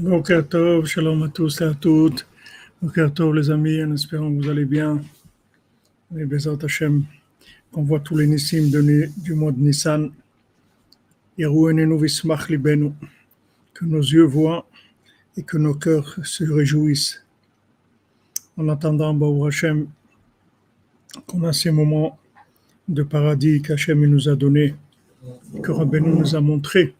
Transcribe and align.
Boker 0.00 0.46
shalom 0.86 1.24
à 1.24 1.28
tous 1.28 1.60
et 1.60 1.64
à 1.64 1.74
toutes. 1.74 2.26
Boker 2.80 3.12
Tov 3.12 3.34
les 3.34 3.50
amis, 3.50 3.84
en 3.84 3.92
espérant 3.92 4.30
que 4.30 4.42
vous 4.42 4.48
allez 4.48 4.64
bien. 4.64 4.98
Et 6.16 6.24
Bezat 6.24 6.56
Hashem, 6.62 7.04
qu'on 7.70 7.82
voit 7.82 8.00
tous 8.00 8.16
les 8.16 8.26
Nissim 8.26 8.70
du 8.70 9.34
mois 9.34 9.52
de 9.52 9.58
Nissan. 9.58 10.10
Que 11.36 11.44
nos 13.84 14.00
yeux 14.00 14.24
voient 14.24 14.66
et 15.36 15.42
que 15.42 15.58
nos 15.58 15.74
cœurs 15.74 16.18
se 16.24 16.44
réjouissent. 16.44 17.22
En 18.56 18.70
attendant, 18.70 19.12
Baou 19.12 19.44
Hashem, 19.46 19.86
qu'on 21.26 21.44
a 21.44 21.52
ces 21.52 21.72
moments 21.72 22.18
de 22.88 23.02
paradis 23.02 23.60
qu'Hachem 23.60 24.06
nous 24.06 24.30
a 24.30 24.34
donnés, 24.34 24.74
que 25.62 25.72
Rabbeinu 25.72 26.20
nous 26.20 26.34
a 26.34 26.40
montré 26.40 26.94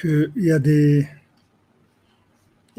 qu'il 0.00 0.32
y 0.36 0.50
a. 0.50 0.58
Il 0.64 1.06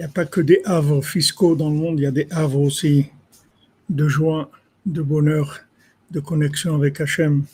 n'y 0.01 0.03
a 0.03 0.09
pas 0.09 0.25
que 0.25 0.41
des 0.41 0.61
havres 0.63 1.03
fiscaux 1.03 1.55
dans 1.55 1.71
le 1.71 1.75
monde, 1.75 1.99
il 1.99 2.03
y 2.03 2.05
a 2.05 2.11
des 2.11 2.27
havres 2.29 2.59
aussi 2.59 3.07
de 3.89 4.07
joie, 4.07 4.51
de 4.85 5.01
bonheur, 5.01 5.61
de 6.11 6.19
connexion 6.19 6.75
avec 6.75 7.01
Hachem, 7.01 7.45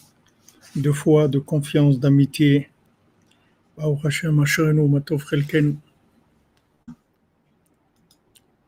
de 0.76 0.92
foi, 0.92 1.30
de 1.30 1.40
confiance, 1.40 2.00
d'amitié. 2.00 2.70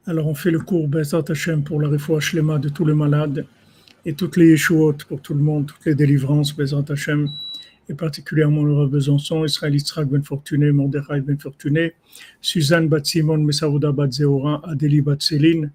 Alors 0.08 0.28
on 0.28 0.36
fait 0.36 0.52
le 0.52 0.60
cours 0.60 0.88
Bezat 0.88 1.24
Hashem 1.30 1.64
pour 1.64 1.82
la 1.82 1.90
réfoua 1.90 2.20
de 2.60 2.70
tous 2.70 2.86
les 2.86 2.94
malades 2.94 3.46
et 4.06 4.14
toutes 4.14 4.38
les 4.38 4.52
Yeshuot 4.52 4.98
pour 5.08 5.22
tout 5.22 5.34
le 5.34 5.42
monde, 5.42 5.68
toutes 5.68 5.86
les 5.86 5.96
délivrances 5.96 6.56
Bezat 6.56 6.86
Hashem 6.90 7.30
et 7.90 7.94
particulièrement 7.94 8.64
Rav 8.64 8.90
Besançon, 8.90 9.46
Israël 9.46 9.74
Yitzhak 9.76 10.08
Ben 10.08 10.24
Fortuné, 10.24 10.72
Mordechai 10.72 11.22
Ben 11.22 11.38
Fortuné, 11.38 11.94
Suzanne 12.42 12.88
Bat 12.88 13.06
Simon, 13.06 13.38
Messaouda 13.38 13.92
Bat 13.92 14.12
Zehora, 14.12 14.62
Adélie 14.68 15.02
Bat 15.02 15.22
Céline, 15.22 15.72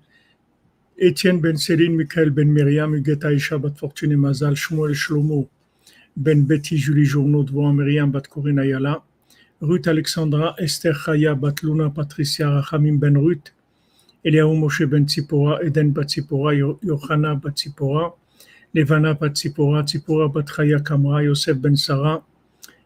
Étienne 0.98 1.41
Ben 1.41 1.56
Céline, 1.56 1.94
Michael 1.94 2.30
Ben 2.30 2.50
Myriam, 2.50 2.94
Huguette 2.94 3.25
Aïcha 3.25 3.58
Bat 3.58 3.72
Fortuné 3.77 4.17
Mazal, 4.17 4.55
Shmuel 4.56 4.92
Shlomo, 4.94 5.48
Ben 6.17 6.44
Betty 6.44 6.77
Julie 6.77 7.05
Journaud, 7.05 7.44
Devant 7.44 7.72
Myriam 7.72 8.11
Bat 8.11 8.22
Corinne 8.28 8.58
Ayala, 8.58 9.02
Ruth 9.61 9.86
Alexandra, 9.86 10.55
Esther 10.58 10.95
Chaya 10.95 11.34
Bat 11.34 11.62
Luna, 11.62 11.91
Patricia 11.91 12.48
Rachamim 12.50 12.98
Ben 12.98 13.17
Ruth, 13.17 13.52
Eliaou 14.24 14.55
Moshe 14.55 14.84
Ben 14.84 15.06
Tzipora, 15.06 15.62
Eden 15.64 15.92
Bat 15.92 16.08
Tzipora, 16.08 16.55
Yo- 16.55 16.78
Yochana 18.74 19.18
Bat 19.18 19.34
Tzipora, 19.34 19.82
Levana 19.82 19.82
Bat 19.82 19.82
Tzipora, 19.82 19.82
Tzipora 19.84 20.32
Bat 20.32 20.46
Chaya 20.46 20.78
Kamra, 20.80 21.24
Yosef 21.24 21.60
Ben 21.60 21.76
Sarah, 21.76 22.22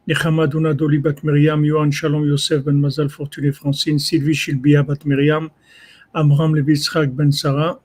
Doli 0.08 1.02
Bat 1.02 1.22
Miriam, 1.24 1.62
Yohan 1.62 1.92
Shalom 1.92 2.24
Yosef 2.26 2.64
Ben 2.64 2.80
Mazal 2.80 3.08
Fortuné 3.10 3.54
Francine, 3.54 3.98
Sylvie 3.98 4.32
Shilbia 4.32 4.86
Bat 4.86 5.04
Miriam, 5.04 5.50
Amram 6.14 6.54
Levi 6.54 6.72
Yitzhak 6.72 7.14
Ben 7.14 7.30
Sarah, 7.30 7.78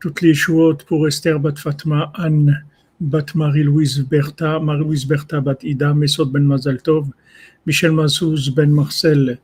toutes 0.00 0.20
les 0.22 0.34
chouotes 0.34 0.84
pour 0.84 1.06
Esther 1.08 1.40
Bat 1.40 1.58
Fatma, 1.58 2.12
Anne 2.14 2.64
Bat 3.00 3.34
Marie-Louise 3.34 4.00
Bertha, 4.08 4.60
Marie-Louise 4.60 5.04
Bertha 5.04 5.40
Bat 5.40 5.64
Ida, 5.64 5.92
Mesod 5.94 6.30
Ben 6.30 6.44
Mazal 6.44 6.80
Tov, 6.82 7.08
Michel 7.66 7.92
Mazouz 7.92 8.54
Ben 8.54 8.70
Marcel 8.70 9.38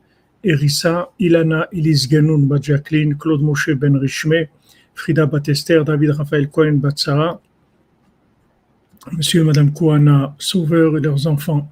Erissa, 0.45 1.09
Ilana 1.19 1.67
Elise 1.73 2.07
Genoun 2.07 2.47
Bat 2.47 2.61
Jacqueline, 2.63 3.15
Claude 3.15 3.41
Moshe 3.41 3.77
Ben 3.77 3.99
Richmé, 3.99 4.47
Frida 4.95 5.25
Bat 5.25 5.49
Esther, 5.49 5.83
David 5.83 6.11
Raphaël 6.11 6.49
Cohen 6.49 6.77
Bat 6.79 6.97
Monsieur 9.07 9.41
et 9.41 9.43
Madame 9.45 9.71
Kouana, 9.71 10.35
sauveurs 10.39 10.97
et 10.97 11.01
leurs 11.01 11.25
enfants, 11.25 11.71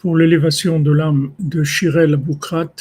pour 0.00 0.16
l'élévation 0.16 0.80
de 0.80 0.90
l'âme 0.90 1.30
de 1.38 1.62
Shirel 1.62 2.16
Boukrat, 2.16 2.74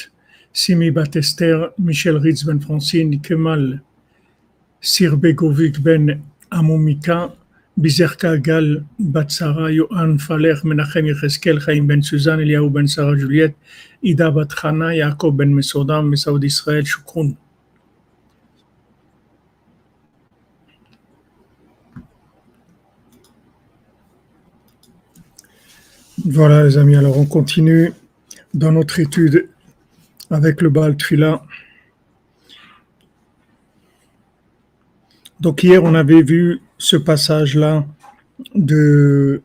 Simi 0.52 0.90
Batester, 0.90 1.68
Michel 1.78 2.18
Ritz 2.18 2.44
Ben 2.46 2.60
Francine, 2.60 3.22
Kemal 3.22 3.82
Sirbegovic 4.82 5.80
Ben 5.82 6.20
Amomika, 6.50 7.34
Bizerka 7.78 8.38
Gal 8.38 8.84
Batsara, 9.00 9.72
Yohan 9.72 10.18
Faler, 10.18 10.56
Menachem 10.64 11.06
Yecheskel, 11.06 11.60
Chaim 11.64 11.86
Ben 11.86 12.02
Suzanne, 12.02 12.42
Eliaou 12.42 12.70
Ben 12.72 12.88
Sarah 12.88 13.16
Juliette, 13.16 13.56
Ida 14.04 14.32
Bat 14.32 14.50
Chana, 14.50 14.96
Yaakov 14.96 15.36
Ben 15.36 15.54
Mesodam, 15.54 16.10
Mesaoud 16.10 16.44
Israël, 16.44 16.86
Shukroun. 16.86 17.36
Voilà 26.26 26.64
les 26.64 26.78
amis, 26.78 26.96
alors 26.96 27.18
on 27.18 27.26
continue 27.26 27.94
dans 28.54 28.72
notre 28.72 29.00
étude 29.00 29.50
avec 30.30 30.62
le 30.62 30.70
Baal 30.70 30.98
Tfila. 30.98 31.42
Donc 35.40 35.64
hier 35.64 35.84
on 35.84 35.96
avait 35.96 36.22
vu 36.22 36.60
ce 36.78 36.98
passage-là 36.98 37.86
de, 38.54 39.42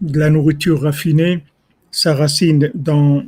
de 0.00 0.18
la 0.18 0.30
nourriture 0.30 0.80
raffinée, 0.82 1.44
sa 1.90 2.14
racine 2.14 2.70
dans, 2.74 3.22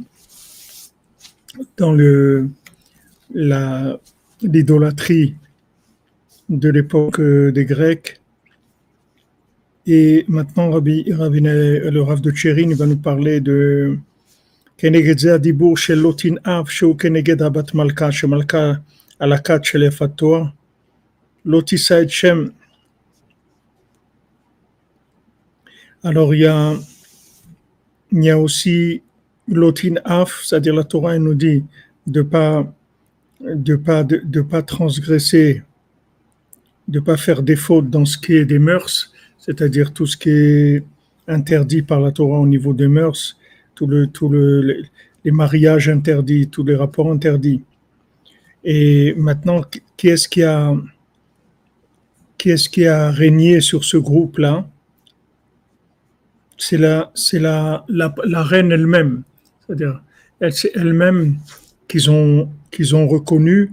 l'idolâtrie 4.43 5.35
de 6.49 6.69
l'époque 6.71 7.21
euh, 7.21 7.53
des 7.53 7.67
Grecs. 7.67 8.21
Et 9.91 10.27
maintenant, 10.29 10.71
Rabbi, 10.71 11.05
le 11.07 12.01
Rav 12.01 12.21
de 12.21 12.31
Tchérin 12.31 12.75
va 12.75 12.85
nous 12.85 12.99
parler 12.99 13.41
de 13.41 13.97
Keneged 14.77 15.27
Adibour 15.27 15.79
chez 15.79 15.97
Lotin 15.97 16.35
Av, 16.45 16.69
chez 16.69 16.95
Keneged 16.95 17.41
Rabat 17.41 17.73
Malka, 17.73 18.11
chez 18.11 18.27
Malka 18.27 18.83
Alakat, 19.19 19.63
chez 19.63 19.79
les 19.79 19.91
Fatwa. 19.91 20.53
Lotisa 21.43 22.07
Shem. 22.07 22.53
Alors, 26.05 26.35
il 26.35 26.43
y 26.43 26.47
a, 26.47 26.75
il 28.13 28.25
y 28.25 28.29
a 28.29 28.39
aussi 28.39 29.01
Lotin 29.47 29.95
Af, 30.05 30.43
c'est-à-dire 30.45 30.75
la 30.75 30.85
Torah, 30.85 31.19
nous 31.19 31.35
dit 31.35 31.65
de 32.07 32.21
pas 32.21 32.71
de 33.41 33.75
pas 33.75 34.05
de, 34.05 34.21
de, 34.23 34.43
pas 34.43 34.61
transgresser, 34.61 35.63
de 36.89 37.01
pas 37.01 37.17
faire 37.17 37.43
des 37.43 37.57
fautes 37.57 37.89
dans 37.89 38.05
ce 38.05 38.19
qui 38.19 38.35
est 38.35 38.45
des 38.45 38.59
mœurs 38.59 39.15
c'est-à-dire 39.49 39.95
tout 39.95 40.05
ce 40.05 40.19
qui 40.19 40.29
est 40.29 40.85
interdit 41.27 41.81
par 41.81 42.01
la 42.01 42.13
Torah 42.13 42.39
au 42.39 42.47
niveau 42.47 42.75
des 42.75 42.87
mœurs, 42.87 43.39
tout 43.75 43.87
le 43.87 44.07
tout 44.07 44.29
le 44.29 44.83
les, 45.25 45.31
mariages 45.31 45.89
interdits, 45.89 46.49
tous 46.49 46.65
les 46.65 46.77
rapports 46.77 47.11
interdits. 47.11 47.63
Et 48.63 49.15
maintenant, 49.17 49.63
qui 49.97 50.09
est-ce 50.09 50.29
qui 50.29 50.43
a 50.43 50.77
qui 52.37 52.51
est-ce 52.51 52.69
qui 52.69 52.87
a 52.87 53.11
régné 53.11 53.63
sur 53.63 53.85
ce 53.85 53.97
groupe-là? 53.97 54.69
C'est 56.59 56.77
la, 56.77 57.11
c'est 57.15 57.39
la, 57.39 57.87
la 57.89 58.43
reine 58.43 58.71
elle-même. 58.73 59.23
C'est-à-dire, 59.61 60.03
elle, 60.41 60.53
c'est 60.53 60.73
elle-même 60.75 61.39
qu'ils 61.87 62.11
ont, 62.11 62.51
qu'ils 62.71 62.95
ont 62.97 63.07
reconnu 63.07 63.73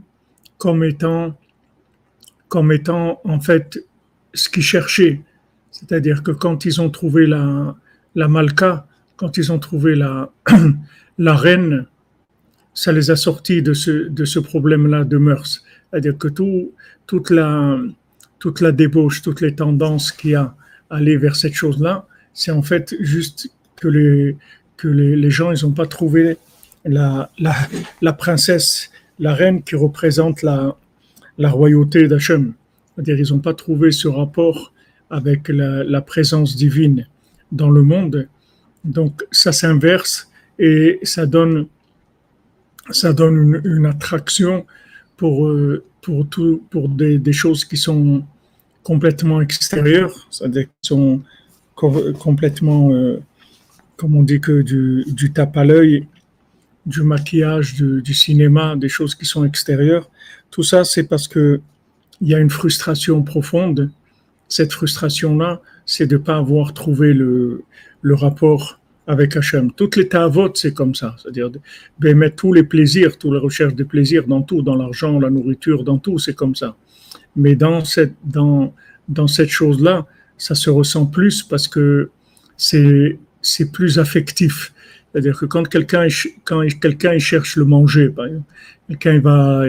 comme 0.57 0.83
étant, 0.83 1.35
comme 2.47 2.71
étant 2.71 3.21
en 3.23 3.39
fait 3.39 3.79
ce 4.33 4.49
qu'ils 4.49 4.63
cherchaient. 4.63 5.21
C'est-à-dire 5.75 6.23
que 6.23 6.31
quand 6.31 6.63
ils 6.63 6.79
ont 6.79 6.89
trouvé 6.89 7.27
la, 7.27 7.75
la 8.15 8.29
Malka, 8.29 8.87
quand 9.17 9.35
ils 9.35 9.51
ont 9.51 9.59
trouvé 9.59 9.93
la, 9.93 10.31
reine, 11.19 11.85
ça 12.73 12.93
les 12.93 13.11
a 13.11 13.17
sortis 13.17 13.61
de 13.61 13.73
ce, 13.73 14.39
problème-là 14.39 15.03
de 15.03 15.17
mœurs. 15.17 15.65
C'est-à-dire 15.91 16.17
que 16.17 16.29
tout, 16.29 16.71
toute, 17.07 17.29
la, 17.29 17.81
débauche, 18.71 19.21
toutes 19.21 19.41
les 19.41 19.53
tendances 19.53 20.13
qu'il 20.13 20.31
y 20.31 20.35
a 20.35 20.55
à 20.89 20.95
aller 20.95 21.17
vers 21.17 21.35
cette 21.35 21.55
chose-là, 21.55 22.07
c'est 22.33 22.51
en 22.51 22.61
fait 22.61 22.95
juste 23.01 23.51
que 23.75 23.89
les, 23.89 25.29
gens, 25.29 25.51
ils 25.51 25.65
n'ont 25.65 25.73
pas 25.73 25.87
trouvé 25.87 26.37
la, 26.85 27.29
princesse, 28.17 28.91
la 29.19 29.33
reine 29.33 29.61
qui 29.61 29.75
représente 29.75 30.41
la, 30.41 30.77
la 31.37 31.49
royauté 31.49 32.07
d'Hachem. 32.07 32.53
C'est-à-dire 32.95 33.19
ils 33.19 33.33
n'ont 33.33 33.39
pas 33.39 33.53
trouvé 33.53 33.91
ce 33.91 34.07
rapport 34.07 34.71
avec 35.15 35.47
la, 35.47 36.01
présence 36.01 36.55
divine 36.55 37.07
dans 37.51 37.69
le 37.69 37.83
monde. 37.83 38.27
Donc 38.83 39.25
ça 39.31 39.51
s'inverse 39.51 40.29
et 40.59 40.99
ça 41.03 41.25
donne 41.25 41.67
ça 42.91 43.13
donne 43.13 43.61
une, 43.65 43.87
attraction 43.87 44.65
pour, 45.17 45.47
euh, 45.47 45.83
pour, 46.03 46.27
tout, 46.27 46.61
pour 46.69 46.87
des, 46.87 47.33
choses 47.33 47.65
qui 47.65 47.77
sont 47.77 48.23
complètement 48.83 49.41
extérieures, 49.41 50.27
c'est-à-dire 50.29 50.65
qui 50.65 50.87
sont 50.89 51.23
co- 51.73 52.13
complètement, 52.19 52.91
euh, 52.91 53.19
comme 53.97 54.15
on 54.15 54.21
dit, 54.21 54.39
que 54.39 54.61
du, 54.61 55.03
du 55.07 55.33
tape 55.33 55.57
à 55.57 55.65
l'œil, 55.65 56.07
du 56.85 57.01
maquillage, 57.01 57.73
du, 57.73 58.03
du 58.03 58.13
cinéma, 58.13 58.75
des 58.75 58.89
choses 58.89 59.15
qui 59.15 59.25
sont 59.25 59.43
extérieures. 59.45 60.07
Tout 60.51 60.61
ça, 60.61 60.83
c'est 60.83 61.07
parce 61.07 61.27
que 61.27 61.59
il 62.21 62.29
y 62.29 62.35
a 62.35 62.39
une 62.39 62.49
frustration 62.49 63.23
profonde. 63.23 63.91
Cette 64.47 64.73
frustration-là, 64.73 65.61
c'est 65.85 66.07
de 66.07 66.17
ne 66.17 66.21
pas 66.21 66.37
avoir 66.37 66.73
trouvé 66.73 67.13
le, 67.13 67.63
le 68.01 68.15
rapport 68.15 68.79
avec 69.07 69.35
Hachem. 69.37 69.71
Toutes 69.71 69.95
les 69.95 70.07
tavotes, 70.07 70.57
c'est 70.57 70.73
comme 70.73 70.95
ça. 70.95 71.15
C'est-à-dire, 71.21 71.49
mettre 71.99 72.35
tous 72.35 72.53
les 72.53 72.63
plaisirs, 72.63 73.17
toutes 73.17 73.33
les 73.33 73.39
recherches 73.39 73.75
de 73.75 73.83
plaisir 73.83 74.25
dans 74.27 74.41
tout, 74.41 74.61
dans 74.61 74.75
l'argent, 74.75 75.19
la 75.19 75.29
nourriture, 75.29 75.83
dans 75.83 75.97
tout, 75.97 76.17
c'est 76.17 76.33
comme 76.33 76.55
ça. 76.55 76.75
Mais 77.35 77.55
dans 77.55 77.83
cette, 77.83 78.15
dans, 78.23 78.73
dans 79.07 79.27
cette 79.27 79.49
chose-là, 79.49 80.05
ça 80.37 80.55
se 80.55 80.69
ressent 80.69 81.05
plus 81.05 81.43
parce 81.43 81.67
que 81.67 82.09
c'est, 82.57 83.19
c'est 83.41 83.71
plus 83.71 83.99
affectif. 83.99 84.73
C'est-à-dire 85.11 85.39
que 85.39 85.45
quand 85.45 85.67
quelqu'un 85.67 86.07
quand 86.43 86.67
quelqu'un 86.81 87.17
cherche 87.19 87.55
le 87.55 87.63
manger, 87.63 88.09
par 88.09 88.25
exemple, 88.25 88.45
quelqu'un 88.89 89.19
va 89.19 89.63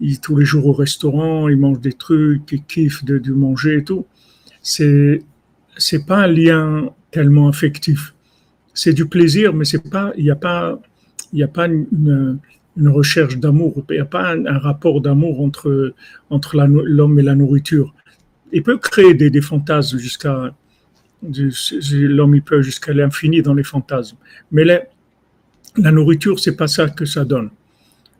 il, 0.00 0.20
tous 0.20 0.36
les 0.36 0.44
jours 0.44 0.66
au 0.66 0.72
restaurant, 0.72 1.48
il 1.48 1.56
mange 1.56 1.80
des 1.80 1.94
trucs, 1.94 2.42
il 2.52 2.62
kiffe 2.64 3.02
de, 3.04 3.16
de 3.16 3.32
manger 3.32 3.78
et 3.78 3.84
tout, 3.84 4.06
c'est 4.62 5.22
c'est 5.76 6.06
pas 6.06 6.24
un 6.24 6.26
lien 6.26 6.90
tellement 7.10 7.48
affectif. 7.48 8.14
C'est 8.74 8.92
du 8.92 9.06
plaisir, 9.06 9.54
mais 9.54 9.64
c'est 9.64 9.90
pas 9.90 10.12
il 10.16 10.24
n'y 10.24 10.30
a 10.30 10.36
pas 10.36 10.78
il 11.32 11.38
y 11.38 11.42
a 11.42 11.48
pas 11.48 11.66
une, 11.66 12.38
recherche 12.86 13.36
d'amour, 13.36 13.84
il 13.90 13.94
n'y 13.94 13.98
a 13.98 14.04
pas 14.04 14.32
un, 14.32 14.58
rapport 14.58 15.00
d'amour 15.00 15.40
entre 15.40 15.94
entre 16.30 16.56
l'homme 16.56 17.18
et 17.18 17.22
la 17.22 17.34
nourriture. 17.34 17.94
Il 18.52 18.62
peut 18.62 18.78
créer 18.78 19.14
des, 19.14 19.40
fantasmes 19.40 19.98
jusqu'à 19.98 20.54
l'homme 21.22 22.34
il 22.34 22.42
peut 22.42 22.62
jusqu'à 22.62 22.92
l'infini 22.92 23.42
dans 23.42 23.54
les 23.54 23.62
fantasmes. 23.62 24.16
Mais 24.50 24.64
la, 24.64 24.82
la 25.76 25.92
nourriture, 25.92 26.40
c'est 26.40 26.56
pas 26.56 26.66
ça 26.66 26.88
que 26.88 27.04
ça 27.04 27.24
donne. 27.24 27.50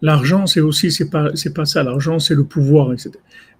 L'argent, 0.02 0.46
c'est 0.46 0.60
aussi, 0.60 0.90
c'est 0.90 1.10
pas, 1.10 1.30
c'est 1.34 1.54
pas 1.54 1.64
ça. 1.64 1.82
L'argent, 1.82 2.18
c'est 2.18 2.34
le 2.34 2.44
pouvoir, 2.44 2.92
etc. 2.92 3.12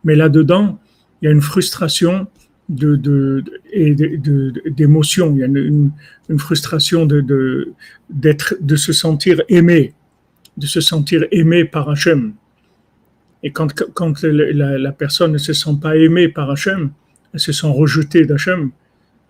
Mais 0.05 0.15
là-dedans, 0.15 0.79
il 1.21 1.27
y 1.27 1.29
a 1.29 1.33
une 1.33 1.43
frustration 1.43 2.29
de, 2.71 2.97
de, 2.97 4.71
d'émotion. 4.71 5.35
Il 5.35 5.41
y 5.41 5.43
a 5.43 5.47
une, 5.47 5.91
une 6.29 6.39
frustration 6.39 7.05
de, 7.05 7.73
d'être, 8.09 8.55
de 8.61 8.77
se 8.77 8.93
sentir 8.93 9.43
aimé, 9.49 9.93
de 10.57 10.67
se 10.67 10.81
sentir 10.81 11.27
aimé 11.33 11.65
par 11.65 11.91
Hachem. 11.91 12.33
Et 13.43 13.51
quand, 13.53 13.75
quand 13.95 14.23
la, 14.23 14.79
la, 14.79 14.93
personne 14.93 15.33
ne 15.33 15.39
se 15.39 15.53
sent 15.53 15.77
pas 15.83 15.97
aimée 15.97 16.29
par 16.29 16.51
Hachem, 16.51 16.91
elle 17.33 17.41
se 17.41 17.53
sent 17.53 17.67
rejetée 17.69 18.25
d'Hachem, 18.25 18.71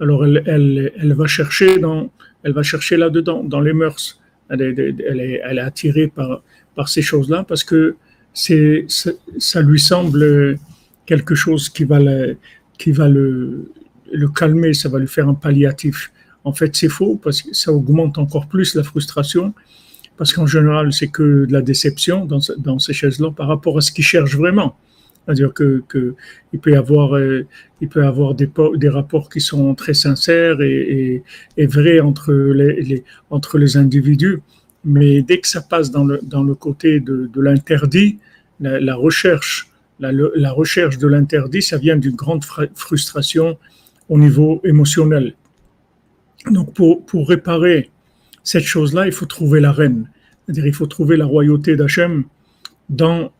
alors 0.00 0.24
elle, 0.24 0.42
elle, 0.46 0.92
elle, 0.96 1.12
va 1.12 1.26
chercher 1.26 1.78
dans, 1.78 2.10
elle 2.42 2.52
va 2.52 2.62
chercher 2.62 2.96
là-dedans, 2.96 3.44
dans 3.44 3.60
les 3.60 3.72
mœurs. 3.72 4.20
Elle 4.48 4.62
est, 4.62 4.96
elle 5.06 5.20
est, 5.58 5.60
attirée 5.60 6.08
par, 6.08 6.42
par 6.74 6.88
ces 6.88 7.02
choses-là 7.02 7.44
parce 7.44 7.62
que 7.62 7.96
c'est, 8.32 8.86
ça 9.38 9.62
lui 9.62 9.78
semble 9.78 10.58
quelque 11.06 11.34
chose 11.34 11.68
qui 11.68 11.84
va, 11.84 12.00
le, 12.00 12.36
qui 12.80 12.92
va 12.92 13.08
le, 13.08 13.70
le 14.10 14.28
calmer, 14.28 14.72
ça 14.74 14.88
va 14.88 14.98
lui 14.98 15.06
faire 15.16 15.28
un 15.28 15.34
palliatif. 15.34 16.10
En 16.44 16.52
fait, 16.52 16.74
c'est 16.74 16.88
faux 16.88 17.16
parce 17.22 17.42
que 17.42 17.52
ça 17.54 17.70
augmente 17.72 18.16
encore 18.18 18.46
plus 18.48 18.74
la 18.74 18.82
frustration 18.82 19.54
parce 20.16 20.32
qu'en 20.34 20.46
général, 20.46 20.92
c'est 20.92 21.08
que 21.08 21.46
de 21.46 21.52
la 21.52 21.62
déception 21.62 22.26
dans, 22.26 22.40
dans 22.58 22.78
ces 22.78 22.92
choses-là 22.92 23.30
par 23.30 23.48
rapport 23.48 23.78
à 23.78 23.80
ce 23.80 23.90
qu'il 23.90 24.04
cherche 24.04 24.36
vraiment. 24.36 24.76
C'est-à-dire 25.24 25.52
que, 25.54 25.82
que, 25.88 26.14
il 26.52 26.58
peut 26.58 26.72
y 26.72 26.76
avoir, 26.76 27.16
euh, 27.16 27.46
il 27.80 27.88
peut 27.88 28.04
avoir 28.04 28.34
des, 28.34 28.50
des 28.76 28.88
rapports 28.88 29.28
qui 29.30 29.40
sont 29.40 29.74
très 29.74 29.94
sincères 29.94 30.60
et, 30.60 30.80
et, 30.98 31.22
et 31.56 31.66
vrais 31.66 32.00
entre 32.00 32.32
les, 32.32 32.82
les, 32.82 33.04
entre 33.30 33.56
les 33.58 33.76
individus, 33.76 34.40
mais 34.84 35.22
dès 35.22 35.38
que 35.38 35.48
ça 35.48 35.62
passe 35.62 35.90
dans 35.90 36.04
le, 36.04 36.20
dans 36.22 36.42
le 36.42 36.54
côté 36.54 37.00
de, 37.00 37.30
de 37.32 37.40
l'interdit, 37.40 38.18
la, 38.60 38.80
la, 38.80 38.94
recherche, 38.94 39.69
la, 40.00 40.10
la 40.12 40.52
recherche 40.52 40.98
de 40.98 41.06
l'interdit, 41.06 41.62
ça 41.62 41.78
vient 41.78 41.96
d'une 41.96 42.16
grande 42.16 42.44
frustration 42.74 43.58
au 44.08 44.18
niveau 44.18 44.60
émotionnel. 44.64 45.34
Donc 46.50 46.74
pour, 46.74 47.28
réparer 47.28 47.90
cette 48.42 48.64
chose-là, 48.64 49.06
il 49.06 49.12
faut 49.12 49.26
trouver 49.26 49.60
la 49.60 49.72
reine, 49.72 50.08
c'est-à-dire 50.44 50.66
il 50.66 50.74
faut 50.74 50.86
trouver 50.86 51.16
la 51.16 51.26
royauté 51.26 51.76
d'Hachem 51.76 52.24
dans 52.88 53.30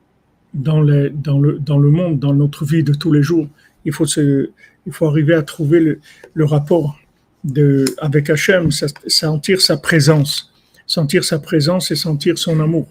dans, 0.53 0.83
dans, 1.13 1.39
le, 1.39 1.59
dans 1.61 1.79
le 1.79 1.91
monde, 1.91 2.19
dans 2.19 2.35
notre 2.35 2.65
vie 2.65 2.83
de 2.83 2.93
tous 2.93 3.13
les 3.13 3.23
jours. 3.23 3.47
Il 3.85 3.93
faut, 3.93 4.05
se, 4.05 4.51
il 4.85 4.93
faut 4.93 5.07
arriver 5.07 5.35
à 5.35 5.45
trouver 5.45 5.79
le, 5.79 6.01
le 6.35 6.45
rapport 6.45 6.99
de, 7.45 7.85
avec 7.99 8.31
Hachem, 8.31 8.71
sentir 8.73 9.61
sa 9.61 9.77
présence, 9.77 10.53
sentir 10.87 11.23
sa 11.23 11.39
présence 11.39 11.93
et 11.93 11.95
sentir 11.95 12.37
son 12.37 12.59
amour. 12.59 12.89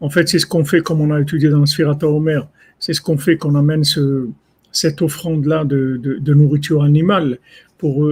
En 0.00 0.10
fait, 0.10 0.28
c'est 0.28 0.38
ce 0.38 0.46
qu'on 0.46 0.64
fait 0.64 0.80
comme 0.80 1.00
on 1.00 1.12
a 1.12 1.20
étudié 1.20 1.48
dans 1.48 1.58
le 1.58 1.66
Sphirata 1.66 2.06
Omer. 2.06 2.46
C'est 2.78 2.92
ce 2.92 3.00
qu'on 3.00 3.18
fait 3.18 3.36
qu'on 3.36 3.54
amène 3.54 3.84
ce, 3.84 4.28
cette 4.72 5.02
offrande-là 5.02 5.64
de, 5.64 6.32
nourriture 6.34 6.82
animale 6.82 7.38
pour, 7.78 8.10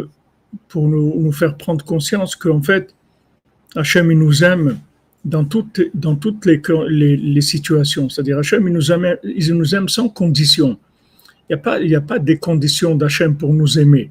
pour 0.69 0.89
nous, 0.89 1.33
faire 1.33 1.57
prendre 1.57 1.85
conscience 1.85 2.37
qu'en 2.37 2.63
fait, 2.63 2.95
Hachem, 3.77 4.11
il 4.11 4.19
nous 4.19 4.45
aime 4.45 4.79
dans 5.25 5.45
toutes, 5.45 5.81
dans 5.95 6.17
toutes 6.17 6.47
les, 6.47 6.61
les, 6.89 7.17
les 7.17 7.41
situations. 7.41 8.09
C'est-à-dire, 8.09 8.39
Hachem, 8.39 8.67
il 8.67 8.73
nous, 8.73 8.93
aime, 8.93 9.17
il 9.25 9.55
nous 9.55 9.75
aime 9.75 9.89
sans 9.89 10.09
condition. 10.09 10.79
Il 11.49 11.53
n'y 11.53 11.61
a, 11.61 11.63
pas, 11.63 11.81
il 11.81 11.91
y 11.91 11.97
a 11.97 12.01
pas 12.01 12.19
des 12.19 12.39
conditions 12.39 12.95
d'Hachem 12.95 13.37
pour 13.37 13.53
nous 13.53 13.79
aimer. 13.79 14.11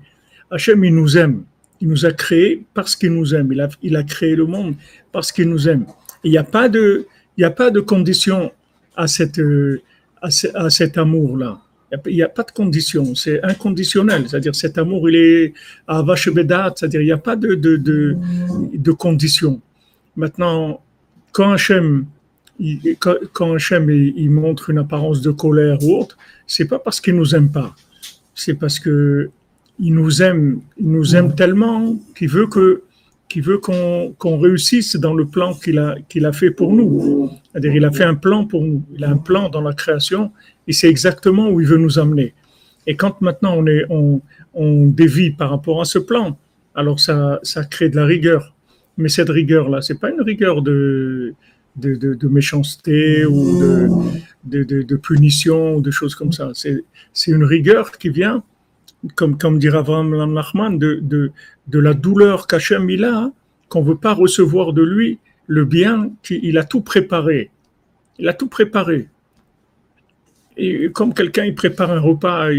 Hachem, 0.52 0.84
il 0.86 0.94
nous 0.94 1.18
aime. 1.18 1.44
Il 1.82 1.88
nous 1.88 2.06
a 2.06 2.12
créés 2.12 2.64
parce 2.74 2.96
qu'il 2.96 3.12
nous 3.14 3.34
aime. 3.34 3.52
Il 3.52 3.62
a, 3.62 3.70
il 3.82 3.96
a 3.96 4.04
créé 4.04 4.36
le 4.36 4.46
monde 4.46 4.76
parce 5.12 5.32
qu'il 5.32 5.50
nous 5.50 5.68
aime. 5.68 5.86
il 6.24 6.32
n'y 6.32 6.38
a 6.38 6.44
pas 6.44 6.70
de, 6.70 7.08
il 7.38 7.42
n'y 7.42 7.46
a 7.46 7.52
pas 7.52 7.72
de 7.72 7.80
condition 7.80 8.52
à, 8.96 9.08
cette, 9.08 9.40
à, 10.24 10.70
cet 10.70 10.98
amour-là. 10.98 11.60
Il 12.08 12.16
n'y 12.16 12.24
a, 12.24 12.30
pas 12.30 12.42
de 12.42 12.52
condition, 12.52 13.14
c'est 13.14 13.44
inconditionnel. 13.44 14.26
C'est-à-dire 14.28 14.56
cet 14.56 14.80
amour, 14.80 15.10
il 15.10 15.16
est 15.16 15.54
à 15.88 16.02
Vachebedat, 16.02 16.74
c'est-à-dire 16.76 17.02
il 17.02 17.06
n'y 17.06 17.12
a 17.12 17.18
pas 17.20 17.36
de, 17.36 17.54
de 17.54 18.92
condition. 18.94 19.62
Maintenant, 20.16 20.82
quand 21.34 21.52
Hachem, 21.52 22.06
il, 22.60 22.96
quand, 22.98 23.54
Hachem 23.54 23.90
il, 23.90 24.30
montre 24.32 24.70
une 24.70 24.78
apparence 24.78 25.22
de 25.22 25.32
colère 25.32 25.84
ou 25.84 26.00
autre, 26.00 26.18
c'est 26.48 26.66
pas 26.66 26.80
parce 26.80 27.02
qu'il 27.02 27.16
nous 27.16 27.36
aime 27.36 27.52
pas, 27.52 27.76
c'est 28.34 28.54
parce 28.54 28.80
que 28.80 29.30
il 29.80 29.94
nous 29.94 30.22
aime, 30.22 30.62
il 30.78 30.90
nous 30.90 31.16
aime 31.16 31.36
tellement 31.36 31.98
qu'il 32.16 32.30
veut 32.30 32.48
que 32.48 32.84
qu'il 33.34 33.44
veut 33.44 33.58
qu'on 33.58 34.14
qu'on 34.18 34.38
réussisse 34.38 34.96
dans 34.96 35.14
le 35.14 35.26
plan 35.26 35.54
qu'il 35.54 35.80
a 35.80 35.96
qu'il 36.10 36.26
a 36.26 36.34
fait 36.34 36.52
pour 36.52 36.72
nous. 36.74 37.32
C'est-à-dire, 37.52 37.76
il 37.76 37.86
a 37.86 37.92
fait 37.92 38.04
un 38.04 38.16
plan 38.16 38.46
pour 38.46 38.62
nous. 38.64 38.84
Il 38.96 39.04
a 39.04 39.10
un 39.10 39.18
plan 39.18 39.50
dans 39.50 39.62
la 39.62 39.74
création 39.74 40.32
et 40.68 40.74
c'est 40.74 40.90
exactement 40.90 41.50
où 41.50 41.60
il 41.60 41.68
veut 41.68 41.78
nous 41.78 41.98
amener. 42.00 42.34
Et 42.88 42.96
quand 42.96 43.22
maintenant 43.22 43.56
on 43.58 43.66
est 43.68 43.84
on, 43.90 44.22
on 44.54 44.86
dévie 44.86 45.32
par 45.32 45.50
rapport 45.50 45.82
à 45.82 45.86
ce 45.86 46.00
plan, 46.00 46.38
alors 46.76 47.00
ça 47.00 47.40
ça 47.44 47.64
crée 47.64 47.90
de 47.90 47.96
la 47.96 48.06
rigueur 48.06 48.54
mais 48.98 49.10
cette 49.10 49.30
rigueur-là, 49.30 49.82
c'est 49.82 50.00
pas 50.00 50.12
une 50.12 50.22
rigueur 50.22 50.62
de, 50.62 51.34
de, 51.76 51.96
de, 51.96 52.28
méchanceté 52.28 53.26
ou 53.26 53.60
de, 54.44 54.64
de, 54.64 54.96
punition 54.96 55.76
ou 55.76 55.82
de 55.82 55.92
choses 55.92 56.16
comme 56.16 56.32
ça. 56.32 56.52
C'est 56.54 57.32
une 57.32 57.44
rigueur 57.44 57.92
qui 57.98 58.10
vient, 58.10 58.44
comme, 59.16 59.38
comme 59.38 59.58
dira 59.58 59.80
Avraham 59.80 60.34
Nachman, 60.34 60.78
de, 60.78 61.32
de, 61.68 61.80
la 61.80 61.94
douleur 61.94 62.48
qu'Hachem 62.48 62.90
il 62.90 63.04
a, 63.04 63.32
qu'on 63.70 63.82
veut 63.82 63.98
pas 63.98 64.14
recevoir 64.14 64.74
de 64.74 64.84
lui 64.84 65.20
le 65.48 65.66
bien 65.66 66.12
qu'il 66.24 66.58
a 66.58 66.64
tout 66.64 66.82
préparé. 66.82 67.50
Il 68.20 68.28
a 68.28 68.34
tout 68.34 68.48
préparé. 68.48 69.08
Et 70.56 70.92
comme 70.92 71.16
quelqu'un 71.16 71.46
il 71.46 71.56
prépare 71.56 71.92
un 71.92 72.00
repas 72.00 72.50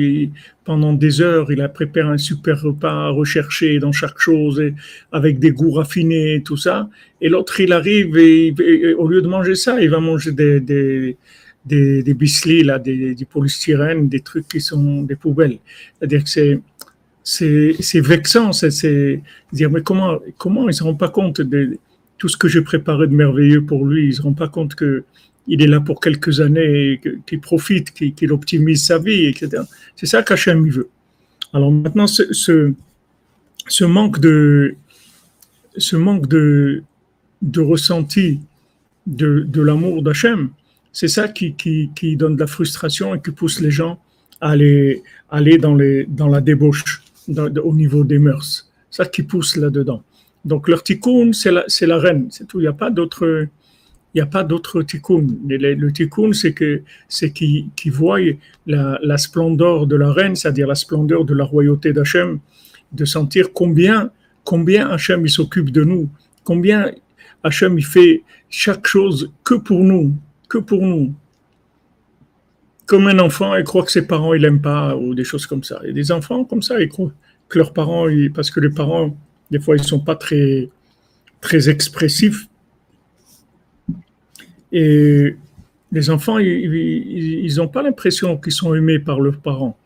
pendant 0.64 0.92
des 0.92 1.20
heures, 1.20 1.52
il 1.52 1.60
a 1.60 1.68
préparé 1.68 2.08
un 2.08 2.18
super 2.18 2.60
repas 2.60 3.10
recherché 3.10 3.78
dans 3.78 3.92
chaque 3.92 4.18
chose 4.18 4.58
et 4.60 4.74
avec 5.12 5.38
des 5.38 5.52
goûts 5.52 5.70
raffinés 5.70 6.34
et 6.34 6.42
tout 6.42 6.56
ça. 6.56 6.88
Et 7.20 7.28
l'autre 7.28 7.60
il 7.60 7.72
arrive 7.72 8.16
et, 8.16 8.52
au 8.94 9.06
lieu 9.06 9.22
de 9.22 9.28
manger 9.28 9.54
ça, 9.54 9.80
il 9.80 9.90
va 9.90 10.00
manger 10.00 10.32
des 10.32 10.60
des 10.60 11.16
des, 11.64 12.02
des 12.02 12.14
bislis 12.14 12.62
là, 12.62 12.78
des, 12.78 13.14
du 13.14 13.24
polystyrène, 13.24 14.08
des 14.08 14.20
trucs 14.20 14.48
qui 14.48 14.60
sont 14.60 15.02
des 15.02 15.16
poubelles. 15.16 15.58
C'est-à-dire 15.98 16.24
que 16.24 16.28
c'est 16.28 16.60
c'est 17.24 18.00
vexant, 18.00 18.52
c'est 18.52 19.22
dire 19.52 19.70
mais 19.70 19.80
comment 19.82 20.18
comment 20.36 20.68
ils 20.68 20.74
se 20.74 20.84
rendent 20.84 20.98
pas 20.98 21.08
compte 21.08 21.40
de 21.40 21.78
tout 22.18 22.28
ce 22.28 22.36
que 22.36 22.48
j'ai 22.48 22.60
préparé 22.60 23.06
de 23.08 23.14
merveilleux 23.14 23.64
pour 23.64 23.86
lui, 23.86 24.08
ils 24.08 24.14
se 24.14 24.22
rendent 24.22 24.36
pas 24.36 24.48
compte 24.48 24.74
que 24.74 25.04
il 25.46 25.62
est 25.62 25.66
là 25.66 25.80
pour 25.80 26.00
quelques 26.00 26.40
années, 26.40 27.00
qu'il 27.26 27.40
profite, 27.40 27.92
qu'il 27.92 28.32
optimise 28.32 28.84
sa 28.84 28.98
vie, 28.98 29.26
etc. 29.26 29.62
C'est 29.96 30.06
ça 30.06 30.22
qu'Hachem 30.22 30.68
veut. 30.68 30.88
Alors 31.52 31.70
maintenant, 31.70 32.06
ce, 32.06 32.72
manque 33.84 34.18
de, 34.18 34.74
ressenti 37.56 38.40
de, 39.06 39.60
l'amour 39.60 40.02
d'Hachem, 40.02 40.50
c'est 40.92 41.08
ça 41.08 41.28
qui, 41.28 42.16
donne 42.16 42.36
de 42.36 42.40
la 42.40 42.46
frustration 42.46 43.14
et 43.14 43.20
qui 43.20 43.30
pousse 43.30 43.60
les 43.60 43.70
gens 43.70 44.00
à 44.40 44.50
aller, 44.50 45.02
dans 45.58 46.28
la 46.28 46.40
débauche 46.40 47.03
au 47.28 47.74
niveau 47.74 48.04
des 48.04 48.18
mœurs. 48.18 48.70
Ça 48.90 49.06
qui 49.06 49.22
pousse 49.22 49.56
là-dedans. 49.56 50.02
Donc 50.44 50.68
leur 50.68 50.82
tikkun, 50.82 51.32
c'est 51.32 51.50
la, 51.86 51.98
reine, 51.98 52.28
c'est 52.30 52.46
tout. 52.46 52.60
Il 52.60 52.64
n'y 52.64 52.68
a 52.68 52.72
pas 52.72 52.90
d'autre 52.90 53.46
il 54.14 54.20
a 54.20 54.26
pas 54.26 54.46
tikkun. 54.86 55.26
Le, 55.48 55.90
tikkun, 55.90 56.32
c'est 56.32 56.52
que 56.52 56.82
c'est 57.08 57.32
qui, 57.32 57.70
voit 57.86 58.18
la, 58.66 59.18
splendeur 59.18 59.86
de 59.86 59.96
la 59.96 60.12
reine, 60.12 60.36
c'est-à-dire 60.36 60.68
la 60.68 60.76
splendeur 60.76 61.24
de 61.24 61.34
la 61.34 61.44
royauté 61.44 61.92
d'Hachem, 61.92 62.38
de 62.92 63.04
sentir 63.04 63.52
combien 63.52 64.10
combien 64.44 64.90
Hachem 64.90 65.26
s'occupe 65.26 65.70
de 65.70 65.84
nous, 65.84 66.08
combien 66.44 66.92
Hachem 67.42 67.80
fait 67.80 68.22
chaque 68.48 68.86
chose 68.86 69.32
que 69.42 69.54
pour 69.54 69.80
nous, 69.80 70.14
que 70.48 70.58
pour 70.58 70.82
nous. 70.82 71.14
Comme 72.86 73.06
un 73.06 73.18
enfant, 73.18 73.54
il 73.56 73.64
croit 73.64 73.84
que 73.84 73.92
ses 73.92 74.06
parents, 74.06 74.34
ils 74.34 74.42
l'aiment 74.42 74.60
pas, 74.60 74.96
ou 74.96 75.14
des 75.14 75.24
choses 75.24 75.46
comme 75.46 75.64
ça. 75.64 75.80
Et 75.84 75.92
des 75.92 76.12
enfants 76.12 76.44
comme 76.44 76.62
ça, 76.62 76.80
ils 76.80 76.88
croient 76.88 77.12
que 77.48 77.58
leurs 77.58 77.72
parents, 77.72 78.06
parce 78.34 78.50
que 78.50 78.60
les 78.60 78.70
parents, 78.70 79.16
des 79.50 79.58
fois, 79.58 79.76
ils 79.76 79.82
sont 79.82 80.00
pas 80.00 80.16
très, 80.16 80.68
très 81.40 81.68
expressifs. 81.68 82.46
Et 84.72 85.36
les 85.92 86.10
enfants, 86.10 86.38
ils 86.38 87.54
n'ont 87.56 87.68
pas 87.68 87.82
l'impression 87.82 88.36
qu'ils 88.36 88.52
sont 88.52 88.74
aimés 88.74 88.98
par 88.98 89.20
leurs 89.20 89.38
parents. 89.38 89.78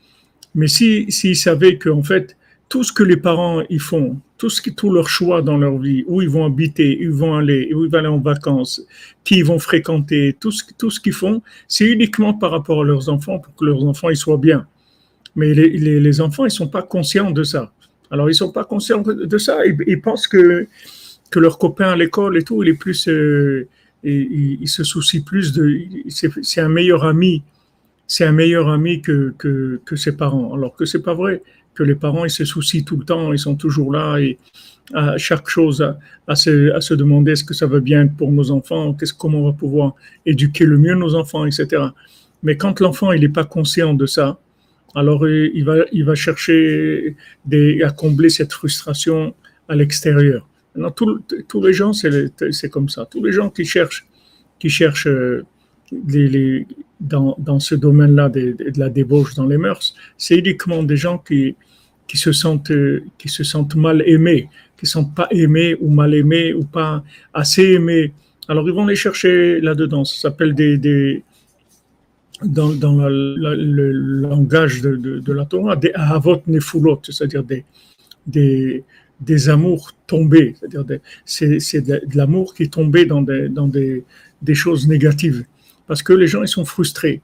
Mais 0.55 0.67
s'ils 0.67 1.13
si, 1.13 1.37
savaient 1.37 1.77
qu'en 1.79 2.03
fait, 2.03 2.37
tout 2.69 2.83
ce 2.83 2.93
que 2.93 3.03
les 3.03 3.17
parents 3.17 3.63
ils 3.69 3.81
font, 3.81 4.19
tout 4.39 4.49
ce 4.49 4.63
qui, 4.63 4.75
tout 4.75 4.91
leur 4.91 5.09
choix 5.09 5.43
dans 5.43 5.59
leur 5.59 5.77
vie, 5.79 6.05
où 6.07 6.23
ils 6.23 6.29
vont 6.29 6.47
habiter, 6.47 6.97
où 7.01 7.03
ils 7.03 7.11
vont 7.11 7.35
aller, 7.35 7.75
où 7.75 7.85
ils 7.85 7.91
vont 7.91 7.99
aller 7.99 8.09
en 8.09 8.21
vacances, 8.21 8.81
qui 9.25 9.39
ils 9.39 9.45
vont 9.45 9.59
fréquenter, 9.59 10.37
tout 10.41 10.53
ce, 10.53 10.63
tout 10.79 10.91
ce 10.91 11.01
qu'ils 11.01 11.13
font, 11.13 11.43
c'est 11.67 11.87
uniquement 11.87 12.33
par 12.35 12.53
rapport 12.53 12.83
à 12.83 12.85
leurs 12.85 13.09
enfants 13.09 13.39
pour 13.41 13.55
que 13.55 13.65
leurs 13.65 13.85
enfants 13.85 14.11
ils 14.11 14.17
soient 14.17 14.39
bien. 14.39 14.67
Mais 15.35 15.53
les, 15.55 15.69
les, 15.69 16.01
les 16.01 16.21
enfants 16.21 16.47
ils 16.47 16.51
sont 16.51 16.69
pas 16.69 16.83
conscients 16.83 17.33
de 17.33 17.43
ça. 17.43 17.73
Alors 18.11 18.31
ils 18.31 18.35
sont 18.35 18.53
pas 18.53 18.65
conscients 18.65 19.03
de 19.03 19.39
ça. 19.39 19.59
Ils, 19.67 20.01
pensent 20.01 20.29
que 20.29 20.67
que 21.31 21.39
leur 21.39 21.59
copain 21.59 21.91
à 21.91 21.97
l'école 21.97 22.39
et 22.39 22.43
tout, 22.43 22.63
il 22.63 22.77
plus, 22.77 23.09
euh, 23.09 23.69
il, 24.03 24.69
se 24.69 24.85
soucie 24.85 25.21
plus 25.21 25.53
de, 25.53 25.81
c'est 26.09 26.61
un 26.61 26.69
meilleur 26.69 27.05
ami, 27.05 27.43
c'est 28.09 28.25
un 28.25 28.33
meilleur 28.33 28.69
ami 28.69 29.03
que, 29.03 29.35
que, 29.39 29.81
que 29.85 29.95
ses 29.95 30.17
parents. 30.17 30.53
Alors 30.55 30.75
que 30.75 30.87
c'est 30.87 31.03
pas 31.03 31.15
vrai 31.15 31.43
que 31.75 31.85
les 31.85 31.95
parents 31.95 32.25
ils 32.25 32.31
se 32.31 32.45
soucient 32.45 32.83
tout 32.83 32.97
le 32.97 33.05
temps, 33.05 33.33
ils 33.33 33.39
sont 33.39 33.55
toujours 33.55 33.93
là 33.93 34.19
et 34.19 34.39
à 34.95 35.19
chaque 35.19 35.49
chose 35.49 35.83
à, 36.27 36.35
se, 36.35 36.73
à 36.73 36.81
se, 36.81 36.95
demander 36.95 37.33
est-ce 37.33 37.45
que 37.45 37.55
ça 37.55 37.67
va 37.67 37.79
bien 37.79 38.09
pour 38.09 38.33
nos 38.33 38.51
enfants, 38.51 38.95
qu'est-ce 38.95 39.13
comment 39.13 39.41
on 39.41 39.51
va 39.51 39.53
pouvoir 39.53 39.95
éduquer 40.25 40.65
le 40.65 40.79
mieux 40.79 40.95
nos 40.95 41.15
enfants, 41.15 41.45
etc. 41.45 41.83
Mais 42.43 42.57
quand 42.57 42.81
l'enfant 42.81 43.13
il 43.13 43.21
n'est 43.21 43.29
pas 43.29 43.45
conscient 43.45 43.93
de 43.93 44.07
ça, 44.07 44.41
alors 44.95 45.29
il 45.29 45.63
va 45.65 45.77
il 45.93 46.05
va 46.05 46.15
chercher 46.15 47.17
des, 47.45 47.83
à 47.83 47.91
combler 47.91 48.31
cette 48.31 48.53
frustration 48.55 49.35
à 49.69 49.77
l'extérieur. 49.77 50.49
tous 50.97 51.63
les 51.63 51.75
gens 51.75 51.93
c'est 51.93 52.71
comme 52.71 52.89
ça. 52.89 53.07
Tous 53.11 53.23
les 53.23 53.33
gens 53.33 53.51
qui 53.51 53.67
cherchent 53.67 54.07
qui 54.59 54.71
cherchent 54.71 55.07
euh, 55.07 55.45
les, 56.09 56.29
les, 56.29 56.67
dans, 57.01 57.61
ce 57.61 57.75
domaine-là 57.75 58.29
de, 58.29 58.57
la 58.77 58.89
débauche 58.89 59.35
dans 59.35 59.47
les 59.47 59.59
mœurs, 59.59 59.95
c'est 60.17 60.39
uniquement 60.39 60.83
des 60.83 60.97
gens 60.97 61.19
qui, 61.19 61.57
se 62.15 62.33
sentent, 62.33 62.71
mal 63.77 64.03
aimés, 64.07 64.49
qui 64.77 64.85
ne 64.85 64.89
sont 64.89 65.05
pas 65.05 65.29
aimés 65.31 65.77
ou 65.81 65.91
mal 65.91 66.15
aimés 66.15 66.53
ou 66.53 66.65
pas 66.65 67.05
assez 67.33 67.75
aimés. 67.75 68.13
Alors 68.49 68.67
ils 68.69 68.75
vont 68.75 68.87
les 68.87 68.97
chercher 68.97 69.61
là-dedans. 69.61 70.05
Ça 70.05 70.21
s'appelle 70.23 70.55
des, 70.55 71.23
dans, 72.43 72.71
le 73.09 73.91
langage 73.91 74.81
de, 74.83 75.33
la 75.33 75.45
Torah, 75.45 75.77
des 75.77 75.93
ahavot 75.95 76.43
nefulot, 76.47 77.01
c'est-à-dire 77.03 77.45
des, 77.45 77.65
des, 79.21 79.49
amours 79.49 79.93
tombés, 80.07 80.57
c'est-à-dire 80.59 81.01
c'est, 81.25 81.81
de 81.81 82.17
l'amour 82.17 82.55
qui 82.55 82.65
est 82.65 82.73
tombé 82.73 83.07
dans 83.07 83.23
des, 83.23 83.49
dans 83.49 83.69
des, 83.69 84.05
des 84.43 84.55
choses 84.55 84.89
négatives. 84.89 85.45
Parce 85.89 86.03
que 86.03 86.13
les 86.13 86.29
gens, 86.29 86.43
ils 86.43 86.49
sont 86.49 86.65
frustrés. 86.65 87.21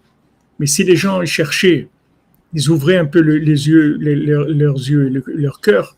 Mais 0.59 0.67
si 0.67 0.83
les 0.83 0.97
gens 0.97 1.23
ils 1.23 1.29
cherchaient 1.29 1.89
ils 2.55 2.71
ouvraient 2.71 2.97
un 2.97 3.05
peu 3.05 3.21
le, 3.21 3.37
les 3.37 3.69
yeux, 3.69 3.97
leurs, 3.99 4.79
yeux, 4.79 5.09
le, 5.09 5.23
leur 5.27 5.61
cœur, 5.61 5.97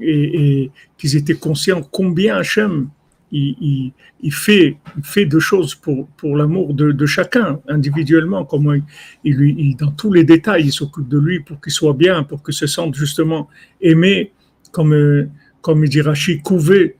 et, 0.00 0.70
qu'ils 0.98 1.16
étaient 1.16 1.34
conscients 1.34 1.82
combien 1.82 2.36
Hachem 2.36 2.88
il, 3.30 3.92
fait, 4.30 4.76
fait 5.02 5.24
de 5.24 5.38
choses 5.40 5.74
pour, 5.74 6.06
pour 6.08 6.36
l'amour 6.36 6.72
de, 6.74 7.06
chacun 7.06 7.60
individuellement, 7.68 8.44
comment 8.44 8.74
il, 8.74 8.84
il, 9.24 9.76
dans 9.76 9.90
tous 9.90 10.12
les 10.12 10.22
détails, 10.22 10.64
il 10.64 10.72
s'occupe 10.72 11.08
de 11.08 11.18
lui 11.18 11.40
pour 11.40 11.60
qu'il 11.60 11.72
soit 11.72 11.94
bien, 11.94 12.22
pour 12.22 12.44
qu'il 12.44 12.54
se 12.54 12.68
sente 12.68 12.94
justement 12.94 13.48
aimé, 13.80 14.30
comme, 14.70 15.28
comme 15.62 15.84
il 15.84 15.90
dit 15.90 16.00
Rachid, 16.00 16.42
couvé. 16.42 16.96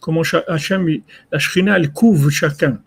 Comment 0.00 0.22
Hachem, 0.46 0.88
la 1.32 1.38
Shrina, 1.38 1.76
elle 1.76 1.92
couvre 1.92 2.30
chacun 2.30 2.78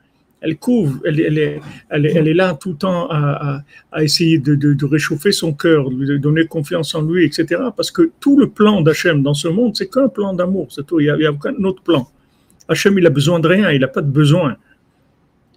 elle 0.41 0.57
couvre, 0.57 0.99
elle, 1.05 1.19
est, 1.19 2.33
là 2.33 2.57
tout 2.59 2.71
le 2.71 2.75
temps 2.75 3.07
à, 3.11 3.63
essayer 3.99 4.39
de, 4.39 4.85
réchauffer 4.85 5.31
son 5.31 5.53
cœur, 5.53 5.89
de 5.91 6.17
donner 6.17 6.47
confiance 6.47 6.95
en 6.95 7.03
lui, 7.03 7.25
etc. 7.25 7.61
Parce 7.77 7.91
que 7.91 8.11
tout 8.19 8.39
le 8.39 8.49
plan 8.49 8.81
d'Hachem 8.81 9.21
dans 9.21 9.35
ce 9.35 9.47
monde, 9.47 9.75
c'est 9.75 9.87
qu'un 9.87 10.09
plan 10.09 10.33
d'amour, 10.33 10.67
c'est 10.71 10.85
tout. 10.85 10.99
Il 10.99 11.13
n'y 11.13 11.25
a, 11.25 11.31
aucun 11.31 11.53
autre 11.63 11.83
plan. 11.83 12.09
Hachem, 12.67 12.97
il 12.97 13.05
a 13.05 13.11
besoin 13.11 13.39
de 13.39 13.47
rien, 13.47 13.71
il 13.71 13.81
n'a 13.81 13.87
pas 13.87 14.01
de 14.01 14.09
besoin. 14.09 14.57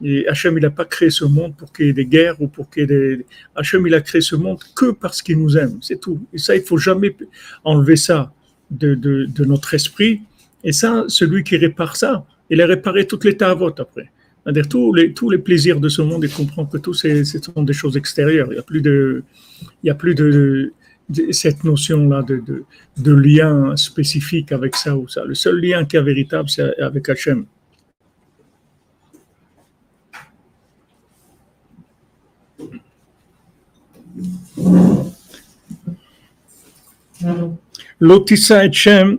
Et 0.02 0.28
Hachem, 0.28 0.58
il 0.58 0.61
n'a 0.61 0.70
pas 0.70 0.84
créé 0.84 1.08
ce 1.08 1.25
monde 1.25 1.56
pour 1.56 1.73
qu'il 1.73 1.87
y 1.87 1.88
ait 1.88 1.94
des 1.94 2.04
guerres 2.04 2.37
ou 2.40 2.49
pour 2.49 2.68
qu'il 2.68 2.82
y 2.82 2.84
ait 2.84 2.87
des. 2.87 3.26
Hachem, 3.56 3.87
il 3.87 3.94
a 3.94 4.02
créé 4.02 4.20
ce 4.20 4.37
monde 4.37 4.58
que 4.76 4.90
parce 4.90 5.23
qu'il 5.23 5.38
nous 5.38 5.56
aime, 5.56 5.78
c'est 5.80 5.99
tout. 5.99 6.20
Et 6.34 6.38
ça, 6.38 6.54
il 6.54 6.62
faut 6.62 6.76
jamais 6.76 7.16
enlever 7.62 7.96
ça 7.96 8.34
de 8.70 9.44
notre 9.46 9.73
esprit. 9.73 10.20
Et 10.64 10.73
ça, 10.73 11.04
celui 11.09 11.44
qui 11.44 11.56
répare 11.59 11.94
ça, 11.94 12.25
il 12.50 12.61
a 12.62 12.66
réparé 12.66 13.06
toutes 13.06 13.25
les 13.25 13.37
tavotes 13.37 13.78
après. 13.78 14.11
C'est-à-dire 14.42 14.68
tous 14.68 14.92
les, 14.92 15.12
tous 15.12 15.30
les 15.30 15.38
plaisirs 15.38 15.78
de 15.78 15.88
ce 15.88 16.02
monde 16.02 16.25
et 16.25 16.28
comprend 16.28 16.66
que 16.66 16.78
tout 16.78 16.94
ce 16.94 17.25
sont 17.25 17.62
des 17.62 17.73
choses 17.73 17.97
extérieures. 17.97 18.49
Il 18.50 18.54
n'y 18.54 18.59
a 18.59 18.62
plus 18.62 18.83
de, 18.83 19.23
il 19.83 19.87
y 19.87 19.90
a 19.90 19.94
plus 19.94 20.14
de, 20.14 20.73
cette 21.30 21.64
notion-là 21.64 22.23
de, 22.23 23.12
lien 23.12 23.76
spécifique 23.76 24.52
avec 24.52 24.75
ça 24.75 24.97
ou 24.97 25.06
ça. 25.06 25.25
Le 25.25 25.35
seul 25.35 25.61
lien 25.61 25.85
qui 25.85 25.97
est 25.97 26.02
véritable, 26.02 26.49
c'est 26.49 26.78
avec 26.78 27.09
Hachem. 27.09 27.47
Lotissa 38.00 38.68
Prinat 38.68 38.73
Chacham. 38.73 39.18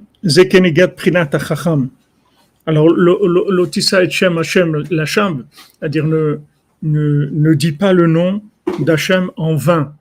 Alors, 2.68 2.90
l'otissa 2.90 4.04
et 4.04 4.10
Shem 4.10 4.38
Hashem, 4.38 4.84
l'Hacham, 4.90 5.46
c'est-à-dire 5.80 6.06
ne, 6.06 6.40
ne, 6.82 7.30
ne 7.32 7.54
dit 7.54 7.74
pas 7.74 7.94
le 7.94 8.08
nom 8.08 8.42
d'Hachem 8.80 9.30
en 9.38 9.56
vain. 9.56 9.94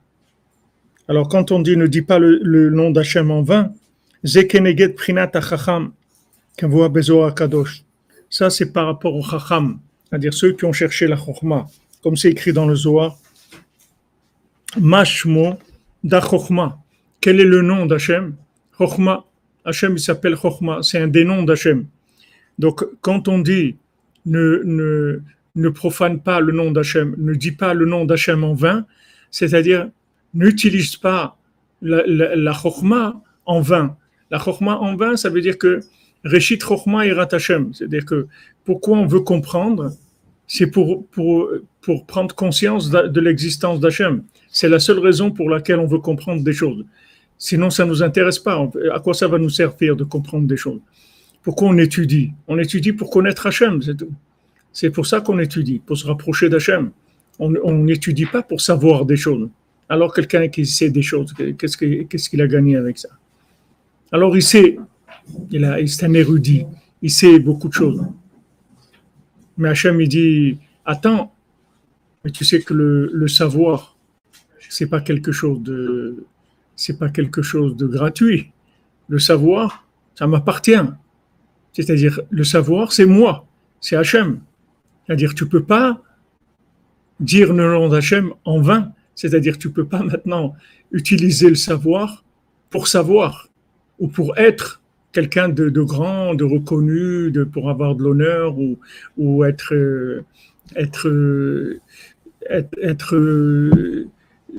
Alors, 1.07 1.29
quand 1.29 1.51
on 1.51 1.59
dit 1.59 1.77
ne 1.77 1.85
dit 1.85 2.01
pas 2.01 2.17
le, 2.17 2.39
le 2.41 2.71
nom 2.71 2.89
d'Hachem 2.89 3.29
en 3.29 3.43
vain, 3.43 3.71
Zekeneget 4.23 4.89
Prinat 4.89 5.29
Achacham, 5.35 5.91
voit 6.63 6.89
Bezoar 6.89 7.35
Kadosh. 7.35 7.83
Ça, 8.29 8.49
c'est 8.49 8.71
par 8.71 8.87
rapport 8.87 9.15
au 9.15 9.21
Chacham, 9.21 9.79
c'est-à-dire 10.09 10.33
ceux 10.33 10.53
qui 10.53 10.65
ont 10.65 10.73
cherché 10.73 11.07
la 11.07 11.15
Chokhma, 11.15 11.67
comme 12.01 12.17
c'est 12.17 12.31
écrit 12.31 12.53
dans 12.53 12.65
le 12.65 12.75
Zohar. 12.75 13.17
Mashmo 14.79 15.59
da. 16.03 16.21
Quel 17.21 17.39
est 17.39 17.45
le 17.45 17.61
nom 17.61 17.85
d'Hachem 17.85 18.35
Chokhma. 18.77 19.23
Hachem, 19.65 19.93
il 19.93 19.99
s'appelle 19.99 20.35
Chokhma. 20.35 20.79
C'est 20.83 20.99
un 20.99 21.07
des 21.07 21.25
noms 21.25 21.43
d'Hachem. 21.43 21.85
Donc, 22.59 22.85
quand 23.01 23.27
on 23.27 23.39
dit 23.39 23.75
ne, 24.25 24.61
ne, 24.63 25.21
ne 25.55 25.69
profane 25.69 26.21
pas 26.21 26.39
le 26.39 26.53
nom 26.53 26.71
d'Hachem, 26.71 27.15
ne 27.17 27.33
dit 27.33 27.51
pas 27.51 27.73
le 27.73 27.85
nom 27.85 28.05
d'Hachem 28.05 28.43
en 28.43 28.53
vain, 28.53 28.85
c'est-à-dire 29.31 29.89
n'utilise 30.33 30.95
pas 30.95 31.37
la, 31.81 32.03
la, 32.05 32.53
en 33.45 33.61
vain. 33.61 33.97
La 34.31 34.39
chokma 34.39 34.77
en 34.77 34.95
vain, 34.95 35.15
ça 35.15 35.29
veut 35.29 35.41
dire 35.41 35.57
que 35.57 35.81
Reshit 36.23 36.63
chokma 36.63 37.05
irat 37.05 37.27
Hachem. 37.31 37.73
C'est-à-dire 37.73 38.05
que 38.05 38.27
pourquoi 38.63 38.97
on 38.97 39.05
veut 39.05 39.19
comprendre, 39.21 39.91
c'est 40.47 40.67
pour, 40.67 41.05
pour, 41.07 41.49
pour 41.81 42.05
prendre 42.05 42.33
conscience 42.33 42.89
de 42.89 43.21
l'existence 43.21 43.79
d'Hachem. 43.79 44.23
C'est 44.49 44.69
la 44.69 44.79
seule 44.79 44.99
raison 44.99 45.31
pour 45.31 45.49
laquelle 45.49 45.79
on 45.79 45.87
veut 45.87 45.99
comprendre 45.99 46.43
des 46.43 46.53
choses. 46.53 46.85
Sinon, 47.37 47.69
ça 47.69 47.85
ne 47.85 47.89
nous 47.89 48.01
intéresse 48.01 48.39
pas. 48.39 48.69
À 48.93 48.99
quoi 48.99 49.13
ça 49.13 49.27
va 49.27 49.37
nous 49.37 49.49
servir 49.49 49.95
de 49.95 50.03
comprendre 50.03 50.47
des 50.47 50.57
choses? 50.57 50.79
Pourquoi 51.43 51.69
on 51.69 51.77
étudie? 51.77 52.31
On 52.47 52.57
étudie 52.57 52.93
pour 52.93 53.09
connaître 53.09 53.45
Hachem, 53.45 53.81
c'est 53.81 53.95
tout. 53.95 54.11
C'est 54.71 54.89
pour 54.89 55.05
ça 55.05 55.21
qu'on 55.21 55.39
étudie, 55.39 55.79
pour 55.79 55.97
se 55.97 56.07
rapprocher 56.07 56.49
d'Hachem. 56.49 56.91
On 57.39 57.73
n'étudie 57.73 58.25
pas 58.25 58.41
pour 58.41 58.61
savoir 58.61 59.05
des 59.05 59.17
choses. 59.17 59.49
Alors 59.87 60.13
quelqu'un 60.13 60.47
qui 60.47 60.65
sait 60.65 60.89
des 60.89 61.01
choses, 61.01 61.33
qu'est-ce 61.57 61.77
qu'il 61.77 62.07
qu 62.07 62.41
a 62.41 62.47
gagné 62.47 62.75
avec 62.77 62.97
ça? 62.97 63.09
Alors 64.11 64.35
il 64.35 64.41
sait, 64.41 64.77
il, 65.51 65.63
a, 65.65 65.79
il 65.79 65.85
est 65.85 66.03
un 66.03 66.13
érudit, 66.13 66.65
il 67.01 67.11
sait 67.11 67.39
beaucoup 67.39 67.67
de 67.67 67.73
choses. 67.73 68.01
Mais 69.57 69.69
Hachem, 69.69 70.01
il 70.01 70.09
dit, 70.09 70.57
attends, 70.85 71.33
mais 72.23 72.31
tu 72.31 72.43
sais 72.43 72.61
que 72.61 72.73
le, 72.73 73.09
le 73.13 73.27
savoir, 73.27 73.95
c'est 74.69 74.87
pas 74.87 75.01
quelque 75.01 75.31
chose 75.31 75.61
de, 75.61 76.25
c'est 76.75 76.97
pas 76.97 77.09
quelque 77.09 77.41
chose 77.41 77.75
de 77.75 77.87
gratuit. 77.87 78.51
Le 79.07 79.19
savoir, 79.19 79.85
ça 80.15 80.27
m'appartient. 80.27 80.73
C'est-à-dire, 81.73 82.21
le 82.29 82.43
savoir, 82.43 82.91
c'est 82.91 83.05
moi, 83.05 83.45
c'est 83.81 83.95
Hachem. 83.95 84.39
C'est-à-dire, 85.05 85.33
tu 85.35 85.47
peux 85.47 85.63
pas 85.63 86.01
dire 87.19 87.53
le 87.53 87.71
nom 87.71 87.89
d'Hachem 87.89 88.33
en 88.43 88.61
vain. 88.61 88.91
C'est-à-dire, 89.13 89.57
tu 89.57 89.69
peux 89.69 89.85
pas 89.85 90.03
maintenant 90.03 90.55
utiliser 90.91 91.49
le 91.49 91.55
savoir 91.55 92.23
pour 92.69 92.87
savoir 92.87 93.49
ou 93.99 94.07
pour 94.07 94.37
être 94.37 94.81
quelqu'un 95.11 95.47
de, 95.47 95.69
grand, 95.81 96.35
de 96.35 96.43
reconnu, 96.43 97.31
de, 97.31 97.45
pour 97.45 97.69
avoir 97.69 97.95
de 97.95 98.03
l'honneur 98.03 98.59
ou, 98.59 98.77
ou 99.17 99.45
être, 99.45 99.73
euh, 99.73 100.25
être, 100.75 101.07
euh, 101.07 101.79
être, 102.49 103.15
euh, 103.15 104.09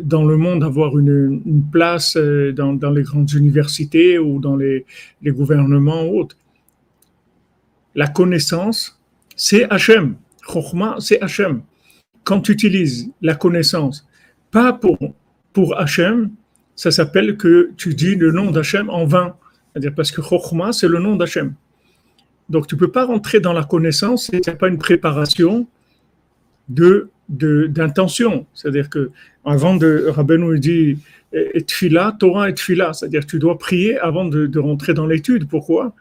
dans 0.00 0.25
le 0.25 0.37
monde, 0.37 0.62
avoir 0.62 0.99
une, 0.99 1.43
place 1.73 2.17
dans, 2.17 2.75
dans, 2.75 2.91
les 2.91 3.03
grandes 3.03 3.33
universités 3.33 4.19
ou 4.19 4.38
dans 4.38 4.57
les, 4.57 4.85
les 5.23 5.31
gouvernements 5.31 6.05
ou 6.05 6.21
autres. 6.21 6.37
La 7.95 8.09
connaissance, 8.09 9.00
c'est 9.37 9.71
Hachem. 9.71 10.17
Chokhmah, 10.43 10.97
c'est 11.00 11.21
Hachem. 11.21 11.62
Quand 12.25 12.41
tu 12.41 12.53
utilises 12.53 13.11
la 13.23 13.35
connaissance, 13.35 14.07
pas 14.50 14.73
pour, 14.73 14.99
pour 15.53 15.79
Hachem, 15.79 16.31
ça 16.75 16.91
s'appelle 16.91 17.37
que 17.37 17.71
tu 17.76 17.95
dis 17.95 18.15
le 18.15 18.33
nom 18.33 18.50
d'Hachem 18.50 18.91
en 18.91 19.07
vain. 19.07 19.37
C'est-à-dire 19.73 19.95
parce 19.95 20.11
que 20.11 20.23
Chokhmah, 20.23 20.73
c'est 20.73 20.88
le 20.88 20.99
nom 20.99 21.17
d'Hachem. 21.17 21.55
Donc 22.49 22.67
tu 22.67 22.75
ne 22.75 22.81
peux 22.81 22.91
pas 22.91 23.05
rentrer 23.05 23.41
dans 23.41 23.53
la 23.53 23.65
connaissance 23.65 24.26
si 24.26 24.41
tu 24.41 24.50
n'as 24.50 24.57
pas 24.57 24.69
une 24.69 24.79
préparation 24.79 25.67
de 26.69 27.11
d'intention. 27.28 28.47
C'est-à-dire 28.54 28.88
que 28.88 29.11
avant 29.45 29.76
de 29.76 30.06
Rabbeinu 30.09 30.59
dit 30.59 30.99
et 31.33 31.62
tfila, 31.62 32.16
Torah 32.18 32.49
et 32.50 32.54
tfila, 32.54 32.92
c'est-à-dire 32.92 33.26
tu 33.26 33.38
dois 33.38 33.59
prier 33.59 33.99
avant 33.99 34.25
de, 34.25 34.47
de 34.47 34.59
rentrer 34.59 34.95
dans 34.95 35.06
l'étude. 35.06 35.49
Pourquoi? 35.49 35.95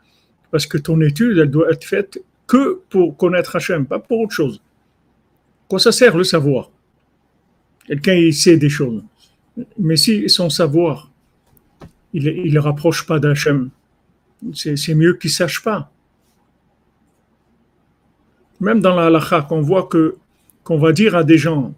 Parce 0.51 0.67
que 0.67 0.77
ton 0.77 1.01
étude, 1.01 1.37
elle 1.37 1.51
doit 1.51 1.71
être 1.71 1.83
faite 1.83 2.21
que 2.47 2.81
pour 2.89 3.17
connaître 3.17 3.55
Hachem, 3.55 3.85
pas 3.85 3.99
pour 3.99 4.19
autre 4.21 4.33
chose. 4.33 4.61
Quoi 5.67 5.79
ça 5.79 5.91
sert 5.91 6.15
le 6.15 6.23
savoir? 6.23 6.69
Quelqu'un 7.87 8.13
il 8.13 8.33
sait 8.33 8.57
des 8.57 8.69
choses, 8.69 9.03
mais 9.79 9.95
si 9.95 10.29
son 10.29 10.49
savoir 10.49 11.11
il 12.15 12.53
ne 12.53 12.59
rapproche 12.59 13.05
pas 13.05 13.19
d'Hachem. 13.19 13.69
C'est 14.53 14.95
mieux 14.95 15.15
qu'il 15.15 15.29
sache 15.29 15.61
pas. 15.61 15.91
Même 18.59 18.79
dans 18.79 18.95
la 18.95 19.07
halakha, 19.07 19.41
qu'on 19.41 19.61
voit 19.61 19.87
que 19.87 20.15
qu'on 20.65 20.79
va 20.79 20.91
dire 20.91 21.15
à 21.15 21.23
des 21.23 21.37
gens 21.37 21.73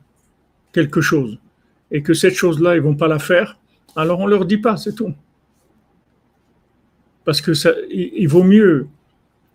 quelque 0.72 1.02
chose 1.02 1.38
et 1.92 2.02
que 2.02 2.16
cette 2.16 2.34
chose-là, 2.34 2.76
ils 2.76 2.82
vont 2.82 2.96
pas 2.96 3.08
la 3.08 3.20
faire, 3.20 3.60
alors 3.96 4.20
on 4.20 4.26
leur 4.26 4.46
dit 4.46 4.58
pas, 4.58 4.78
c'est 4.78 4.96
tout. 4.96 5.14
Parce 7.26 7.42
que 7.42 7.54
ça, 7.54 7.74
il, 7.92 8.28
vaut 8.28 8.44
mieux 8.44 8.88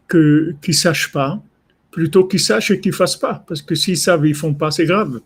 que 0.07 0.55
qu'ils 0.61 0.75
sachent 0.75 1.11
pas 1.11 1.43
plutôt 1.91 2.25
qu'ils 2.27 2.41
sachent 2.41 2.71
et 2.71 2.81
qu'ils 2.81 2.93
fassent 2.93 3.17
pas. 3.17 3.45
Parce 3.47 3.63
que 3.63 3.75
s'ils 3.75 3.97
savent, 3.97 4.27
ils 4.27 4.35
font 4.35 4.53
pas, 4.53 4.71
c'est 4.71 4.85
grave. 4.85 5.21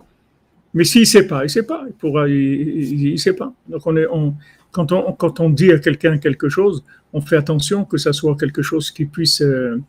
Mais 0.72 0.84
s'il 0.84 1.02
ne 1.02 1.06
sait 1.06 1.26
pas, 1.26 1.40
il 1.40 1.46
ne 1.46 1.48
sait 1.48 1.64
pas. 1.64 1.84
Il 1.88 1.94
pourra, 1.94 2.28
il, 2.28 3.18
sait 3.18 3.32
pas. 3.32 3.52
Donc 3.68 3.84
on 3.86 3.96
est, 3.96 4.06
on, 4.06 4.34
quand 4.70 4.92
on, 4.92 5.12
quand 5.14 5.40
on 5.40 5.50
dit 5.50 5.72
à 5.72 5.78
quelqu'un 5.78 6.18
quelque 6.18 6.48
chose, 6.48 6.84
on 7.12 7.20
fait 7.20 7.36
attention 7.36 7.84
que 7.84 7.96
ça 7.96 8.12
soit 8.12 8.36
quelque 8.36 8.62
chose 8.62 8.92
qu'il 8.92 9.08
puisse, 9.08 9.42
euh, 9.42 9.82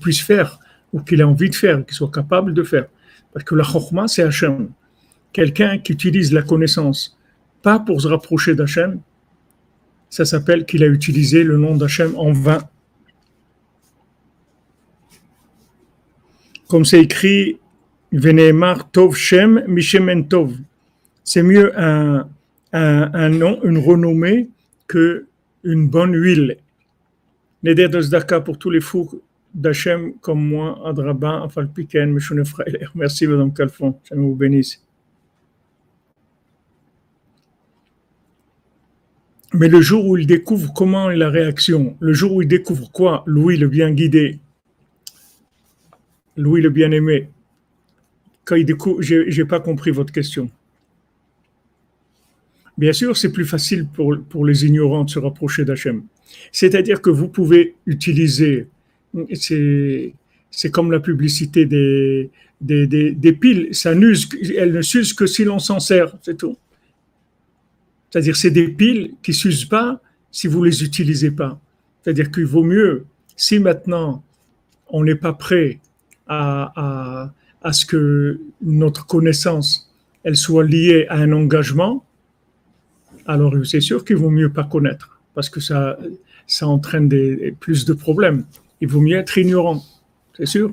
puisse 0.00 0.20
faire 0.20 0.58
ou 0.92 1.00
qu'il 1.00 1.22
a 1.22 1.28
envie 1.28 1.50
de 1.50 1.54
faire, 1.54 1.84
qu'il 1.84 1.94
soit 1.94 2.10
capable 2.10 2.54
de 2.54 2.62
faire. 2.62 2.86
Parce 3.32 3.44
que 3.44 3.54
la 3.54 3.64
chokma, 3.64 4.08
c'est 4.08 4.22
Hachem. 4.22 4.70
Quelqu'un 5.32 5.78
qui 5.78 5.92
utilise 5.92 6.32
la 6.32 6.42
connaissance, 6.42 7.18
pas 7.62 7.78
pour 7.78 8.00
se 8.00 8.08
rapprocher 8.08 8.54
d'Hachem, 8.54 9.00
ça 10.10 10.24
s'appelle 10.24 10.64
qu'il 10.64 10.82
a 10.82 10.86
utilisé 10.86 11.44
le 11.44 11.58
nom 11.58 11.76
d'Hachem 11.76 12.14
en 12.16 12.32
vain. 12.32 12.58
Comme 16.68 16.84
c'est 16.84 17.00
écrit, 17.00 17.58
Veneemar 18.12 18.90
Tov 18.90 19.14
Shem 19.16 19.62
Mishemen 19.66 20.28
Tov. 20.28 20.54
C'est 21.24 21.42
mieux 21.42 21.78
un, 21.78 22.26
un, 22.72 23.28
nom, 23.28 23.62
une 23.64 23.78
renommée 23.78 24.48
que 24.86 25.26
une 25.62 25.88
bonne 25.88 26.14
huile. 26.14 26.56
Neder 27.62 27.88
de 27.88 28.38
pour 28.38 28.58
tous 28.58 28.70
les 28.70 28.80
fous 28.80 29.20
d'Hachem 29.54 30.14
comme 30.20 30.46
moi, 30.46 30.80
Adraban, 30.86 31.44
Afalpiken, 31.44 32.12
Meshune 32.12 32.42
Merci, 32.94 33.26
Madame 33.26 33.52
Calfon. 33.52 33.98
Je 34.10 34.14
vous 34.16 34.34
bénisse. 34.34 34.84
Mais 39.54 39.68
le 39.68 39.80
jour 39.80 40.06
où 40.06 40.16
il 40.16 40.26
découvre 40.26 40.72
comment 40.74 41.10
est 41.10 41.16
la 41.16 41.30
réaction, 41.30 41.96
le 42.00 42.12
jour 42.12 42.34
où 42.34 42.42
il 42.42 42.48
découvre 42.48 42.90
quoi 42.92 43.24
Louis 43.26 43.56
le 43.56 43.68
bien 43.68 43.90
guidé, 43.90 44.40
Louis 46.36 46.60
le 46.60 46.70
bien 46.70 46.90
aimé, 46.90 47.30
quand 48.44 48.56
il 48.56 48.64
découvre, 48.64 49.00
j'ai 49.02 49.44
pas 49.44 49.60
compris 49.60 49.90
votre 49.90 50.12
question. 50.12 50.50
Bien 52.76 52.92
sûr, 52.92 53.16
c'est 53.16 53.32
plus 53.32 53.44
facile 53.44 53.88
pour, 53.88 54.16
pour 54.28 54.46
les 54.46 54.64
ignorants 54.64 55.04
de 55.04 55.10
se 55.10 55.18
rapprocher 55.18 55.64
d'Hachem. 55.64 56.04
C'est-à-dire 56.52 57.02
que 57.02 57.10
vous 57.10 57.28
pouvez 57.28 57.74
utiliser, 57.86 58.68
c'est 59.30 60.70
comme 60.70 60.92
la 60.92 61.00
publicité 61.00 61.66
des, 61.66 62.30
des, 62.60 62.86
des, 62.86 63.32
piles, 63.32 63.68
ça 63.72 63.94
n'use, 63.94 64.28
elles 64.56 64.72
ne 64.72 64.82
s'usent 64.82 65.12
que 65.12 65.26
si 65.26 65.44
l'on 65.44 65.58
s'en 65.58 65.80
sert, 65.80 66.16
c'est 66.22 66.36
tout. 66.36 66.56
C'est-à-dire 68.10 68.36
c'est 68.36 68.50
des 68.50 68.68
piles 68.68 69.14
qui 69.22 69.34
s'usent 69.34 69.66
pas 69.66 70.00
si 70.30 70.46
vous 70.46 70.64
les 70.64 70.82
utilisez 70.82 71.30
pas. 71.30 71.60
C'est-à-dire 72.02 72.30
qu'il 72.30 72.46
vaut 72.46 72.64
mieux, 72.64 73.04
si 73.36 73.58
maintenant 73.58 74.22
on 74.88 75.04
n'est 75.04 75.14
pas 75.14 75.34
prêt 75.34 75.80
à, 76.26 76.72
à, 76.76 77.34
à 77.62 77.72
ce 77.72 77.84
que 77.84 78.40
notre 78.62 79.06
connaissance 79.06 79.88
elle 80.24 80.36
soit 80.36 80.64
liée 80.64 81.06
à 81.08 81.16
un 81.16 81.32
engagement, 81.32 82.04
alors 83.26 83.54
c'est 83.64 83.80
sûr 83.80 84.04
qu'il 84.04 84.16
vaut 84.16 84.30
mieux 84.30 84.52
pas 84.52 84.64
connaître, 84.64 85.20
parce 85.34 85.48
que 85.48 85.60
ça, 85.60 85.98
ça 86.46 86.66
entraîne 86.66 87.08
des, 87.08 87.54
plus 87.60 87.84
de 87.84 87.92
problèmes. 87.92 88.44
Il 88.80 88.88
vaut 88.88 89.00
mieux 89.00 89.18
être 89.18 89.36
ignorant, 89.38 89.82
c'est 90.36 90.46
sûr. 90.46 90.72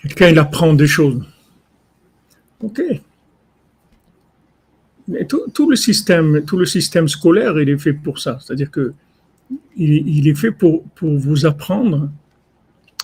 Quelqu'un, 0.00 0.28
il 0.28 0.38
apprend 0.38 0.72
des 0.74 0.86
choses. 0.86 1.24
OK. 2.60 2.80
Tout, 5.28 5.70
le 5.70 5.76
système, 5.76 6.44
tout 6.44 6.58
le 6.58 6.66
système 6.66 7.08
scolaire, 7.08 7.58
il 7.58 7.70
est 7.70 7.78
fait 7.78 7.94
pour 7.94 8.18
ça. 8.18 8.38
C'est-à-dire 8.40 8.70
que 8.70 8.92
il, 9.76 10.28
est 10.28 10.34
fait 10.34 10.50
pour, 10.50 10.84
vous 11.00 11.46
apprendre 11.46 12.10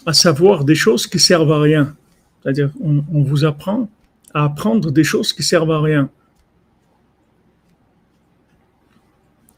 à 0.05 0.12
savoir 0.12 0.64
des 0.64 0.75
choses 0.75 1.07
qui 1.07 1.19
servent 1.19 1.53
à 1.53 1.61
rien. 1.61 1.97
C'est-à-dire, 2.43 2.71
on, 2.83 3.03
on, 3.11 3.23
vous 3.23 3.45
apprend 3.45 3.88
à 4.35 4.45
apprendre 4.45 4.90
des 4.90 5.05
choses 5.05 5.33
qui 5.33 5.43
servent 5.43 5.71
à 5.71 5.81
rien. 5.81 6.11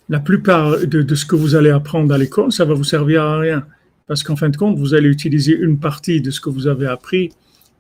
La 0.09 0.21
plupart 0.21 0.79
de, 0.79 1.03
de 1.03 1.15
ce 1.17 1.27
que 1.27 1.35
vous 1.35 1.57
allez 1.57 1.71
apprendre 1.71 2.15
à 2.15 2.19
l'école, 2.19 2.53
ça 2.53 2.65
va 2.65 2.75
vous 2.75 2.85
servir 2.85 3.23
à 3.25 3.39
rien. 3.39 3.67
Parce 4.07 4.23
qu'en 4.23 4.37
fin 4.37 4.51
de 4.51 4.57
compte, 4.57 4.79
vous 4.79 4.95
allez 4.95 5.09
utiliser 5.09 5.57
une 5.57 5.81
partie 5.81 6.21
de 6.21 6.31
ce 6.31 6.41
que 6.41 6.51
vous 6.51 6.69
avez 6.69 6.87
appris 6.87 7.33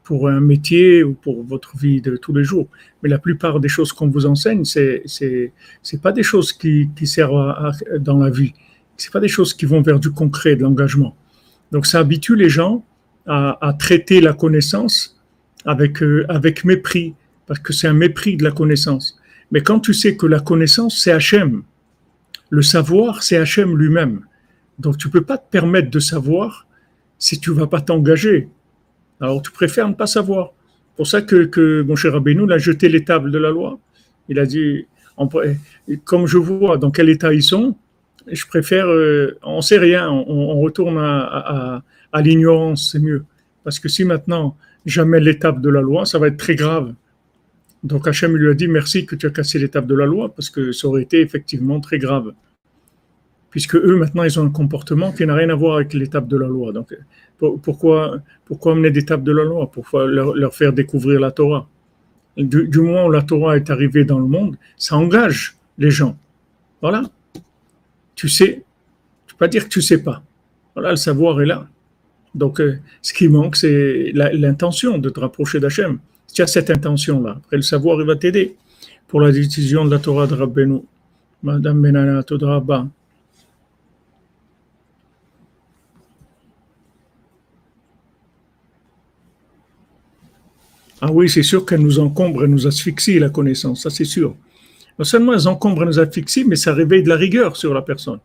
pour 0.06 0.28
un 0.28 0.38
métier 0.38 1.02
ou 1.02 1.14
pour 1.14 1.42
votre 1.42 1.76
vie 1.76 2.00
de 2.00 2.16
tous 2.16 2.32
les 2.32 2.44
jours. 2.44 2.68
Mais 3.02 3.08
la 3.08 3.18
plupart 3.18 3.58
des 3.58 3.68
choses 3.68 3.92
qu'on 3.92 4.08
vous 4.08 4.24
enseigne, 4.24 4.64
c'est 4.64 5.02
c'est 5.04 6.00
pas 6.00 6.12
des 6.12 6.22
choses 6.22 6.52
qui, 6.52 6.88
servent 7.04 7.72
dans 7.98 8.18
la 8.18 8.30
vie. 8.30 8.52
C'est 8.96 9.12
pas 9.12 9.18
des 9.18 9.28
choses 9.36 9.52
qui 9.52 9.66
vont 9.66 9.82
vers 9.82 9.98
du 9.98 10.12
concret, 10.12 10.54
de 10.54 10.62
l'engagement. 10.62 11.16
Donc 11.72 11.86
ça 11.86 11.98
habitue 11.98 12.36
les 12.36 12.48
gens 12.48 12.84
à, 13.26 13.58
à 13.68 13.72
traiter 13.72 14.20
la 14.20 14.32
connaissance 14.32 15.20
avec 15.64 16.00
euh, 16.04 16.24
avec 16.28 16.64
mépris 16.64 17.14
parce 17.48 17.58
que 17.58 17.72
c'est 17.72 17.88
un 17.88 17.98
mépris 18.04 18.36
de 18.36 18.44
la 18.44 18.52
connaissance. 18.52 19.18
Mais 19.50 19.60
quand 19.60 19.80
tu 19.80 19.92
sais 19.92 20.16
que 20.16 20.26
la 20.26 20.38
connaissance 20.38 21.00
c'est 21.02 21.10
Hachem, 21.10 21.64
le 22.50 22.62
savoir 22.62 23.24
c'est 23.24 23.38
Hachem 23.38 23.76
lui-même. 23.76 24.20
Donc 24.78 24.98
tu 24.98 25.10
peux 25.10 25.24
pas 25.24 25.36
te 25.36 25.50
permettre 25.50 25.90
de 25.90 25.98
savoir 25.98 26.68
si 27.18 27.40
tu 27.40 27.50
vas 27.50 27.66
pas 27.66 27.80
t'engager. 27.80 28.48
Alors 29.20 29.42
tu 29.42 29.50
préfères 29.50 29.88
ne 29.88 29.94
pas 29.94 30.06
savoir. 30.06 30.52
C'est 30.90 30.96
pour 30.96 31.06
ça 31.06 31.22
que, 31.22 31.82
mon 31.82 31.96
cher 31.96 32.12
Rabbeinu 32.12 32.50
a 32.52 32.58
jeté 32.58 32.88
les 32.88 33.00
de 33.00 33.38
la 33.38 33.50
loi. 33.50 33.78
Il 34.28 34.38
a 34.38 34.46
dit, 34.46 34.86
comme 36.04 36.26
je 36.26 36.38
vois 36.38 36.78
dans 36.78 36.90
quel 36.90 37.08
état 37.08 37.32
ils 37.32 37.42
sont, 37.42 37.76
je 38.26 38.44
préfère, 38.46 38.86
euh, 38.88 39.38
on 39.42 39.60
sait 39.60 39.78
rien, 39.78 40.10
on, 40.10 40.60
retourne 40.60 40.98
à, 40.98 41.82
à, 42.12 42.22
l'ignorance, 42.22 42.90
c'est 42.90 42.98
mieux. 42.98 43.24
Parce 43.62 43.78
que 43.78 43.88
si 43.88 44.04
maintenant 44.04 44.56
jamais 44.84 45.20
l'étape 45.20 45.60
de 45.60 45.68
la 45.68 45.80
loi, 45.80 46.06
ça 46.06 46.18
va 46.18 46.28
être 46.28 46.36
très 46.36 46.56
grave. 46.56 46.94
Donc 47.84 48.08
Hachem 48.08 48.36
lui 48.36 48.50
a 48.50 48.54
dit 48.54 48.68
merci 48.68 49.06
que 49.06 49.14
tu 49.14 49.26
as 49.26 49.30
cassé 49.30 49.58
l'étape 49.58 49.86
de 49.86 49.94
la 49.94 50.06
loi 50.06 50.34
parce 50.34 50.50
que 50.50 50.72
ça 50.72 50.88
aurait 50.88 51.02
été 51.02 51.20
effectivement 51.20 51.80
très 51.80 51.98
grave 51.98 52.32
puisque 53.56 53.76
eux, 53.76 53.96
maintenant, 53.96 54.22
ils 54.22 54.38
ont 54.38 54.44
un 54.44 54.50
comportement 54.50 55.12
qui 55.12 55.24
n'a 55.24 55.34
rien 55.34 55.48
à 55.48 55.54
voir 55.54 55.76
avec 55.76 55.94
l'étape 55.94 56.28
de 56.28 56.36
la 56.36 56.46
loi. 56.46 56.72
Donc, 56.72 56.94
pourquoi, 57.62 58.20
pourquoi 58.44 58.72
amener 58.72 58.90
d'étape 58.90 59.22
de 59.22 59.32
la 59.32 59.44
loi 59.44 59.70
Pourquoi 59.70 60.06
leur, 60.06 60.54
faire 60.54 60.74
découvrir 60.74 61.20
la 61.20 61.30
Torah? 61.30 61.66
Du, 62.36 62.68
moment 62.82 63.06
où 63.06 63.10
la 63.10 63.22
Torah 63.22 63.56
est 63.56 63.70
arrivée 63.70 64.04
dans 64.04 64.18
le 64.18 64.26
monde, 64.26 64.58
ça 64.76 64.98
engage 64.98 65.56
les 65.78 65.90
gens. 65.90 66.18
Voilà. 66.82 67.04
Tu 68.14 68.28
sais, 68.28 68.62
tu 69.26 69.34
peux 69.34 69.38
pas 69.38 69.48
dire 69.48 69.64
que 69.64 69.70
tu 69.70 69.80
sais 69.80 70.02
pas. 70.02 70.22
Voilà, 70.74 70.90
le 70.90 70.96
savoir 70.96 71.40
est 71.40 71.46
là. 71.46 71.66
Donc, 72.34 72.60
euh, 72.60 72.78
ce 73.00 73.14
qui 73.14 73.26
manque, 73.26 73.56
c'est 73.56 74.12
l'intention 74.12 74.98
de 74.98 75.08
te 75.08 75.18
rapprocher 75.18 75.60
d'Hachem. 75.60 75.98
Tu 76.34 76.42
as 76.42 76.46
cette 76.46 76.68
intention-là, 76.68 77.36
après 77.38 77.56
le 77.56 77.62
savoir, 77.62 77.98
il 78.02 78.06
va 78.06 78.16
t'aider 78.16 78.54
pour 79.08 79.22
la 79.22 79.32
décision 79.32 79.86
de 79.86 79.90
la 79.92 79.98
Torah 79.98 80.26
de 80.26 80.34
Rabbeinu. 80.34 80.82
Madame 81.42 81.80
Benana 81.80 82.22
Todraba. 82.22 82.86
Ah 91.00 91.12
oui, 91.12 91.28
c'est 91.28 91.42
sûr 91.42 91.66
qu'elle 91.66 91.80
nous 91.80 91.98
encombre 91.98 92.44
et 92.44 92.48
nous 92.48 92.66
asphyxie 92.66 93.18
la 93.18 93.28
connaissance, 93.28 93.82
ça 93.82 93.90
c'est 93.90 94.04
sûr. 94.04 94.34
Non 94.98 95.04
seulement 95.04 95.34
elles 95.34 95.46
encombrent 95.46 95.82
et 95.82 95.86
nous 95.86 95.98
asphyxient, 95.98 96.46
mais 96.48 96.56
ça 96.56 96.72
réveille 96.72 97.02
de 97.02 97.08
la 97.08 97.16
rigueur 97.16 97.56
sur 97.56 97.74
la 97.74 97.82
personne. 97.82 98.20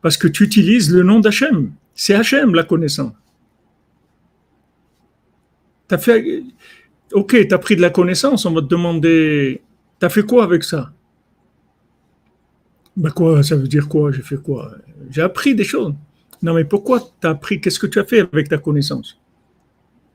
Parce 0.00 0.16
que 0.16 0.28
tu 0.28 0.44
utilises 0.44 0.90
le 0.90 1.02
nom 1.02 1.20
d'Hachem. 1.20 1.72
C'est 1.94 2.14
Hachem 2.14 2.54
la 2.54 2.64
connaissance. 2.64 3.12
As 5.90 5.98
fait, 5.98 6.42
ok, 7.12 7.46
tu 7.46 7.54
as 7.54 7.58
pris 7.58 7.76
de 7.76 7.82
la 7.82 7.90
connaissance, 7.90 8.46
on 8.46 8.54
va 8.54 8.62
te 8.62 8.66
demander, 8.66 9.60
tu 10.00 10.06
as 10.06 10.08
fait 10.08 10.22
quoi 10.22 10.44
avec 10.44 10.64
ça? 10.64 10.90
Ben 12.96 13.10
quoi, 13.10 13.42
ça 13.42 13.56
veut 13.56 13.68
dire 13.68 13.88
quoi? 13.88 14.10
J'ai 14.10 14.22
fait 14.22 14.36
quoi? 14.36 14.72
J'ai 15.10 15.20
appris 15.20 15.54
des 15.54 15.64
choses. 15.64 15.94
Non 16.42 16.54
mais 16.54 16.64
pourquoi 16.64 17.00
tu 17.20 17.26
as 17.26 17.30
appris? 17.30 17.60
Qu'est-ce 17.60 17.78
que 17.78 17.86
tu 17.86 17.98
as 17.98 18.04
fait 18.04 18.20
avec 18.20 18.48
ta 18.48 18.56
connaissance? 18.56 19.18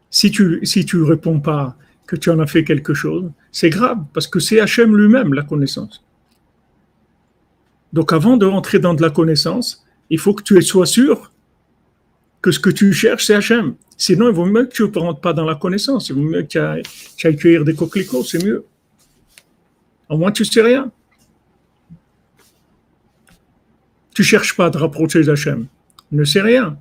Si 0.09 0.31
tu 0.31 0.59
si 0.63 0.85
réponds 0.93 1.39
pas 1.39 1.75
que 2.05 2.15
tu 2.15 2.29
en 2.29 2.39
as 2.39 2.47
fait 2.47 2.63
quelque 2.63 2.93
chose, 2.93 3.29
c'est 3.51 3.69
grave, 3.69 3.99
parce 4.13 4.27
que 4.27 4.39
c'est 4.39 4.59
Hachem 4.59 4.95
lui-même 4.95 5.33
la 5.33 5.43
connaissance. 5.43 6.03
Donc 7.93 8.13
avant 8.13 8.37
de 8.37 8.45
rentrer 8.45 8.79
dans 8.79 8.93
de 8.93 9.01
la 9.01 9.09
connaissance, 9.09 9.85
il 10.09 10.19
faut 10.19 10.33
que 10.33 10.43
tu 10.43 10.61
sois 10.61 10.85
sûr 10.85 11.31
que 12.41 12.51
ce 12.51 12.59
que 12.59 12.69
tu 12.69 12.93
cherches, 12.93 13.25
c'est 13.25 13.35
Hachem. 13.35 13.75
Sinon, 13.97 14.29
il 14.29 14.35
vaut 14.35 14.45
mieux 14.45 14.65
que 14.65 14.73
tu 14.73 14.83
ne 14.83 14.99
rentres 14.99 15.21
pas 15.21 15.33
dans 15.33 15.43
la 15.43 15.55
connaissance. 15.55 16.09
Il 16.09 16.15
vaut 16.15 16.21
mieux 16.21 16.43
que 16.43 16.47
tu 16.47 16.59
ailles, 16.59 16.83
cueillir 17.35 17.65
des 17.65 17.73
coquelicots, 17.73 18.23
c'est 18.23 18.43
mieux. 18.43 18.63
Au 20.07 20.17
moins, 20.17 20.31
tu 20.31 20.43
ne 20.43 20.47
sais 20.47 20.61
rien. 20.61 20.91
Tu 24.13 24.21
ne 24.21 24.25
cherches 24.25 24.55
pas 24.55 24.67
à 24.67 24.69
te 24.69 24.77
rapprocher 24.77 25.23
d'Hachem. 25.23 25.67
Ne 26.11 26.23
sais 26.23 26.41
rien. 26.41 26.77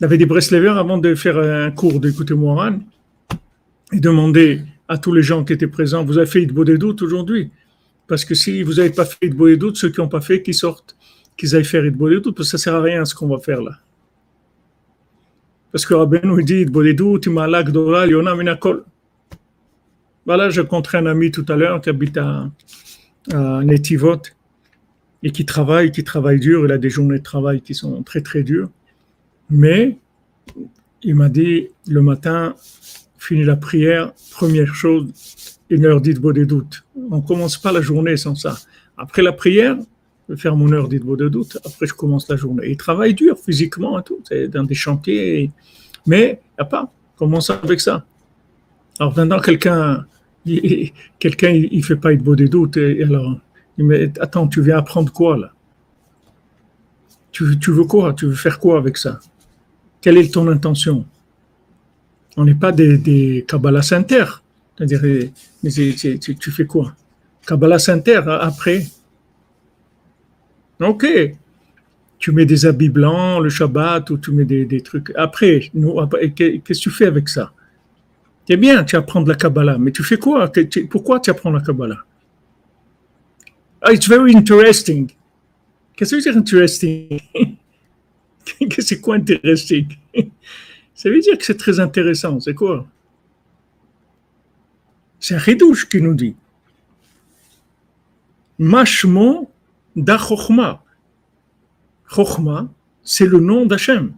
Il 0.00 0.04
avait 0.04 0.18
des 0.18 0.26
Breslevers 0.26 0.76
avant 0.76 0.98
de 0.98 1.14
faire 1.14 1.38
un 1.38 1.70
cours 1.70 2.00
d'écouter 2.00 2.34
Moharan 2.34 2.80
et 3.92 4.00
demander 4.00 4.62
à 4.88 4.98
tous 4.98 5.12
les 5.12 5.22
gens 5.22 5.44
qui 5.44 5.52
étaient 5.52 5.66
présents, 5.66 6.04
vous 6.04 6.18
avez 6.18 6.26
fait 6.26 6.44
de 6.46 6.64
des 6.64 6.78
doutes 6.78 7.02
aujourd'hui 7.02 7.50
Parce 8.06 8.24
que 8.24 8.34
si 8.34 8.62
vous 8.62 8.74
n'avez 8.74 8.90
pas 8.90 9.04
fait 9.04 9.28
de 9.28 9.46
des 9.46 9.56
doutes, 9.56 9.76
ceux 9.76 9.90
qui 9.90 10.00
n'ont 10.00 10.08
pas 10.08 10.20
fait, 10.20 10.42
qui 10.42 10.54
sortent, 10.54 10.96
qu'ils 11.36 11.56
aillent 11.56 11.64
faire 11.64 11.82
de 11.82 11.90
des 11.90 12.20
doutes, 12.20 12.36
parce 12.36 12.50
que 12.50 12.58
ça 12.58 12.70
ne 12.70 12.74
sert 12.74 12.74
à 12.74 12.82
rien 12.82 13.04
ce 13.04 13.14
qu'on 13.14 13.28
va 13.28 13.38
faire 13.38 13.62
là. 13.62 13.72
Parce 15.72 15.84
que 15.84 15.94
Rabbi 15.94 16.18
nous 16.22 16.40
dit, 16.42 16.64
doutes, 16.66 17.26
Malak, 17.28 17.70
Dora, 17.70 18.06
Minakol. 18.06 18.84
Voilà, 20.24 20.50
j'ai 20.50 20.60
rencontré 20.60 20.98
un 20.98 21.06
ami 21.06 21.30
tout 21.30 21.44
à 21.48 21.56
l'heure 21.56 21.80
qui 21.80 21.88
habite 21.88 22.16
à, 22.16 22.50
à 23.32 23.60
et 25.22 25.30
qui 25.30 25.44
travaille, 25.44 25.90
qui 25.90 26.04
travaille 26.04 26.38
dur. 26.38 26.64
Il 26.64 26.72
a 26.72 26.78
des 26.78 26.90
journées 26.90 27.18
de 27.18 27.22
travail 27.22 27.60
qui 27.60 27.74
sont 27.74 28.02
très 28.02 28.20
très 28.20 28.42
dures. 28.42 28.70
Mais 29.50 29.96
il 31.02 31.14
m'a 31.14 31.28
dit 31.28 31.68
le 31.86 32.02
matin, 32.02 32.54
fini 33.18 33.44
la 33.44 33.56
prière, 33.56 34.12
première 34.30 34.74
chose, 34.74 35.12
une 35.70 35.84
heure 35.84 36.00
dite 36.00 36.20
de 36.20 36.44
doute. 36.44 36.84
On 37.10 37.20
commence 37.20 37.56
pas 37.56 37.72
la 37.72 37.80
journée 37.80 38.16
sans 38.16 38.34
ça. 38.34 38.56
Après 38.96 39.22
la 39.22 39.32
prière, 39.32 39.76
je 40.28 40.34
vais 40.34 40.40
faire 40.40 40.56
mon 40.56 40.72
heure 40.72 40.88
dite 40.88 41.04
de 41.04 41.28
doute. 41.28 41.58
Après, 41.64 41.86
je 41.86 41.94
commence 41.94 42.28
la 42.28 42.36
journée. 42.36 42.70
Il 42.70 42.76
travaille 42.76 43.14
dur 43.14 43.38
physiquement 43.38 43.98
et 43.98 44.02
tout, 44.02 44.22
dans 44.48 44.64
des 44.64 44.74
chantiers. 44.74 45.50
Mais 46.06 46.40
a 46.58 46.64
pas. 46.64 46.92
Commence 47.16 47.50
avec 47.50 47.80
ça. 47.80 48.04
Alors 48.98 49.16
maintenant, 49.16 49.40
quelqu'un, 49.40 50.06
quelqu'un, 51.18 51.50
il, 51.50 51.84
fait 51.84 51.96
pas 51.96 52.14
de 52.14 52.34
des 52.34 52.48
doutes. 52.48 52.76
Et 52.76 53.02
alors, 53.02 53.38
il 53.78 53.84
me 53.84 54.10
attends, 54.20 54.48
tu 54.48 54.62
viens 54.62 54.78
apprendre 54.78 55.12
quoi 55.12 55.36
là? 55.36 55.52
Tu, 57.30 57.58
tu 57.58 57.70
veux 57.70 57.84
quoi? 57.84 58.14
Tu 58.14 58.26
veux 58.26 58.34
faire 58.34 58.58
quoi 58.58 58.78
avec 58.78 58.96
ça? 58.96 59.20
Quelle 60.06 60.18
est 60.18 60.32
ton 60.32 60.46
intention? 60.46 61.04
On 62.36 62.44
n'est 62.44 62.54
pas 62.54 62.70
des, 62.70 63.44
Kabbalah 63.48 63.82
Center. 63.82 64.24
C'est-à-dire, 64.78 65.00
mais 65.64 65.70
tu, 65.72 66.50
fais 66.52 66.64
quoi? 66.64 66.94
Kabbalah 67.44 67.80
Center 67.80 68.20
après 68.40 68.86
Ok. 70.78 71.04
Tu 72.20 72.30
mets 72.30 72.46
des 72.46 72.66
habits 72.66 72.88
blancs 72.88 73.42
le 73.42 73.48
Shabbat 73.48 74.08
ou 74.10 74.18
tu 74.18 74.30
mets 74.30 74.44
des, 74.44 74.80
trucs. 74.80 75.12
Après, 75.16 75.72
qu'est-ce 76.36 76.60
que 76.60 76.82
tu 76.84 76.90
fais 76.90 77.06
avec 77.06 77.28
ça? 77.28 77.52
C'est 78.48 78.56
bien, 78.56 78.84
tu 78.84 78.94
apprends 78.94 79.22
de 79.22 79.28
la 79.28 79.34
Kabbalah, 79.34 79.76
mais 79.76 79.90
tu 79.90 80.04
fais 80.04 80.18
quoi? 80.18 80.52
Pourquoi 80.88 81.18
tu 81.18 81.30
apprends 81.30 81.50
la 81.50 81.60
Kabbalah? 81.60 81.98
Ah, 83.82 83.92
It's 83.92 84.08
very 84.08 84.36
interesting. 84.36 85.10
Qu'est-ce 85.96 86.14
que 86.14 86.40
tu 86.42 86.54
veux 86.54 87.56
c'est 88.78 89.00
quoi 89.00 89.16
intéressant 89.16 89.74
Ça 90.94 91.10
veut 91.10 91.20
dire 91.20 91.36
que 91.36 91.44
c'est 91.44 91.56
très 91.58 91.78
intéressant. 91.78 92.40
C'est 92.40 92.54
quoi? 92.54 92.86
C'est 95.20 95.34
un 95.34 95.38
ridouche 95.38 95.88
qui 95.88 96.00
nous 96.00 96.14
dit. 96.14 96.34
Mashmo 98.58 99.50
da 99.94 100.16
Chochma. 100.16 100.82
Chochma, 102.08 102.68
c'est 103.02 103.26
le 103.26 103.40
nom 103.40 103.66
d'Hachem. 103.66 104.14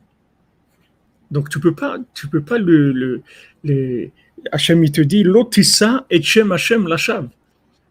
Donc 1.31 1.49
tu 1.49 1.59
peux 1.59 1.75
pas, 1.75 1.99
tu 2.15 2.29
peux 2.29 2.43
pas 2.43 2.59
le, 2.59 3.23
le 3.65 4.11
Hachem 4.53 4.85
il 4.85 4.93
te 4.93 5.01
dit 5.01 5.25
l'otissa 5.25 6.07
et 6.11 6.23
Shem 6.23 6.53
Hachem 6.53 6.87
lachav. 6.87 7.29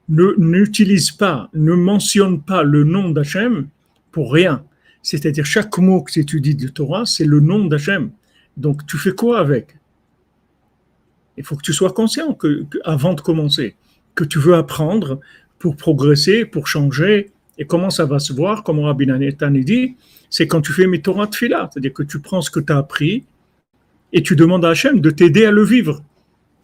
N'utilise 0.10 1.12
pas, 1.12 1.50
ne 1.54 1.73
mentionne 1.73 2.41
pas 2.41 2.63
le 2.63 2.86
nom 2.86 3.10
d'Hachem 3.10 3.67
pour 4.12 4.32
rien. 4.32 4.63
C'est-à-dire, 5.09 5.45
chaque 5.45 5.77
mot 5.77 6.01
que 6.01 6.11
tu 6.11 6.19
étudies 6.19 6.53
de 6.53 6.67
Torah, 6.67 7.05
c'est 7.05 7.23
le 7.23 7.39
nom 7.39 7.63
d'Hachem. 7.63 8.11
Donc, 8.57 8.85
tu 8.85 8.97
fais 8.97 9.13
quoi 9.13 9.39
avec? 9.39 9.77
Il 11.37 11.45
faut 11.45 11.55
que 11.55 11.61
tu 11.61 11.71
sois 11.71 11.93
conscient 11.93 12.33
que, 12.33 12.65
avant 12.83 13.13
de 13.13 13.21
commencer, 13.21 13.77
que 14.15 14.25
tu 14.25 14.37
veux 14.37 14.55
apprendre 14.55 15.21
pour 15.59 15.77
progresser, 15.77 16.43
pour 16.43 16.67
changer. 16.67 17.31
Et 17.57 17.63
comment 17.63 17.89
ça 17.89 18.03
va 18.03 18.19
se 18.19 18.33
voir, 18.33 18.63
comme 18.65 18.79
Rabbi 18.81 19.07
Nathan 19.07 19.51
dit, 19.51 19.95
c'est 20.29 20.45
quand 20.45 20.59
tu 20.59 20.73
fais 20.73 20.87
mes 20.87 21.01
Torah 21.01 21.27
de 21.27 21.35
fila, 21.35 21.69
c'est-à-dire 21.71 21.93
que 21.93 22.03
tu 22.03 22.19
prends 22.19 22.41
ce 22.41 22.51
que 22.51 22.59
tu 22.59 22.73
as 22.73 22.77
appris 22.77 23.23
et 24.11 24.21
tu 24.21 24.35
demandes 24.35 24.65
à 24.65 24.71
Hachem 24.71 24.99
de 24.99 25.09
t'aider 25.09 25.45
à 25.45 25.51
le 25.51 25.63
vivre. 25.63 26.03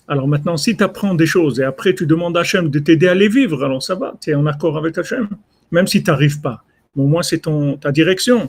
Alors 0.10 0.28
maintenant, 0.28 0.58
si 0.58 0.76
tu 0.76 0.84
apprends 0.84 1.16
des 1.16 1.26
choses 1.26 1.62
et 1.62 1.64
après 1.64 1.96
tu 1.96 2.06
demandes 2.06 2.36
à 2.36 2.42
Hachem 2.42 2.70
de 2.70 2.80
t'aider 2.80 3.08
à 3.08 3.16
les 3.16 3.30
vivre, 3.30 3.64
alors 3.64 3.82
ça 3.82 3.96
va, 3.96 4.16
tu 4.20 4.32
es 4.32 4.36
en 4.36 4.46
accord 4.46 4.78
avec 4.78 4.98
Hachem, 4.98 5.30
même 5.72 5.88
si 5.88 6.04
tu 6.04 6.12
n'arrives 6.12 6.42
pas. 6.42 6.66
Au 6.97 7.07
moins, 7.07 7.23
c'est 7.23 7.39
ton, 7.39 7.77
ta 7.77 7.93
direction. 7.93 8.49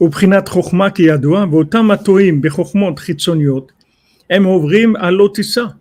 ובחינת 0.00 0.48
חוכמה 0.48 0.90
כידוע, 0.90 1.44
ואותם 1.50 1.90
הטועים 1.90 2.42
בחוכמות 2.42 2.98
חיצוניות, 2.98 3.72
הם 4.30 4.44
עוברים 4.44 4.96
à 4.96 5.10
l'otissa. 5.10 5.74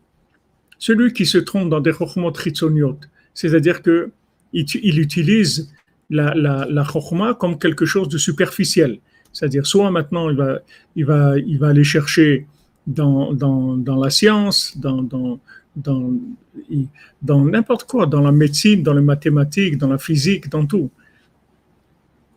Celui 0.79 1.13
qui 1.13 1.25
se 1.25 1.37
trompe 1.37 1.69
dans 1.69 1.79
des 1.79 1.93
chokhmot 1.93 2.33
chitzoniot, 2.33 2.99
c'est-à-dire 3.33 3.81
que 3.81 4.11
il, 4.51 4.99
utilise 4.99 5.73
la, 6.09 6.33
la, 6.35 6.67
la 6.69 6.83
chokhma 6.83 7.33
comme 7.33 7.57
quelque 7.57 7.85
chose 7.85 8.09
de 8.09 8.17
superficiel. 8.17 8.99
C'est-à-dire, 9.31 9.65
soit 9.65 9.89
maintenant, 9.91 10.29
il 10.29 10.35
va, 10.35 10.59
il 10.97 11.05
va, 11.05 11.39
il 11.39 11.57
va 11.57 11.69
aller 11.69 11.85
chercher 11.85 12.45
dans, 12.85 13.33
dans, 13.33 13.77
dans 13.77 13.95
la 13.95 14.09
science, 14.09 14.77
dans, 14.77 15.01
dans, 15.01 15.39
dans, 15.82 17.44
n'importe 17.44 17.84
quoi, 17.84 18.06
dans 18.06 18.20
la 18.20 18.32
médecine, 18.32 18.82
dans 18.82 18.94
les 18.94 19.02
mathématiques, 19.02 19.78
dans 19.78 19.88
la 19.88 19.98
physique, 19.98 20.48
dans 20.48 20.66
tout. 20.66 20.90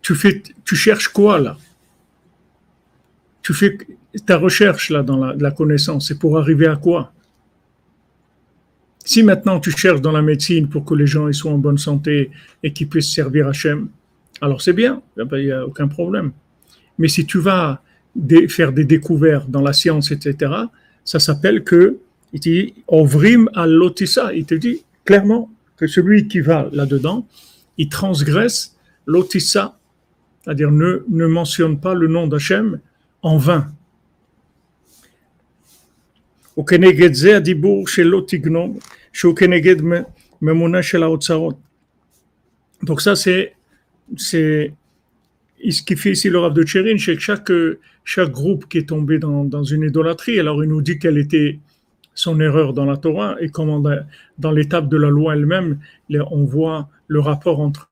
Tu, 0.01 0.15
fais, 0.15 0.41
tu 0.63 0.75
cherches 0.75 1.07
quoi 1.09 1.39
là? 1.39 1.57
Tu 3.41 3.53
fais 3.53 3.77
ta 4.25 4.37
recherche 4.37 4.89
là 4.89 5.03
dans 5.03 5.17
la, 5.17 5.51
connaissance, 5.51 6.07
c'est 6.07 6.19
pour 6.19 6.37
arriver 6.37 6.67
à 6.67 6.75
quoi? 6.75 7.13
Si 9.03 9.23
maintenant 9.23 9.59
tu 9.59 9.71
cherches 9.71 10.01
dans 10.01 10.11
la 10.11 10.21
médecine 10.21 10.69
pour 10.69 10.85
que 10.85 10.93
les 10.93 11.07
gens 11.07 11.31
soient 11.33 11.51
en 11.51 11.57
bonne 11.57 11.79
santé 11.79 12.29
et 12.61 12.71
qu'ils 12.71 12.87
puissent 12.87 13.11
servir 13.11 13.47
Hachem, 13.47 13.89
alors 14.41 14.61
c'est 14.61 14.73
bien, 14.73 15.01
il 15.17 15.45
n'y 15.45 15.51
a 15.51 15.65
aucun 15.65 15.87
problème. 15.87 16.31
Mais 16.99 17.07
si 17.07 17.25
tu 17.25 17.39
vas 17.39 17.81
faire 18.47 18.71
des 18.71 18.85
découvertes 18.85 19.49
dans 19.49 19.61
la 19.61 19.73
science, 19.73 20.11
etc., 20.11 20.53
ça 21.03 21.19
s'appelle 21.19 21.63
que 21.63 21.97
Il 22.33 22.39
dit, 22.39 22.73
Ovrim 22.87 23.49
à 23.53 23.67
l'otissa. 23.67 24.33
Il 24.33 24.45
te 24.45 24.55
dit 24.55 24.83
clairement 25.05 25.49
que 25.77 25.87
celui 25.87 26.27
qui 26.27 26.39
va 26.39 26.69
là-dedans, 26.71 27.27
il 27.77 27.89
transgresse 27.89 28.77
l'otissa, 29.05 29.77
c'est-à-dire 30.43 30.71
ne, 30.71 31.03
ne 31.09 31.25
mentionne 31.25 31.79
pas 31.79 31.93
le 31.93 32.07
nom 32.07 32.27
d'Hachem 32.27 32.79
en 33.21 33.37
vain. 33.37 33.71
Donc 42.83 43.01
ça, 43.01 43.15
c'est, 43.15 43.55
c'est 44.17 44.73
ce 45.69 45.81
qui 45.83 45.95
fait 45.95 46.11
ici 46.11 46.29
le 46.29 46.39
Rav 46.39 46.53
de 46.53 46.63
Tchérin, 46.63 46.97
c'est 46.97 47.15
que 47.15 47.21
chaque, 47.21 47.51
chaque 48.03 48.31
groupe 48.31 48.67
qui 48.67 48.79
est 48.79 48.89
tombé 48.89 49.19
dans, 49.19 49.45
dans, 49.45 49.63
une 49.63 49.83
idolâtrie, 49.83 50.39
alors 50.39 50.63
il 50.63 50.69
nous 50.69 50.81
dit 50.81 50.97
quelle 50.97 51.17
était 51.17 51.59
son 52.13 52.39
erreur 52.39 52.73
dans 52.73 52.85
la 52.85 52.97
Torah 52.97 53.35
et 53.39 53.49
comment 53.49 53.81
dans 54.37 54.51
l'étape 54.51 54.89
de 54.89 54.97
la 54.97 55.09
loi 55.09 55.35
elle-même, 55.35 55.79
on 56.09 56.43
voit 56.43 56.89
le 57.07 57.19
rapport 57.19 57.59
entre, 57.59 57.89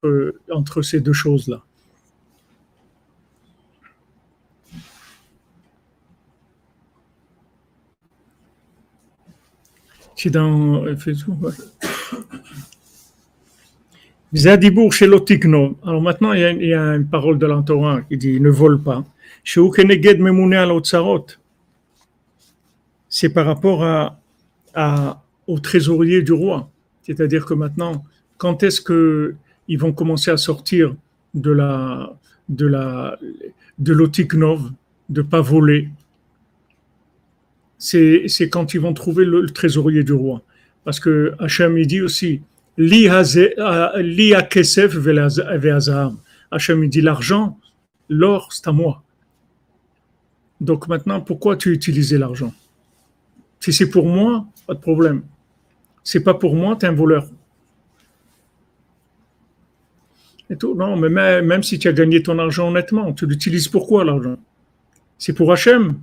entre 0.52 0.82
ces 0.82 1.00
deux 1.00 1.14
choses-là. 1.14 1.64
C'est 10.16 10.30
dans 10.32 10.84
Zadibour 14.34 14.92
chez 14.92 15.08
Lotikno. 15.08 15.78
Alors 15.82 16.02
maintenant, 16.02 16.34
il 16.34 16.42
y, 16.42 16.74
a, 16.74 16.96
une 16.96 17.08
parole 17.08 17.40
de 17.40 17.46
l'entourage 17.46 18.04
qui 18.10 18.18
dit 18.18 18.42
ne 18.42 18.50
vole 18.50 18.82
pas. 18.82 19.06
Chez 19.46 19.62
Ukeneged 19.62 20.20
Memouné 20.20 20.58
al 20.58 20.72
C'est 23.10 23.30
par 23.30 23.46
rapport 23.46 24.16
au 25.48 25.60
trésorier 25.60 26.22
du 26.22 26.32
roi. 26.32 26.70
C'est-à-dire 27.02 27.46
que 27.46 27.54
maintenant, 27.54 28.06
quand 28.38 28.64
est-ce 28.64 28.82
qu'ils 28.82 29.80
vont 29.80 29.94
commencer 29.94 30.32
à 30.32 30.38
sortir 30.38 30.96
de 31.34 31.52
la 31.52 32.16
de 32.48 32.66
la 32.66 33.18
l'otiknov, 33.80 34.72
de 35.10 35.22
pas 35.22 35.42
voler? 35.42 35.90
C'est 37.78 38.50
quand 38.52 38.74
ils 38.74 38.80
vont 38.80 38.94
trouver 38.94 39.26
le, 39.26 39.48
trésorier 39.48 40.04
du 40.04 40.14
roi. 40.14 40.42
Parce 40.84 41.00
que 41.00 41.34
Hachem, 41.40 41.78
il 41.78 41.88
dit 41.88 42.02
aussi, 42.02 42.42
Li 42.78 43.08
kesef 44.50 44.96
Hachem, 46.52 46.84
il 46.84 46.90
dit, 46.90 47.02
l'argent, 47.02 47.60
l'or, 48.10 48.52
c'est 48.52 48.68
à 48.68 48.72
moi. 48.72 49.04
Donc 50.62 50.88
maintenant, 50.88 51.22
pourquoi 51.22 51.56
tu 51.58 51.72
utilisais 51.72 52.18
l'argent? 52.18 52.54
Si 53.60 53.74
c'est 53.74 53.90
pour 53.90 54.08
moi, 54.08 54.46
pas 54.68 54.74
de 54.74 54.80
problème. 54.80 55.24
C'est 56.04 56.24
pas 56.24 56.34
pour 56.34 56.56
moi, 56.56 56.76
tu 56.76 56.86
un 56.86 56.94
voleur. 56.94 57.28
Non, 60.64 60.96
mais 60.96 61.10
même, 61.42 61.64
si 61.64 61.78
tu 61.78 61.88
as 61.88 61.94
gagné 61.94 62.24
ton 62.24 62.40
argent 62.40 62.70
honnêtement, 62.70 63.14
tu 63.14 63.28
l'utilises 63.28 63.68
pourquoi 63.68 64.04
l'argent? 64.04 64.38
C'est 65.18 65.34
pour 65.34 65.52
Hachem 65.52 66.00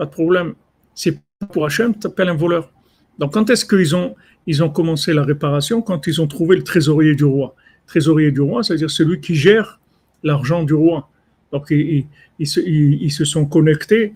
pas 0.00 0.06
de 0.06 0.10
problème. 0.12 0.54
C'est 0.94 1.20
pour 1.52 1.66
Hachem, 1.66 1.92
tu 1.94 2.06
appelles 2.06 2.30
un 2.30 2.34
voleur. 2.34 2.72
Donc 3.18 3.34
quand 3.34 3.50
est-ce 3.50 3.66
qu'ils 3.66 3.94
ont, 3.94 4.16
ils 4.46 4.64
ont 4.64 4.70
commencé 4.70 5.12
la 5.12 5.24
réparation? 5.24 5.82
Quand 5.82 6.06
ils 6.06 6.22
ont 6.22 6.26
trouvé 6.26 6.56
le 6.56 6.64
trésorier 6.64 7.14
du 7.14 7.24
roi. 7.24 7.54
Trésorier 7.86 8.30
du 8.32 8.40
roi, 8.40 8.62
c'est-à-dire 8.62 8.90
celui 8.90 9.20
qui 9.20 9.34
gère 9.34 9.78
l'argent 10.22 10.62
du 10.64 10.72
roi. 10.72 11.10
Donc 11.52 11.66
ils, 11.70 12.06
se, 12.46 13.24
sont 13.26 13.44
connectés 13.44 14.14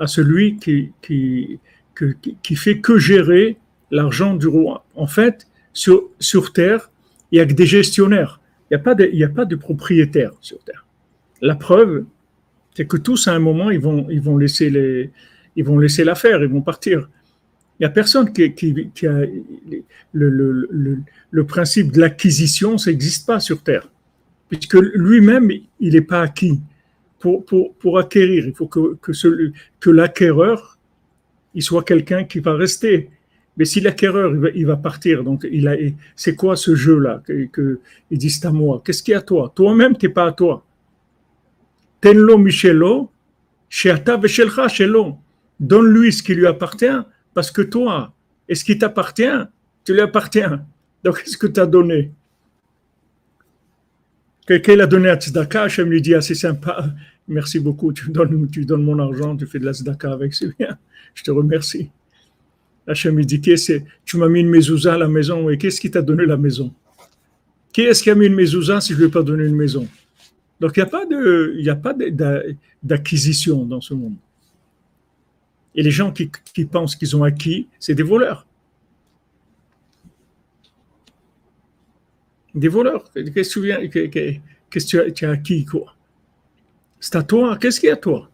à 0.00 0.06
celui 0.06 0.56
qui, 0.56 0.92
qui, 1.02 1.60
qui, 2.42 2.56
fait 2.56 2.80
que 2.80 2.98
gérer 2.98 3.58
l'argent 3.90 4.34
du 4.34 4.46
roi. 4.46 4.84
En 4.96 5.06
fait, 5.06 5.46
sur, 5.72 6.08
sur 6.18 6.52
Terre, 6.52 6.90
il 7.30 7.36
n'y 7.36 7.40
a 7.40 7.46
que 7.46 7.52
des 7.52 7.66
gestionnaires. 7.66 8.40
Il 8.70 8.74
n'y 8.74 8.80
a, 8.80 8.82
pas 8.82 8.94
de, 8.94 9.08
y 9.12 9.24
a 9.24 9.28
pas 9.28 9.44
de 9.44 9.56
propriétaires 9.56 10.32
sur 10.40 10.58
Terre. 10.64 10.86
La 11.42 11.54
preuve, 11.54 12.06
c'est 12.74 12.86
que 12.86 12.96
tous 12.96 13.28
à 13.28 13.34
un 13.34 13.38
moment 13.38 13.70
ils 13.70 13.80
vont 13.80 14.06
ils 14.10 14.20
vont 14.20 14.38
laisser 14.38 14.70
les 14.70 15.10
ils 15.56 15.64
vont 15.64 15.78
laisser 15.78 16.04
l'affaire, 16.04 16.42
ils 16.42 16.48
vont 16.48 16.62
partir. 16.62 17.10
Il 17.78 17.82
n'y 17.82 17.86
a 17.86 17.90
personne 17.90 18.32
qui, 18.32 18.54
qui, 18.54 18.90
qui 18.94 19.06
a 19.06 19.20
le, 20.12 20.28
le, 20.28 20.68
le, 20.70 20.98
le, 21.30 21.46
principe 21.46 21.92
de 21.92 22.00
l'acquisition, 22.00 22.78
ça 22.78 22.90
n'existe 22.90 23.26
pas 23.26 23.40
sur 23.40 23.62
Terre, 23.62 23.90
puisque 24.48 24.74
lui-même 24.74 25.50
il 25.80 25.92
n'est 25.94 26.00
pas 26.00 26.22
acquis. 26.22 26.60
Pour, 27.20 27.44
pour, 27.44 27.74
pour 27.74 27.98
acquérir, 27.98 28.46
il 28.46 28.54
faut 28.54 28.66
que, 28.66 28.96
que, 28.96 29.12
que 29.78 29.90
l'acquéreur 29.90 30.78
il 31.54 31.62
soit 31.62 31.82
quelqu'un 31.82 32.24
qui 32.24 32.40
va 32.40 32.54
rester. 32.54 33.10
Mais 33.56 33.64
si 33.64 33.80
l'acquéreur 33.80 34.30
il 34.32 34.40
va, 34.40 34.48
il 34.50 34.66
va, 34.66 34.76
partir, 34.76 35.24
donc 35.24 35.46
il 35.50 35.68
a, 35.68 35.74
c'est 36.16 36.34
quoi 36.34 36.56
ce 36.56 36.74
jeu-là 36.74 37.22
que, 37.26 37.46
que 37.46 37.80
ils 38.10 38.18
disent 38.18 38.44
à 38.44 38.50
moi? 38.50 38.80
Qu'est-ce 38.84 39.02
qui 39.02 39.12
est 39.12 39.16
à 39.16 39.20
toi? 39.20 39.52
Toi-même, 39.54 39.96
tu 39.96 40.06
n'es 40.06 40.12
pas 40.12 40.26
à 40.26 40.32
toi. 40.32 40.64
Tenlo 42.00 42.38
Michelo, 42.38 43.10
Veshelcha 43.70 44.68
Shelo. 44.68 45.18
Donne-lui 45.58 46.12
ce 46.12 46.22
qui 46.22 46.34
lui 46.34 46.46
appartient, 46.46 46.86
parce 47.34 47.50
que 47.50 47.60
toi, 47.60 48.14
et 48.48 48.54
ce 48.54 48.64
qui 48.64 48.78
t'appartient, 48.78 49.44
tu 49.84 49.92
lui 49.92 50.00
appartiens. 50.00 50.64
Donc, 51.04 51.22
qu'est-ce 51.22 51.36
que 51.36 51.46
tu 51.46 51.60
as 51.60 51.66
donné? 51.66 52.12
Quelqu'un 54.46 54.80
a 54.80 54.86
donné 54.86 55.08
à 55.08 55.16
Tzedaka, 55.16 55.64
Hachem 55.64 55.88
lui 55.90 56.02
dit, 56.02 56.14
ah, 56.14 56.20
c'est 56.20 56.34
sympa, 56.34 56.92
merci 57.28 57.60
beaucoup, 57.60 57.92
tu 57.92 58.10
donnes, 58.10 58.48
tu 58.50 58.64
donnes 58.64 58.82
mon 58.82 58.98
argent, 58.98 59.36
tu 59.36 59.46
fais 59.46 59.58
de 59.58 59.64
la 59.64 59.72
Tzedaka 59.72 60.12
avec, 60.12 60.34
c'est 60.34 60.56
bien, 60.58 60.76
je 61.14 61.22
te 61.22 61.30
remercie. 61.30 61.90
Hachem 62.86 63.16
lui 63.16 63.26
dit, 63.26 63.40
tu 63.40 64.16
m'as 64.16 64.28
mis 64.28 64.40
une 64.40 64.48
mezouza 64.48 64.94
à 64.94 64.98
la 64.98 65.08
maison, 65.08 65.48
et 65.50 65.58
qu'est-ce 65.58 65.80
qui 65.80 65.90
t'a 65.90 66.02
donné 66.02 66.26
la 66.26 66.36
maison? 66.36 66.72
Qui 67.72 67.82
est-ce 67.82 68.02
qui 68.02 68.10
a 68.10 68.16
mis 68.16 68.26
une 68.26 68.34
mezouza 68.34 68.80
si 68.80 68.94
je 68.94 68.98
ne 68.98 69.02
lui 69.02 69.08
ai 69.08 69.12
pas 69.12 69.22
donné 69.22 69.44
une 69.44 69.54
maison? 69.54 69.86
Donc 70.58 70.76
il 70.76 70.80
n'y 71.62 71.68
a 71.68 71.76
pas 71.76 71.94
d'acquisition 72.82 73.64
dans 73.64 73.80
ce 73.80 73.94
monde. 73.94 74.16
Et 75.74 75.82
les 75.84 75.92
gens 75.92 76.10
qui, 76.10 76.28
qui 76.52 76.64
pensent 76.64 76.96
qu'ils 76.96 77.16
ont 77.16 77.22
acquis, 77.22 77.68
c'est 77.78 77.94
des 77.94 78.02
voleurs. 78.02 78.44
Des 82.54 82.68
voleurs. 82.68 83.04
Qu'est-ce 83.12 83.60
que 84.70 85.10
tu 85.10 85.24
as 85.24 85.30
acquis 85.30 85.64
quoi? 85.64 85.94
C'est 86.98 87.16
à 87.16 87.22
toi. 87.22 87.56
Qu'est-ce 87.56 87.80
qu'il 87.80 87.88
y 87.88 87.90
a 87.90 87.94
à 87.94 87.96
toi? 87.96 88.30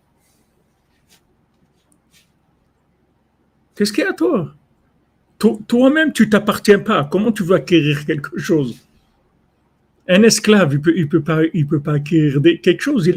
Qu'est-ce 3.74 3.92
qu'il 3.92 4.04
y 4.04 4.06
a 4.06 4.10
à 4.10 4.14
toi? 4.14 4.54
Toi-même, 5.38 6.12
tu 6.12 6.30
t'appartiens 6.30 6.78
pas. 6.78 7.04
Comment 7.04 7.30
tu 7.30 7.42
veux 7.42 7.56
acquérir 7.56 8.06
quelque 8.06 8.38
chose? 8.38 8.80
Un 10.08 10.22
esclave, 10.22 10.72
il 10.72 10.80
peut, 10.80 10.94
il 10.96 11.08
peut 11.08 11.22
pas, 11.22 11.40
il 11.52 11.66
peut 11.66 11.80
pas 11.80 11.94
acquérir 11.94 12.40
quelque 12.62 12.80
chose. 12.80 13.10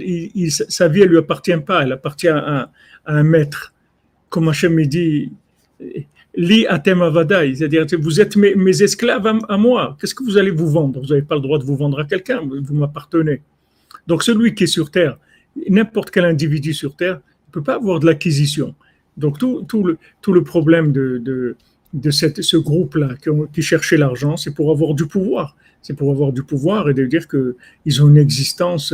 Sa 0.68 0.88
vie, 0.88 1.02
elle 1.02 1.10
lui 1.10 1.18
appartient 1.18 1.58
pas. 1.58 1.84
Elle 1.84 1.94
appartient 1.94 2.28
à, 2.28 2.72
un 3.06 3.24
maître. 3.24 3.74
Comme 4.30 4.50
Hachem 4.50 4.86
dit, 4.86 5.32
li 6.40 6.66
atem 6.68 7.02
avadai, 7.02 7.54
c'est-à-dire 7.54 7.86
vous 8.00 8.22
êtes 8.22 8.38
mes, 8.38 8.82
esclaves 8.82 9.28
à, 9.28 9.58
moi. 9.58 9.98
Qu'est-ce 10.00 10.16
que 10.16 10.24
vous 10.24 10.38
allez 10.38 10.52
vous 10.52 10.70
vendre? 10.70 11.02
Vous 11.02 11.08
n'avez 11.08 11.22
pas 11.22 11.36
le 11.36 11.42
droit 11.42 11.60
de 11.60 11.66
vous 11.66 11.76
vendre 11.76 12.00
à 12.00 12.06
quelqu'un. 12.06 12.42
Vous 12.42 12.74
m'appartenez. 12.74 13.42
Donc 14.08 14.24
celui 14.24 14.56
qui 14.56 14.64
est 14.64 14.68
sur 14.68 14.90
terre, 14.90 15.18
n'importe 15.70 16.12
quel 16.12 16.24
individu 16.24 16.74
sur 16.74 16.96
terre, 16.96 17.16
ne 17.50 17.52
peut 17.52 17.62
pas 17.62 17.76
avoir 17.76 18.00
de 18.00 18.06
l'acquisition. 18.06 18.74
Donc 19.18 19.38
tout, 19.38 19.84
le, 19.84 20.44
problème 20.44 20.94
de, 20.94 21.56
ce 21.94 22.58
groupe-là 22.58 23.10
qui, 23.54 23.62
cherchait 23.62 23.98
l'argent, 23.98 24.38
c'est 24.38 24.56
pour 24.56 24.72
avoir 24.72 24.94
du 24.94 25.06
pouvoir 25.06 25.56
c'est 25.82 25.94
pour 25.94 26.12
avoir 26.12 26.34
du 26.34 26.44
pouvoir 26.44 26.90
et 26.90 26.94
de 26.94 27.06
dire 27.06 27.26
qu'ils 27.30 28.04
ont 28.04 28.10
une 28.10 28.18
existence, 28.18 28.94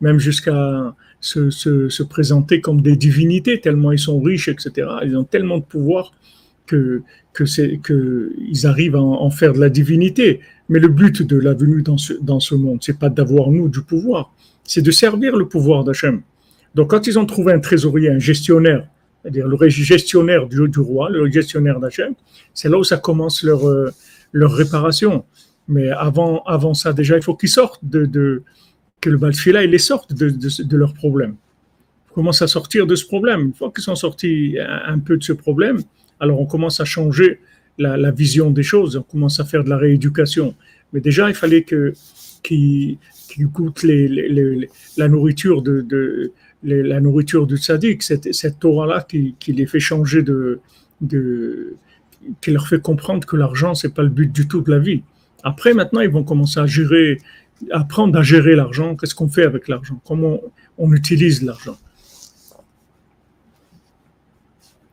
même 0.00 0.18
jusqu'à 0.18 0.94
se, 1.20 2.02
présenter 2.02 2.62
comme 2.62 2.80
des 2.80 2.96
divinités, 2.96 3.60
tellement 3.60 3.92
ils 3.92 3.98
sont 3.98 4.18
riches, 4.20 4.48
etc. 4.48 4.88
Ils 5.04 5.18
ont 5.18 5.24
tellement 5.24 5.58
de 5.58 5.64
pouvoir 5.64 6.12
que, 6.66 7.02
que 7.32 7.44
c'est, 7.44 7.78
que 7.82 8.32
ils 8.38 8.66
arrivent 8.66 8.96
à 8.96 9.00
en, 9.02 9.30
faire 9.30 9.52
de 9.52 9.60
la 9.60 9.70
divinité. 9.70 10.40
Mais 10.68 10.78
le 10.78 10.88
but 10.88 11.22
de 11.22 11.36
la 11.36 11.54
venue 11.54 11.82
dans 11.82 11.98
ce, 11.98 12.14
dans 12.14 12.40
ce 12.40 12.54
monde, 12.54 12.78
c'est 12.82 12.98
pas 12.98 13.10
d'avoir 13.10 13.50
nous 13.50 13.68
du 13.68 13.82
pouvoir, 13.82 14.32
c'est 14.64 14.82
de 14.82 14.90
servir 14.90 15.36
le 15.36 15.46
pouvoir 15.46 15.84
d'Hachem. 15.84 16.22
Donc 16.74 16.90
quand 16.90 17.06
ils 17.06 17.18
ont 17.18 17.26
trouvé 17.26 17.52
un 17.52 17.60
trésorier, 17.60 18.10
un 18.10 18.18
gestionnaire, 18.18 18.88
c'est-à-dire 19.22 19.46
le 19.46 19.68
gestionnaire 19.68 20.46
du, 20.46 20.80
roi, 20.80 21.10
le 21.10 21.30
gestionnaire 21.30 21.80
d'Hachem, 21.80 22.14
c'est 22.52 22.68
là 22.68 22.78
où 22.78 22.84
ça 22.84 22.96
commence 22.96 23.42
leur, 23.42 23.68
euh, 23.68 23.90
leur 24.32 24.52
réparation. 24.52 25.24
Mais 25.68 25.88
avant, 25.90 26.42
avant 26.44 26.74
ça, 26.74 26.92
déjà, 26.92 27.16
il 27.16 27.22
faut 27.22 27.34
qu'ils 27.34 27.48
sortent 27.48 27.84
de, 27.84 28.04
de, 28.04 28.42
que 29.00 29.10
le 29.10 29.16
Balfila, 29.16 29.64
ils 29.64 29.70
les 29.70 29.78
sortent 29.78 30.12
de, 30.12 30.28
de, 30.28 30.62
de 30.62 30.76
leur 30.76 30.92
problème. 30.94 31.36
Ils 32.10 32.14
commencent 32.14 32.42
à 32.42 32.48
sortir 32.48 32.86
de 32.86 32.94
ce 32.94 33.06
problème. 33.06 33.40
Une 33.40 33.54
fois 33.54 33.70
qu'ils 33.70 33.84
sont 33.84 33.94
sortis 33.94 34.56
un, 34.58 34.98
peu 34.98 35.16
de 35.16 35.22
ce 35.22 35.32
problème, 35.32 35.78
alors 36.20 36.40
on 36.40 36.46
commence 36.46 36.80
à 36.80 36.84
changer 36.84 37.40
la, 37.78 38.10
vision 38.10 38.50
des 38.50 38.62
choses, 38.62 38.96
on 38.96 39.02
commence 39.02 39.40
à 39.40 39.44
faire 39.44 39.64
de 39.64 39.70
la 39.70 39.76
rééducation. 39.76 40.54
Mais 40.92 41.00
déjà, 41.00 41.28
il 41.28 41.34
fallait 41.34 41.62
que 41.62 41.92
qu'ils 42.42 42.98
qu 43.28 43.46
goûtent 43.46 43.82
les, 43.82 44.68
la 44.96 45.08
nourriture 45.08 45.62
de, 45.62 46.32
la 46.62 47.00
nourriture 47.00 47.46
du 47.46 47.56
tzaddik, 47.56 48.02
cette, 48.02 48.32
cette 48.32 48.58
Torah-là 48.60 49.06
qui, 49.08 49.34
les 49.48 49.66
fait 49.66 49.80
changer 49.80 50.22
de, 50.22 50.60
qui 52.40 52.50
leur 52.50 52.68
fait 52.68 52.80
comprendre 52.80 53.26
que 53.26 53.36
l'argent, 53.36 53.74
c'est 53.74 53.94
pas 53.94 54.02
le 54.02 54.08
but 54.08 54.30
du 54.30 54.46
tout 54.46 54.60
de 54.60 54.70
la 54.70 54.78
vie. 54.78 55.02
Après, 55.42 55.74
maintenant, 55.74 56.00
ils 56.00 56.10
vont 56.10 56.24
commencer 56.24 56.60
à 56.60 56.66
gérer, 56.66 57.18
apprendre 57.70 58.18
à 58.18 58.22
gérer 58.22 58.56
l'argent. 58.56 58.96
Qu'est-ce 58.96 59.14
qu'on 59.14 59.28
fait 59.28 59.44
avec 59.44 59.68
l'argent? 59.68 60.00
Comment 60.06 60.40
on 60.78 60.92
utilise 60.92 61.42
l'argent? 61.42 61.76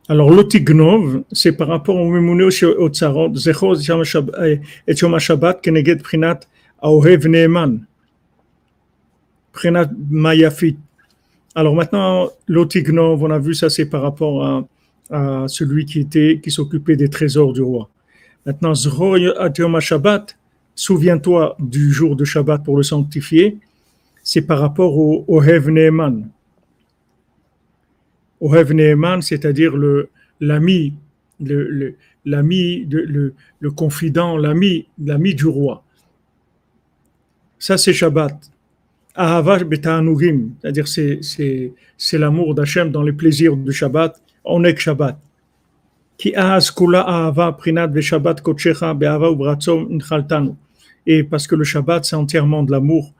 Alors, 0.08 0.30
l'otignov, 0.30 1.22
c'est 1.30 1.52
par 1.52 1.68
rapport 1.68 1.96
au 1.96 2.10
Memouné 2.10 2.44
au 2.44 2.88
Tsarot, 2.88 3.34
Zecho 3.36 3.74
et 3.76 4.60
Yom 4.88 5.18
Shabbat, 5.18 5.62
Keneged 5.62 6.02
Prinat 6.02 6.40
Aohev 6.82 7.28
Neeman, 7.28 7.86
Prinat 9.52 9.90
Mayafit. 10.10 10.76
Alors 11.54 11.76
maintenant, 11.76 12.30
l'otignov, 12.48 13.22
on 13.22 13.30
a 13.30 13.38
vu 13.38 13.54
ça, 13.54 13.70
c'est 13.70 13.86
par 13.86 14.02
rapport 14.02 14.66
à, 15.10 15.46
celui 15.46 15.84
qui 15.84 16.00
était, 16.00 16.40
qui 16.42 16.50
s'occupait 16.50 16.96
des 16.96 17.08
trésors 17.08 17.52
du 17.52 17.62
roi. 17.62 17.88
Maintenant, 18.44 18.74
Zecho 18.74 19.16
Yom 19.16 19.78
Shabbat, 19.78 20.36
souviens-toi 20.74 21.56
du 21.60 21.92
jour 21.92 22.16
de 22.16 22.24
Shabbat 22.24 22.64
pour 22.64 22.76
le 22.76 22.82
sanctifier, 22.82 23.58
c'est 24.24 24.42
par 24.42 24.58
rapport 24.58 24.96
au 24.98 25.24
Ohev 25.28 25.70
Neeman. 25.70 26.28
Ohev 28.42 28.72
Neeman, 28.74 29.22
c'est-à-dire 29.22 29.76
le, 29.76 30.08
l'ami, 30.40 30.94
le, 31.40 31.94
l'ami, 32.24 32.84
le, 32.90 33.34
le, 33.60 33.70
confident, 33.70 34.36
l'ami, 34.36 34.86
l'ami 34.98 35.34
du 35.34 35.46
roi. 35.46 35.84
Ça, 37.58 37.78
c'est 37.78 37.92
Shabbat. 37.92 38.50
Ahava 39.14 39.62
betanugim, 39.62 40.54
c'est-à-dire 40.60 40.88
c'est, 40.88 41.18
c'est, 41.22 41.72
c'est 41.96 42.18
l'amour 42.18 42.54
d'Hachem 42.54 42.90
dans 42.90 43.02
les 43.02 43.12
plaisirs 43.12 43.56
du 43.56 43.72
Shabbat. 43.72 44.20
On 44.44 44.64
est 44.64 44.76
Shabbat. 44.76 45.16
Ki 46.18 46.34
ahava 46.34 47.52
prinat 47.52 47.88
Shabbat 48.00 48.40
kochecha 48.40 48.92
be'ava. 48.94 49.30
Et 51.06 51.22
parce 51.24 51.46
que 51.46 51.54
le 51.54 51.64
Shabbat, 51.64 52.04
c'est 52.04 52.16
entièrement 52.16 52.62
de 52.62 52.72
l'amour. 52.72 53.12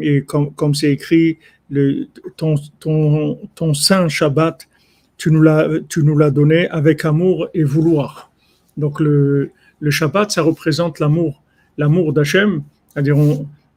Et 0.00 0.22
comme, 0.22 0.52
comme 0.54 0.74
c'est 0.74 0.92
écrit, 0.92 1.38
le, 1.70 2.06
ton, 2.36 3.74
saint 3.74 4.08
Shabbat, 4.08 4.68
tu 5.16 5.30
nous 5.30 5.42
l'as, 5.42 6.30
donné 6.30 6.68
avec 6.68 7.04
amour 7.04 7.48
et 7.54 7.64
vouloir. 7.64 8.30
Donc 8.76 9.00
le, 9.00 9.50
Shabbat, 9.88 10.30
ça 10.30 10.42
représente 10.42 10.98
l'amour, 11.00 11.42
l'amour 11.78 12.12
d'Hachem, 12.12 12.62
c'est-à-dire 12.92 13.16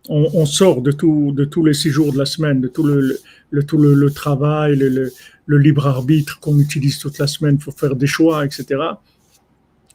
on, 0.10 0.46
sort 0.46 0.82
de, 0.82 0.92
tous 0.92 1.66
les 1.66 1.74
six 1.74 1.90
jours 1.90 2.14
de 2.14 2.18
la 2.18 2.26
semaine, 2.26 2.62
de 2.62 2.68
tout 2.68 2.84
le, 2.84 4.10
travail, 4.10 4.76
le, 4.76 5.58
libre 5.58 5.88
arbitre 5.88 6.40
qu'on 6.40 6.60
utilise 6.60 7.00
toute 7.00 7.18
la 7.20 7.28
semaine 7.28 7.58
pour 7.58 7.74
faire 7.74 7.96
des 7.96 8.08
choix, 8.08 8.46
etc. 8.46 8.66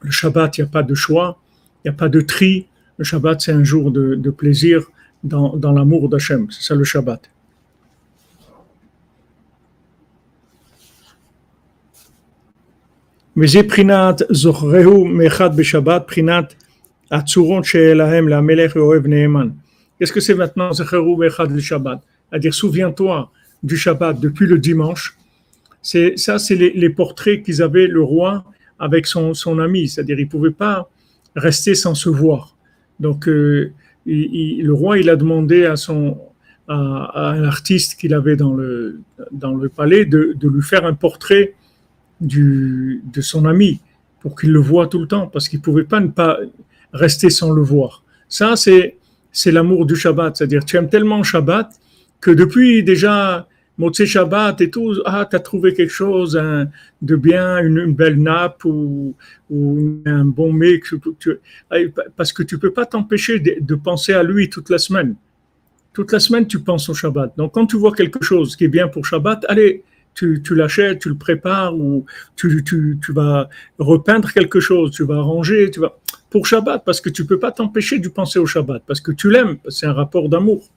Le 0.00 0.10
Shabbat, 0.10 0.58
il 0.58 0.62
n'y 0.62 0.68
a 0.68 0.70
pas 0.70 0.82
de 0.82 0.94
choix, 0.94 1.38
il 1.84 1.88
n'y 1.88 1.94
a 1.94 1.96
pas 1.96 2.08
de 2.08 2.20
tri. 2.20 2.66
Le 2.98 3.04
Shabbat, 3.04 3.40
c'est 3.40 3.52
un 3.52 3.64
jour 3.64 3.90
de, 3.90 4.14
de 4.14 4.30
plaisir 4.30 4.82
dans, 5.24 5.56
dans 5.56 5.72
l'amour 5.72 6.08
d'Hachem. 6.08 6.48
C'est 6.50 6.62
ça 6.62 6.74
le 6.74 6.84
Shabbat. 6.84 7.31
וזה 13.37 13.63
בחינת 13.63 14.21
זוכרהו 14.29 15.05
מאחד 15.05 15.57
בשבת, 15.57 16.03
בחינת 16.07 16.53
הצורות 17.11 17.65
שלהם 17.65 18.27
למלך 18.27 18.75
ואוהב 18.75 19.07
נאמן. 19.07 19.49
Qu'est-ce 19.99 20.13
que 20.13 20.19
c'est 20.19 20.35
maintenant 20.35 20.71
Zechérou 20.73 21.17
Mechad 21.17 21.49
le 21.51 21.59
Shabbat 21.59 21.99
C'est-à-dire, 22.29 22.53
souviens-toi 22.53 23.31
du 23.63 23.75
Shabbat 23.75 24.19
depuis 24.19 24.45
le 24.45 24.59
dimanche. 24.59 25.17
C'est, 25.81 26.17
ça, 26.17 26.37
c'est 26.37 26.55
les, 26.55 26.71
les 26.73 26.89
portraits 26.89 27.41
qu'ils 27.43 27.63
avaient 27.63 27.87
le 27.87 28.03
roi 28.03 28.45
avec 28.77 29.07
son, 29.07 29.33
son 29.33 29.57
ami. 29.57 29.87
C'est-à-dire, 29.87 30.19
il 30.19 30.25
ne 30.25 30.29
pouvait 30.29 30.51
pas 30.51 30.89
rester 31.35 31.73
sans 31.73 31.95
se 31.95 32.09
voir. 32.09 32.55
Donc, 32.99 33.27
euh, 33.27 33.71
il, 34.05 34.59
il, 34.59 34.65
le 34.65 34.73
roi, 34.73 34.99
il 34.99 35.09
a 35.09 35.15
demandé 35.15 35.65
à, 35.65 35.77
son, 35.77 36.19
à, 36.67 36.75
à 36.75 37.31
un 37.31 37.43
artiste 37.43 37.99
qu'il 37.99 38.13
avait 38.13 38.35
dans 38.35 38.53
le, 38.53 38.99
dans 39.31 39.55
le 39.55 39.69
palais 39.69 40.05
de, 40.05 40.35
de 40.39 40.47
lui 40.47 40.61
faire 40.61 40.85
un 40.85 40.93
portrait 40.93 41.55
de 42.22 43.20
son 43.20 43.44
ami 43.44 43.80
pour 44.20 44.38
qu'il 44.38 44.52
le 44.52 44.60
voit 44.60 44.86
tout 44.86 45.00
le 45.00 45.08
temps, 45.08 45.26
parce 45.26 45.48
qu'il 45.48 45.58
ne 45.58 45.64
pouvait 45.64 45.84
pas 45.84 46.00
ne 46.00 46.08
pas 46.08 46.38
rester 46.92 47.28
sans 47.28 47.50
le 47.52 47.62
voir. 47.62 48.04
Ça, 48.28 48.56
c'est, 48.56 48.96
c'est 49.32 49.50
l'amour 49.50 49.84
du 49.84 49.96
Shabbat, 49.96 50.36
c'est-à-dire 50.36 50.64
tu 50.64 50.76
aimes 50.76 50.88
tellement 50.88 51.22
Shabbat 51.22 51.70
que 52.20 52.30
depuis 52.30 52.84
déjà 52.84 53.48
Motse 53.78 54.04
Shabbat 54.04 54.60
et 54.60 54.70
tout, 54.70 54.94
ah, 55.04 55.26
tu 55.28 55.34
as 55.34 55.40
trouvé 55.40 55.74
quelque 55.74 55.92
chose 55.92 56.40
de 57.02 57.16
bien, 57.16 57.58
une, 57.58 57.92
belle 57.92 58.22
nappe 58.22 58.64
ou, 58.64 59.16
un 60.06 60.24
bon 60.24 60.52
mec, 60.52 60.84
parce 62.16 62.32
que 62.32 62.42
tu 62.42 62.58
peux 62.58 62.72
pas 62.72 62.86
t'empêcher 62.86 63.40
de, 63.40 63.56
de 63.60 63.74
penser 63.74 64.12
à 64.12 64.22
lui 64.22 64.48
toute 64.48 64.70
la 64.70 64.78
semaine. 64.78 65.16
Toute 65.92 66.12
la 66.12 66.20
semaine, 66.20 66.46
tu 66.46 66.60
penses 66.60 66.88
au 66.88 66.94
Shabbat. 66.94 67.36
Donc, 67.36 67.52
quand 67.52 67.66
tu 67.66 67.76
vois 67.76 67.92
quelque 67.92 68.24
chose 68.24 68.56
qui 68.56 68.64
est 68.64 68.68
bien 68.68 68.88
pour 68.88 69.04
Shabbat, 69.04 69.44
allez, 69.48 69.82
tu, 70.14 70.54
l'achètes, 70.54 71.00
tu 71.00 71.08
le 71.08 71.16
prépares 71.16 71.74
ou 71.74 72.04
tu, 72.36 72.62
tu, 72.64 72.98
tu, 73.04 73.12
vas 73.12 73.48
repeindre 73.78 74.32
quelque 74.32 74.60
chose, 74.60 74.90
tu 74.90 75.04
vas 75.04 75.16
arranger, 75.16 75.70
tu 75.70 75.80
vas 75.80 75.98
pour 76.30 76.46
Shabbat 76.46 76.82
parce 76.84 77.00
que 77.00 77.10
tu 77.10 77.26
peux 77.26 77.38
pas 77.38 77.52
t'empêcher 77.52 77.98
de 77.98 78.08
penser 78.08 78.38
au 78.38 78.46
Shabbat 78.46 78.82
parce 78.86 79.00
que 79.00 79.12
tu 79.12 79.30
l'aimes, 79.30 79.58
c'est 79.68 79.86
un 79.86 79.92
rapport 79.92 80.28
d'amour. 80.28 80.68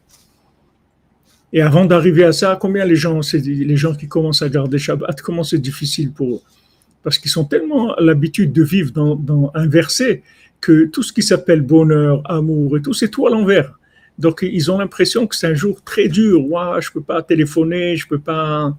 Et 1.54 1.62
avant 1.62 1.86
d'arriver 1.86 2.26
à 2.26 2.34
ça, 2.34 2.58
combien 2.60 2.86
les 2.86 2.98
gens, 2.98 3.22
les 3.34 3.78
gens 3.78 3.96
qui 3.96 4.08
commencent 4.08 4.42
à 4.42 4.50
garder 4.50 4.78
Shabbat, 4.78 5.22
comment 5.22 5.44
c'est 5.44 5.60
difficile 5.60 6.12
pour 6.12 6.36
eux? 6.36 6.42
Parce 7.04 7.18
qu'ils 7.18 7.32
sont 7.32 7.46
tellement 7.46 7.96
l'habitude 7.98 8.52
de 8.52 8.64
vivre 8.64 8.92
dans, 8.92 9.16
dans 9.16 9.52
un 9.54 9.68
verset 9.68 10.24
que 10.60 10.86
tout 10.86 11.04
ce 11.04 11.14
qui 11.14 11.22
s'appelle 11.22 11.62
bonheur, 11.62 12.22
amour 12.26 12.78
et 12.78 12.82
tout, 12.82 12.94
c'est 12.94 13.10
tout 13.10 13.28
à 13.28 13.30
l'envers. 13.30 13.78
Donc 14.18 14.40
ils 14.42 14.72
ont 14.72 14.80
l'impression 14.80 15.28
que 15.28 15.36
c'est 15.36 15.48
un 15.48 15.54
jour 15.54 15.82
très 15.84 16.08
dur. 16.08 16.46
Ouais, 16.46 16.82
je 16.82 16.92
peux 16.92 17.02
pas 17.02 17.22
téléphoner, 17.22 17.96
je 17.96 18.08
peux 18.08 18.20
pas 18.20 18.76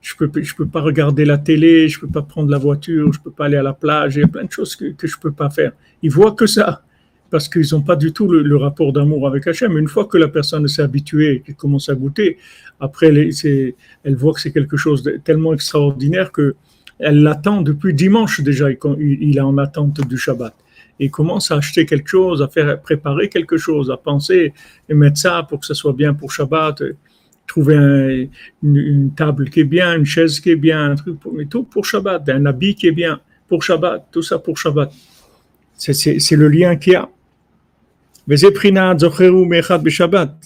je 0.00 0.14
peux, 0.16 0.28
peux 0.28 0.66
pas 0.66 0.80
regarder 0.80 1.24
la 1.24 1.38
télé, 1.38 1.88
je 1.88 2.00
peux 2.00 2.08
pas 2.08 2.22
prendre 2.22 2.50
la 2.50 2.58
voiture, 2.58 3.12
je 3.12 3.20
peux 3.20 3.30
pas 3.30 3.46
aller 3.46 3.56
à 3.56 3.62
la 3.62 3.72
plage, 3.72 4.16
il 4.16 4.20
y 4.20 4.24
a 4.24 4.28
plein 4.28 4.44
de 4.44 4.52
choses 4.52 4.76
que, 4.76 4.92
que 4.92 5.06
je 5.06 5.18
peux 5.18 5.32
pas 5.32 5.50
faire. 5.50 5.72
Ils 6.02 6.10
voient 6.10 6.32
que 6.32 6.46
ça, 6.46 6.82
parce 7.30 7.48
qu'ils 7.48 7.66
n'ont 7.72 7.82
pas 7.82 7.96
du 7.96 8.12
tout 8.12 8.28
le, 8.28 8.56
rapport 8.56 8.92
d'amour 8.92 9.26
avec 9.26 9.46
Hachem. 9.46 9.76
Une 9.76 9.88
fois 9.88 10.06
que 10.06 10.16
la 10.16 10.28
personne 10.28 10.66
s'est 10.68 10.82
habituée, 10.82 11.42
qu'elle 11.44 11.56
commence 11.56 11.88
à 11.88 11.94
goûter, 11.94 12.38
après, 12.80 13.08
elle, 13.08 13.30
elle 14.04 14.14
voit 14.14 14.32
que 14.32 14.40
c'est 14.40 14.52
quelque 14.52 14.76
chose 14.76 15.02
de 15.02 15.20
tellement 15.22 15.52
extraordinaire 15.52 16.32
que 16.32 16.54
elle 17.00 17.22
l'attend 17.22 17.62
depuis 17.62 17.94
dimanche 17.94 18.40
déjà, 18.40 18.70
il, 18.70 18.78
il 18.98 19.36
est 19.36 19.40
en 19.40 19.56
attente 19.58 20.00
du 20.08 20.18
Shabbat. 20.18 20.54
Et 21.00 21.10
commence 21.10 21.52
à 21.52 21.56
acheter 21.56 21.86
quelque 21.86 22.08
chose, 22.08 22.42
à 22.42 22.48
faire 22.48 22.80
préparer 22.80 23.28
quelque 23.28 23.56
chose, 23.56 23.88
à 23.90 23.96
penser 23.96 24.52
et 24.88 24.94
mettre 24.94 25.18
ça 25.18 25.46
pour 25.48 25.60
que 25.60 25.66
ça 25.66 25.74
soit 25.74 25.92
bien 25.92 26.12
pour 26.12 26.32
Shabbat 26.32 26.82
trouver 27.48 27.74
un, 27.74 28.26
une, 28.62 29.10
table 29.16 29.50
qui 29.50 29.60
est 29.60 29.64
bien, 29.64 29.96
une 29.96 30.04
chaise 30.04 30.38
qui 30.38 30.50
est 30.50 30.56
bien, 30.56 30.92
un 30.92 30.94
truc 30.94 31.18
pour, 31.18 31.32
mais 31.32 31.46
tout 31.46 31.64
pour 31.64 31.84
Shabbat, 31.84 32.28
un 32.28 32.46
habit 32.46 32.76
qui 32.76 32.86
est 32.86 32.92
bien 32.92 33.20
pour 33.48 33.64
Shabbat, 33.64 34.06
tout 34.12 34.22
ça 34.22 34.38
pour 34.38 34.56
Shabbat. 34.56 34.92
C'est 35.76 36.36
le 36.36 36.48
lien 36.48 36.76
qu'il 36.76 36.92
y 36.92 36.96
a. 36.96 37.08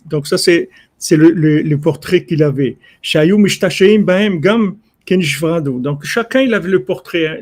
Donc 0.07 0.27
ça 0.27 0.39
c'est 0.39 0.71
le, 1.11 1.31
le, 1.31 1.63
le, 1.63 1.79
portrait 1.79 2.25
qu'il 2.25 2.43
avait. 2.43 2.79
Donc 5.07 6.05
chacun 6.05 6.41
il 6.41 6.55
avait 6.55 6.71
le 6.71 6.85
portrait, 6.85 7.27
hein. 7.27 7.37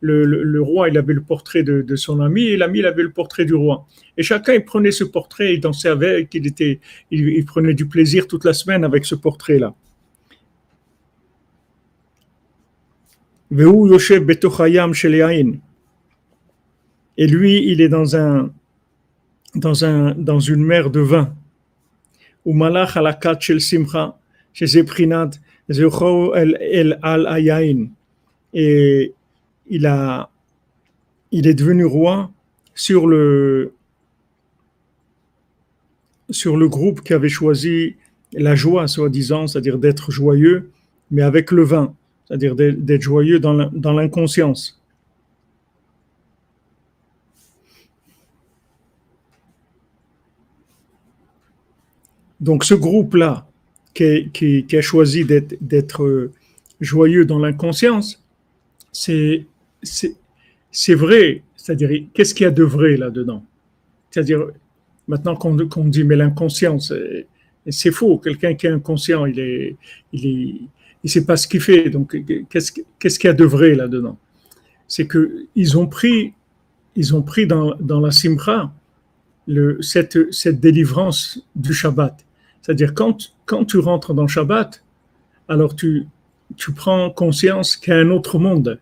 le, 0.00 0.60
roi 0.60 0.88
il 0.88 0.98
avait 0.98 1.14
le 1.14 1.22
portrait 1.22 1.62
de, 1.62 1.96
son 1.96 2.20
ami 2.20 2.44
et 2.44 2.56
l'ami 2.56 2.80
il 2.80 2.86
avait 2.86 3.02
le 3.02 3.10
portrait 3.10 3.44
du 3.44 3.54
roi. 3.54 3.86
Et 4.16 4.22
chacun 4.22 4.54
il 4.54 4.64
prenait 4.64 4.90
ce 4.90 5.04
portrait, 5.04 5.54
il 5.54 5.60
dansait 5.60 5.88
avec, 5.88 6.34
il, 6.34 6.46
était, 6.46 6.80
il, 7.10 7.28
il 7.28 7.44
prenait 7.44 7.74
du 7.74 7.86
plaisir 7.86 8.26
toute 8.26 8.44
la 8.44 8.52
semaine 8.52 8.84
avec 8.84 9.04
ce 9.04 9.14
portrait-là. 9.14 9.74
Et 17.16 17.26
lui, 17.26 17.64
il 17.66 17.80
est 17.80 17.88
dans, 17.88 18.14
un, 18.14 18.52
dans, 19.54 19.84
un, 19.84 20.14
dans 20.14 20.38
une 20.38 20.62
mer 20.62 20.90
de 20.90 21.00
vin. 21.00 21.34
Ou 22.44 22.52
malach 22.52 22.96
alakat 22.96 23.40
shel 23.40 23.60
simcha, 23.60 24.18
chez 24.52 24.66
El 25.68 26.98
al 27.02 27.88
Et 28.54 29.14
il, 29.68 29.86
a, 29.86 30.30
il 31.30 31.46
est 31.46 31.54
devenu 31.54 31.84
roi 31.84 32.30
sur 32.74 33.06
le, 33.06 33.72
sur 36.30 36.56
le 36.56 36.68
groupe 36.68 37.02
qui 37.02 37.12
avait 37.12 37.28
choisi 37.28 37.96
la 38.32 38.54
joie, 38.54 38.86
soi-disant, 38.88 39.46
c'est-à-dire 39.46 39.78
d'être 39.78 40.10
joyeux, 40.10 40.70
mais 41.10 41.22
avec 41.22 41.50
le 41.50 41.64
vin, 41.64 41.94
c'est-à-dire 42.26 42.54
d'être 42.54 43.02
joyeux 43.02 43.38
dans 43.40 43.92
l'inconscience. 43.92 44.78
Donc 52.40 52.64
ce 52.64 52.74
groupe-là, 52.74 53.47
qui, 53.94 54.66
a 54.72 54.80
choisi 54.80 55.24
d'être 55.24 56.30
joyeux 56.80 57.24
dans 57.24 57.38
l'inconscience, 57.38 58.24
c'est 58.92 59.46
vrai, 60.88 61.42
c'est-à-dire, 61.56 62.06
qu'est-ce 62.14 62.34
qu'il 62.34 62.44
y 62.44 62.46
a 62.46 62.50
de 62.50 62.64
vrai 62.64 62.96
là-dedans? 62.96 63.44
C'est-à-dire, 64.10 64.46
maintenant 65.06 65.36
qu'on 65.36 65.84
dit, 65.84 66.04
mais 66.04 66.16
l'inconscience, 66.16 66.92
c'est 67.68 67.90
faux. 67.90 68.18
Quelqu'un 68.18 68.54
qui 68.54 68.66
est 68.66 68.70
inconscient, 68.70 69.26
il 69.26 69.40
est, 69.40 69.76
il 70.12 71.10
sait 71.10 71.24
pas 71.24 71.36
ce 71.36 71.46
qu'il 71.48 71.60
fait. 71.60 71.90
Donc, 71.90 72.16
qu'est-ce 72.48 73.18
qu'il 73.18 73.28
y 73.28 73.30
a 73.30 73.34
de 73.34 73.44
vrai 73.44 73.74
là-dedans? 73.74 74.18
C'est 74.86 75.06
que 75.06 75.46
ils 75.54 75.76
ont 75.76 75.86
pris, 75.86 76.32
ils 76.96 77.14
ont 77.14 77.22
pris 77.22 77.46
dans, 77.46 77.74
la 78.00 78.10
simra 78.10 78.72
cette 79.80 80.60
délivrance 80.60 81.46
du 81.54 81.72
Shabbat. 81.72 82.24
C'est-à-dire 82.62 82.94
quand, 82.94 83.34
quand 83.46 83.64
tu 83.64 83.78
rentres 83.78 84.14
dans 84.14 84.26
Shabbat, 84.26 84.84
alors 85.48 85.74
tu, 85.74 86.06
tu 86.56 86.72
prends 86.72 87.10
conscience 87.10 87.76
qu'il 87.76 87.92
y 87.92 87.96
a 87.96 88.00
un 88.00 88.10
autre 88.10 88.38
monde, 88.38 88.78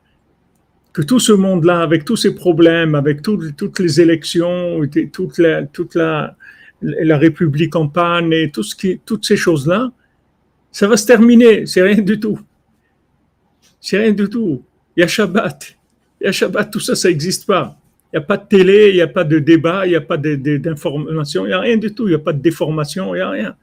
que 0.92 1.02
tout 1.02 1.20
ce 1.20 1.32
monde-là, 1.32 1.80
avec 1.80 2.04
tous 2.04 2.16
ses 2.16 2.34
problèmes, 2.34 2.94
avec 2.94 3.22
toutes 3.22 3.78
les 3.78 4.00
élections, 4.00 4.80
toute 5.12 5.38
la, 5.38 5.64
toute 5.64 5.94
la, 5.94 6.36
la 6.80 7.18
République 7.18 7.76
en 7.76 7.88
panne 7.88 8.32
et 8.32 8.50
tout 8.50 8.62
ce 8.62 8.74
qui, 8.74 9.00
toutes 9.04 9.24
ces 9.26 9.36
choses-là, 9.36 9.92
ça 10.72 10.88
va 10.88 10.96
se 10.96 11.06
terminer, 11.06 11.66
c'est 11.66 11.82
rien 11.82 12.00
du 12.02 12.18
tout. 12.20 12.38
C'est 13.80 13.98
rien 13.98 14.12
du 14.12 14.28
tout. 14.28 14.64
Il 14.96 15.00
y 15.00 15.04
a 15.04 15.06
Shabbat. 15.06 15.76
Il 16.20 16.24
y 16.24 16.26
a 16.28 16.32
Shabbat, 16.32 16.70
tout 16.70 16.80
ça, 16.80 16.94
ça 16.94 17.08
n'existe 17.08 17.46
pas. 17.46 17.78
Il 18.12 18.18
n'y 18.18 18.24
a 18.24 18.26
pas 18.26 18.36
de 18.36 18.46
télé, 18.46 18.90
il 18.90 18.94
n'y 18.94 19.00
a 19.02 19.06
pas 19.06 19.24
de 19.24 19.38
débat, 19.38 19.86
il 19.86 19.90
n'y 19.90 19.96
a 19.96 20.00
pas 20.00 20.16
d'information, 20.16 21.44
il 21.44 21.48
n'y 21.48 21.54
a 21.54 21.60
rien 21.60 21.76
du 21.76 21.92
tout, 21.92 22.06
il 22.06 22.10
n'y 22.10 22.14
a 22.14 22.20
pas 22.20 22.32
de 22.32 22.40
déformation, 22.40 23.14
il 23.14 23.18
n'y 23.18 23.22
a 23.22 23.30
rien. 23.30 23.56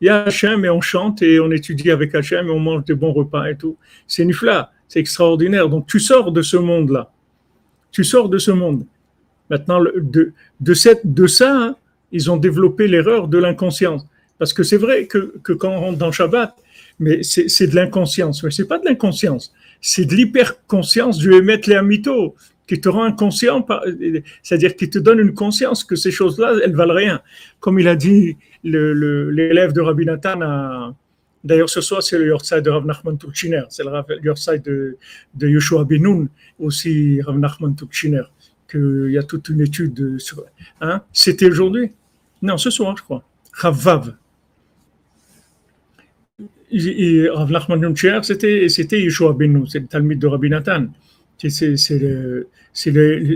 Il 0.00 0.06
y 0.06 0.08
a 0.08 0.22
Hachem 0.24 0.64
et 0.64 0.70
on 0.70 0.80
chante 0.80 1.22
et 1.22 1.40
on 1.40 1.50
étudie 1.50 1.90
avec 1.90 2.14
Hachem 2.14 2.46
et 2.46 2.50
on 2.50 2.58
mange 2.58 2.84
des 2.84 2.94
bons 2.94 3.12
repas 3.12 3.46
et 3.50 3.56
tout. 3.56 3.76
C'est 4.06 4.24
Nifla, 4.24 4.72
c'est 4.88 5.00
extraordinaire. 5.00 5.68
Donc 5.68 5.86
tu 5.86 6.00
sors 6.00 6.32
de 6.32 6.42
ce 6.42 6.56
monde-là. 6.56 7.10
Tu 7.92 8.04
sors 8.04 8.28
de 8.28 8.38
ce 8.38 8.50
monde. 8.50 8.86
Maintenant, 9.50 9.82
de, 9.82 10.32
de, 10.60 10.74
de 11.04 11.26
ça, 11.26 11.76
ils 12.12 12.30
ont 12.30 12.36
développé 12.36 12.86
l'erreur 12.86 13.28
de 13.28 13.38
l'inconscience. 13.38 14.06
Parce 14.38 14.54
que 14.54 14.62
c'est 14.62 14.78
vrai 14.78 15.06
que, 15.06 15.34
quand 15.42 15.68
on 15.68 15.80
rentre 15.80 15.98
dans 15.98 16.12
Shabbat, 16.12 16.54
mais 16.98 17.22
c'est 17.22 17.66
de 17.66 17.74
l'inconscience. 17.74 18.42
Mais 18.42 18.50
c'est 18.50 18.66
pas 18.66 18.78
de 18.78 18.86
l'inconscience. 18.86 19.52
C'est 19.80 20.04
de 20.04 20.14
l'hyperconscience 20.14 21.18
du 21.18 21.34
émettre 21.34 21.68
les 21.68 22.02
qui 22.66 22.80
te 22.80 22.88
rend 22.88 23.04
inconscient, 23.04 23.66
c'est-à-dire 24.42 24.76
qui 24.76 24.88
te 24.88 24.98
donne 24.98 25.18
une 25.18 25.34
conscience 25.34 25.82
que 25.82 25.96
ces 25.96 26.12
choses-là, 26.12 26.54
elles 26.62 26.76
valent 26.76 26.94
rien. 26.94 27.20
Comme 27.58 27.80
il 27.80 27.88
a 27.88 27.96
dit 27.96 28.36
l'élève 28.62 29.72
de 29.72 29.80
Rabbi 29.80 30.04
Nathan 30.04 30.94
D'ailleurs, 31.42 31.70
ce 31.70 31.80
soir, 31.80 32.02
c'est 32.02 32.18
le 32.18 32.26
Yortzai 32.26 32.60
de 32.60 32.68
Rav 32.68 32.84
Nachman 32.84 33.16
Turchiner, 33.16 33.62
c'est 33.70 33.82
le 33.82 33.90
Yortzai 34.22 34.58
de, 34.58 34.98
de 35.34 35.48
Yoshua 35.48 35.84
Benoun, 35.84 36.28
aussi 36.58 37.22
Rav 37.22 37.38
Nachman 37.38 37.74
Turchiner, 37.74 38.24
qu'il 38.70 39.08
y 39.10 39.16
a 39.16 39.22
toute 39.22 39.48
une 39.48 39.62
étude 39.62 40.18
sur. 40.18 40.44
Hein? 40.82 41.02
C'était 41.12 41.46
aujourd'hui? 41.46 41.92
Non, 42.42 42.58
ce 42.58 42.68
soir, 42.70 42.94
je 42.96 43.02
crois. 43.02 43.24
Rav 43.54 44.14
Nachman 47.50 47.94
Turchiner, 47.94 48.20
c'était, 48.22 49.00
Yoshua 49.00 49.32
Benoun, 49.32 49.66
c'est 49.66 49.80
le 49.80 49.86
Talmud 49.86 50.18
de 50.18 50.26
Rabbi 50.26 50.50
Nathan. 50.50 50.88
C'est, 51.38 51.78
c'est 51.78 52.46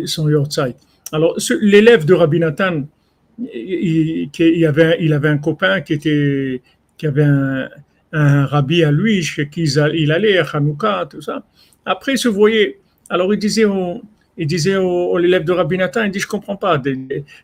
son 0.04 0.28
Yortzai. 0.28 0.76
Alors, 1.10 1.38
l'élève 1.62 2.04
de 2.04 2.12
Rabbi 2.12 2.38
Nathan, 2.38 2.86
il, 3.38 4.66
avait, 4.66 4.98
il 5.00 5.12
avait 5.12 5.28
un 5.28 5.38
copain 5.38 5.80
qui, 5.80 5.94
était, 5.94 6.62
qui 6.96 7.06
avait 7.06 7.24
un, 7.24 7.68
un 8.12 8.46
rabbi 8.46 8.84
à 8.84 8.92
lui, 8.92 9.22
chez 9.22 9.48
qui 9.48 9.64
il 9.64 10.12
allait 10.12 10.38
à 10.38 10.44
Hanouka, 10.44 11.06
tout 11.10 11.20
ça. 11.20 11.44
Après, 11.84 12.12
il 12.12 12.18
se 12.18 12.28
voyait. 12.28 12.78
Alors, 13.10 13.34
il 13.34 13.38
disait 13.38 13.64
au, 13.64 14.02
il 14.36 14.46
disait 14.46 14.76
au, 14.76 15.18
l'élève 15.18 15.44
de 15.44 15.52
Rabbi 15.52 15.76
Nathan, 15.78 16.04
il 16.04 16.10
dit, 16.10 16.18
je 16.18 16.26
comprends 16.26 16.56
pas, 16.56 16.80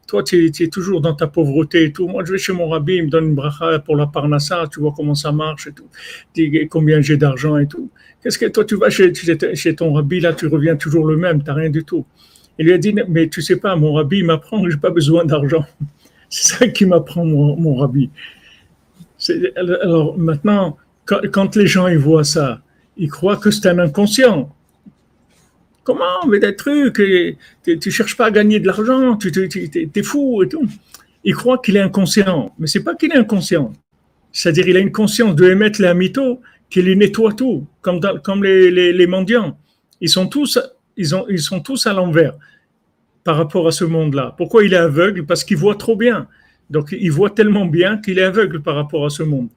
toi, 0.06 0.22
tu 0.22 0.46
es, 0.46 0.68
toujours 0.68 1.00
dans 1.00 1.14
ta 1.14 1.26
pauvreté 1.26 1.84
et 1.84 1.92
tout. 1.92 2.08
Moi, 2.08 2.24
je 2.24 2.32
vais 2.32 2.38
chez 2.38 2.52
mon 2.52 2.68
rabbi, 2.68 2.96
il 2.96 3.04
me 3.04 3.10
donne 3.10 3.26
une 3.26 3.34
bracha 3.34 3.78
pour 3.80 3.96
la 3.96 4.06
parnassa, 4.06 4.64
tu 4.72 4.80
vois 4.80 4.92
comment 4.96 5.14
ça 5.14 5.32
marche 5.32 5.66
et 5.66 5.72
tout. 5.72 5.88
Dis 6.34 6.68
combien 6.68 7.00
j'ai 7.00 7.16
d'argent 7.16 7.58
et 7.58 7.66
tout. 7.66 7.90
Qu'est-ce 8.22 8.38
que 8.38 8.46
toi, 8.46 8.64
tu 8.64 8.76
vas 8.76 8.90
chez, 8.90 9.12
chez 9.14 9.74
ton 9.74 9.92
rabbi, 9.92 10.20
là, 10.20 10.32
tu 10.32 10.46
reviens 10.46 10.76
toujours 10.76 11.06
le 11.06 11.16
même, 11.16 11.42
tu 11.42 11.48
n'as 11.48 11.54
rien 11.54 11.70
du 11.70 11.84
tout. 11.84 12.04
Il 12.58 12.66
lui 12.66 12.72
a 12.72 12.78
dit, 12.78 12.94
mais 13.08 13.28
tu 13.28 13.42
sais 13.42 13.56
pas, 13.56 13.76
mon 13.76 13.94
rabbi 13.94 14.22
m'apprend 14.22 14.62
que 14.62 14.70
j'ai 14.70 14.76
pas 14.76 14.90
besoin 14.90 15.24
d'argent. 15.24 15.64
C'est 16.28 16.54
ça 16.54 16.68
qui 16.68 16.86
m'apprend 16.86 17.24
mon, 17.24 17.56
mon 17.56 17.74
rabbi. 17.74 18.10
Alors 19.56 20.16
maintenant, 20.16 20.76
quand, 21.04 21.56
les 21.56 21.66
gens 21.66 21.88
ils 21.88 21.98
voient 21.98 22.24
ça, 22.24 22.60
ils 22.96 23.10
croient 23.10 23.36
que 23.36 23.50
c'est 23.50 23.68
un 23.68 23.78
inconscient. 23.78 24.54
Comment 25.82 26.26
Mais 26.28 26.38
des 26.38 26.54
trucs, 26.54 26.96
tu 26.96 27.36
ne 27.64 27.90
cherches 27.90 28.16
pas 28.16 28.26
à 28.26 28.30
gagner 28.30 28.60
de 28.60 28.66
l'argent, 28.66 29.16
tu, 29.16 29.28
es, 29.28 30.02
fou 30.02 30.42
et 30.42 30.48
tout. 30.48 30.66
Ils 31.24 31.34
croient 31.34 31.58
qu'il 31.58 31.76
est 31.76 31.80
inconscient, 31.80 32.54
mais 32.58 32.66
c'est 32.66 32.84
pas 32.84 32.94
qu'il 32.94 33.12
est 33.12 33.16
inconscient. 33.16 33.72
C'est-à-dire 34.32 34.68
il 34.68 34.76
a 34.76 34.80
une 34.80 34.92
conscience 34.92 35.34
de 35.34 35.50
émettre 35.50 35.82
les 35.82 35.92
mytho, 35.94 36.40
qu'il 36.68 36.84
les 36.84 36.96
nettoie 36.96 37.32
tout, 37.32 37.66
comme, 37.80 38.00
comme 38.22 38.44
les, 38.44 39.06
mendiants. 39.06 39.58
Ils 40.00 40.08
sont 40.08 40.28
tous, 40.28 40.58
ils, 41.00 41.14
ont, 41.14 41.26
ils 41.28 41.40
sont 41.40 41.60
tous 41.60 41.86
à 41.86 41.92
l'envers 41.92 42.34
par 43.24 43.36
rapport 43.36 43.66
à 43.66 43.72
ce 43.72 43.84
monde-là. 43.84 44.34
Pourquoi 44.36 44.64
il 44.64 44.72
est 44.74 44.84
aveugle? 44.92 45.24
Parce 45.24 45.44
qu'il 45.44 45.56
voit 45.56 45.74
trop 45.74 45.96
bien. 45.96 46.28
Donc 46.68 46.94
il 47.06 47.10
voit 47.10 47.30
tellement 47.30 47.66
bien 47.66 47.98
qu'il 47.98 48.18
est 48.18 48.22
aveugle 48.22 48.62
par 48.62 48.74
rapport 48.76 49.04
à 49.04 49.10
ce 49.10 49.22
monde. 49.22 49.48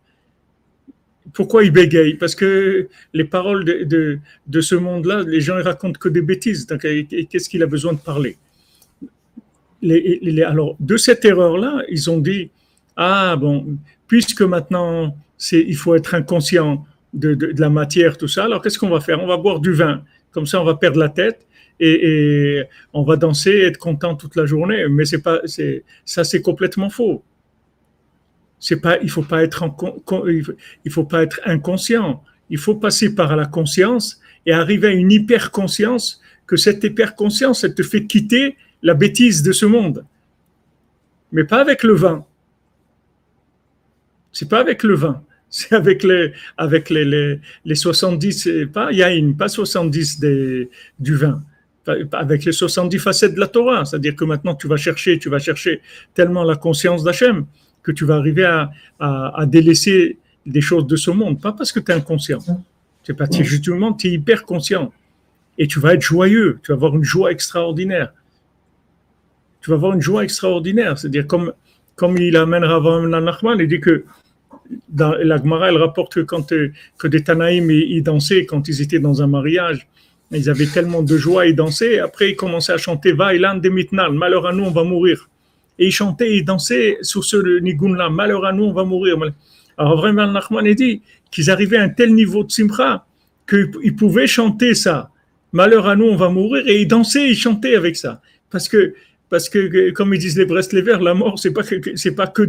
Pourquoi 1.33 1.63
il 1.63 1.71
bégaye? 1.71 2.15
Parce 2.15 2.35
que 2.35 2.87
les 3.13 3.23
paroles 3.25 3.63
de, 3.65 4.61
ce 4.61 4.75
monde-là, 4.75 5.23
les 5.23 5.41
gens 5.41 5.55
ne 5.55 5.61
racontent 5.61 5.99
que 5.99 6.09
des 6.09 6.21
bêtises. 6.21 6.65
Donc 6.65 6.81
qu'est-ce 6.81 7.49
qu'il 7.49 7.63
a 7.63 7.67
besoin 7.67 7.93
de 7.93 7.99
parler? 7.99 8.37
Alors 10.45 10.75
de 10.79 10.97
cette 10.97 11.23
erreur-là, 11.25 11.83
ils 11.89 12.09
ont 12.09 12.19
dit, 12.19 12.49
ah 12.95 13.35
bon, 13.35 13.77
puisque 14.07 14.41
maintenant 14.41 15.15
il 15.51 15.75
faut 15.75 15.95
être 15.95 16.15
inconscient 16.15 16.85
de 17.13 17.53
la 17.57 17.69
matière, 17.69 18.17
tout 18.17 18.27
ça, 18.27 18.45
alors 18.45 18.61
qu'est-ce 18.61 18.79
qu'on 18.79 18.89
va 18.89 19.01
faire? 19.01 19.21
On 19.21 19.27
va 19.27 19.37
boire 19.37 19.59
du 19.59 19.73
vin. 19.73 20.03
Comme 20.33 20.45
ça, 20.45 20.61
on 20.61 20.65
va 20.65 20.75
perdre 20.75 20.99
la 20.99 21.09
tête 21.09 21.47
et, 21.79 22.63
on 22.93 23.03
va 23.03 23.15
danser, 23.15 23.51
être 23.51 23.77
content 23.77 24.15
toute 24.15 24.35
la 24.35 24.45
journée. 24.45 24.87
Mais 24.89 25.05
c'est 25.05 25.21
pas, 25.21 25.41
ça 26.05 26.23
c'est 26.23 26.41
complètement 26.41 26.89
faux. 26.89 27.23
Il 28.69 29.09
faut 29.09 29.23
pas 29.23 29.43
être, 29.43 29.65
faut 30.89 31.03
pas 31.03 31.23
être 31.23 31.39
inconscient. 31.45 32.23
Il 32.49 32.57
faut 32.57 32.75
passer 32.75 33.13
par 33.15 33.35
la 33.35 33.45
conscience 33.45 34.21
et 34.45 34.53
arriver 34.53 34.87
à 34.87 34.91
une 34.91 35.11
hyper-conscience 35.11 36.21
que 36.45 36.55
cette 36.55 36.83
hyper-conscience, 36.83 37.63
elle 37.63 37.73
te 37.73 37.83
fait 37.83 38.05
quitter 38.05 38.57
la 38.81 38.93
bêtise 38.93 39.43
de 39.43 39.51
ce 39.51 39.65
monde. 39.65 40.05
Mais 41.31 41.45
pas 41.45 41.61
avec 41.61 41.83
le 41.83 41.93
vin. 41.93 42.25
C'est 44.31 44.49
pas 44.49 44.59
avec 44.59 44.83
le 44.83 44.95
vin. 44.95 45.23
C'est 45.55 45.73
avec 45.73 46.01
les, 46.01 46.33
avec 46.57 46.89
les, 46.89 47.05
les, 47.05 47.39
les 47.63 47.75
70, 47.75 48.49
pas 48.73 48.91
yaïn, 48.91 49.33
pas 49.33 49.47
70 49.47 50.19
des, 50.19 50.69
du 50.99 51.15
vin 51.15 51.43
avec 52.11 52.45
les 52.45 52.51
70 52.51 52.99
facettes 52.99 53.35
de 53.35 53.39
la 53.39 53.47
Torah. 53.47 53.85
C'est-à-dire 53.85 54.15
que 54.15 54.23
maintenant, 54.23 54.55
tu 54.55 54.67
vas 54.67 54.77
chercher, 54.77 55.19
tu 55.19 55.29
vas 55.29 55.39
chercher 55.39 55.81
tellement 56.13 56.43
la 56.43 56.55
conscience 56.55 57.03
d'Hachem 57.03 57.45
que 57.81 57.91
tu 57.91 58.05
vas 58.05 58.15
arriver 58.15 58.45
à, 58.45 58.71
à, 58.99 59.45
délaisser 59.45 60.17
des 60.45 60.61
choses 60.61 60.87
de 60.87 60.95
ce 60.95 61.11
monde. 61.11 61.41
Pas 61.41 61.51
parce 61.51 61.71
que 61.71 61.79
tu 61.79 61.91
es 61.91 61.95
inconscient. 61.95 62.39
C'est 63.03 63.13
pas, 63.13 63.25
justement, 63.29 63.93
tu 63.93 64.07
es 64.07 64.11
hyper 64.11 64.45
conscient. 64.45 64.93
Et 65.57 65.67
tu 65.67 65.79
vas 65.79 65.93
être 65.93 66.01
joyeux. 66.01 66.59
Tu 66.63 66.71
vas 66.71 66.75
avoir 66.75 66.95
une 66.95 67.03
joie 67.03 67.31
extraordinaire. 67.31 68.13
Tu 69.61 69.69
vas 69.69 69.75
avoir 69.75 69.93
une 69.93 70.01
joie 70.01 70.23
extraordinaire. 70.23 70.97
C'est-à-dire, 70.97 71.27
comme, 71.27 71.53
comme 71.95 72.17
il 72.17 72.37
amène 72.37 72.63
Rav 72.63 73.07
Nachman, 73.07 73.59
il 73.59 73.67
dit 73.67 73.81
que 73.81 74.05
dans 74.89 75.13
la 75.13 75.37
Gemara, 75.37 75.69
elle 75.69 75.77
rapporte 75.77 76.13
que 76.13 76.19
quand 76.21 76.53
que 76.97 77.07
des 77.07 77.23
Tanaïm 77.23 77.69
ils 77.71 78.03
dansaient 78.03 78.45
quand 78.45 78.67
ils 78.67 78.81
étaient 78.81 78.99
dans 78.99 79.21
un 79.21 79.27
mariage, 79.27 79.87
ils 80.31 80.49
avaient 80.49 80.65
tellement 80.65 81.03
de 81.03 81.17
joie, 81.17 81.45
ils 81.45 81.55
dansaient. 81.55 81.99
Après, 81.99 82.31
ils 82.31 82.35
commençaient 82.35 82.73
à 82.73 82.77
chanter 82.77 83.11
Vailan 83.11 83.57
de 83.57 83.69
Mitnal, 83.69 84.11
malheur 84.13 84.47
à 84.47 84.53
nous, 84.53 84.63
on 84.63 84.71
va 84.71 84.83
mourir. 84.83 85.29
Et 85.79 85.87
ils 85.87 85.91
chantaient, 85.91 86.35
ils 86.35 86.45
dansaient 86.45 86.97
sur 87.01 87.23
ce 87.23 87.59
nigun-là, 87.59 88.09
malheur 88.09 88.45
à 88.45 88.53
nous, 88.53 88.65
on 88.65 88.73
va 88.73 88.83
mourir. 88.83 89.17
Alors 89.77 89.97
vraiment, 89.97 90.27
Nachman 90.27 90.71
dit 90.73 91.01
qu'ils 91.31 91.49
arrivaient 91.49 91.77
à 91.77 91.83
un 91.83 91.89
tel 91.89 92.13
niveau 92.13 92.43
de 92.43 92.51
simcha 92.51 93.05
qu'ils 93.47 93.95
pouvaient 93.95 94.27
chanter 94.27 94.73
ça. 94.73 95.09
Malheur 95.51 95.87
à 95.87 95.95
nous, 95.95 96.05
on 96.05 96.15
va 96.15 96.29
mourir. 96.29 96.67
Et 96.67 96.81
ils 96.81 96.87
dansaient, 96.87 97.29
ils 97.29 97.35
chantaient 97.35 97.75
avec 97.75 97.95
ça. 97.95 98.21
Parce 98.49 98.69
que 98.69 98.93
parce 99.33 99.49
que 99.49 99.89
comme 99.93 100.13
ils 100.13 100.19
disent 100.19 100.37
les 100.37 100.81
Verts, 100.83 101.01
la 101.01 101.15
mort 101.15 101.39
c'est 101.39 101.49
pas 101.51 101.63
c'est 101.63 102.11
pas 102.11 102.27
que 102.27 102.43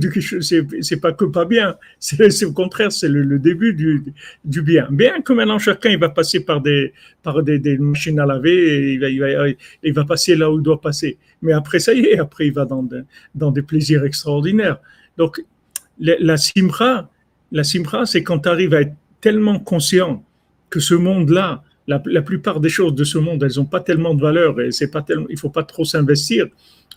c'est 0.82 1.01
pas 1.01 1.12
que 1.14 1.24
pas 1.24 1.47
bien, 1.47 1.76
c'est 1.99 2.45
au 2.45 2.53
contraire 2.53 2.93
c'est 2.93 3.09
le, 3.09 3.39
début 3.39 3.72
du, 3.72 4.05
du 4.45 4.61
bien. 4.61 4.87
Bien 4.91 5.22
que 5.22 5.32
maintenant 5.32 5.59
chacun 5.59 5.89
il 5.89 5.99
va 5.99 6.11
passer 6.11 6.41
par 6.41 6.61
des 6.61 6.93
par 7.22 7.43
des, 7.43 7.78
machines 7.78 8.20
à 8.20 8.26
laver, 8.26 8.53
et 8.53 8.93
il 8.93 9.01
va, 9.01 9.09
il 9.09 9.18
va 9.18 9.49
il 9.82 9.95
va 9.95 10.05
passer 10.05 10.37
là 10.37 10.51
où 10.51 10.59
il 10.59 10.62
doit 10.62 10.78
passer. 10.78 11.16
Mais 11.41 11.55
après 11.55 11.78
ça 11.78 11.95
y 11.95 12.01
est, 12.01 12.18
après 12.18 12.49
il 12.49 12.53
va 12.53 12.66
dans 12.66 12.87
dans 13.35 13.51
des 13.51 13.62
plaisirs 13.62 14.05
extraordinaires. 14.05 14.78
Donc 15.16 15.43
la, 15.99 16.37
simra, 16.37 17.09
la 17.51 17.64
simra 17.64 18.05
c'est 18.05 18.22
quand 18.22 18.41
tu 18.41 18.51
arrives 18.51 18.74
à 18.74 18.82
être 18.82 18.95
tellement 19.22 19.59
conscient 19.59 20.22
que 20.68 20.80
ce 20.80 20.95
monde 20.95 21.30
là 21.30 21.64
La, 21.87 22.22
plupart 22.30 22.61
des 22.61 22.72
choses 22.78 22.95
de 22.95 23.05
ce 23.05 23.18
monde, 23.18 23.43
elles 23.43 23.57
n'ont 23.57 23.70
pas 23.76 23.80
tellement 23.80 24.14
de 24.14 24.20
valeur 24.20 24.61
et 24.61 24.70
c'est 24.70 24.91
pas 24.91 25.03
tellement, 25.03 25.28
il 25.30 25.39
faut 25.39 25.55
pas 25.59 25.64
trop 25.64 25.87
s'investir. 25.87 26.45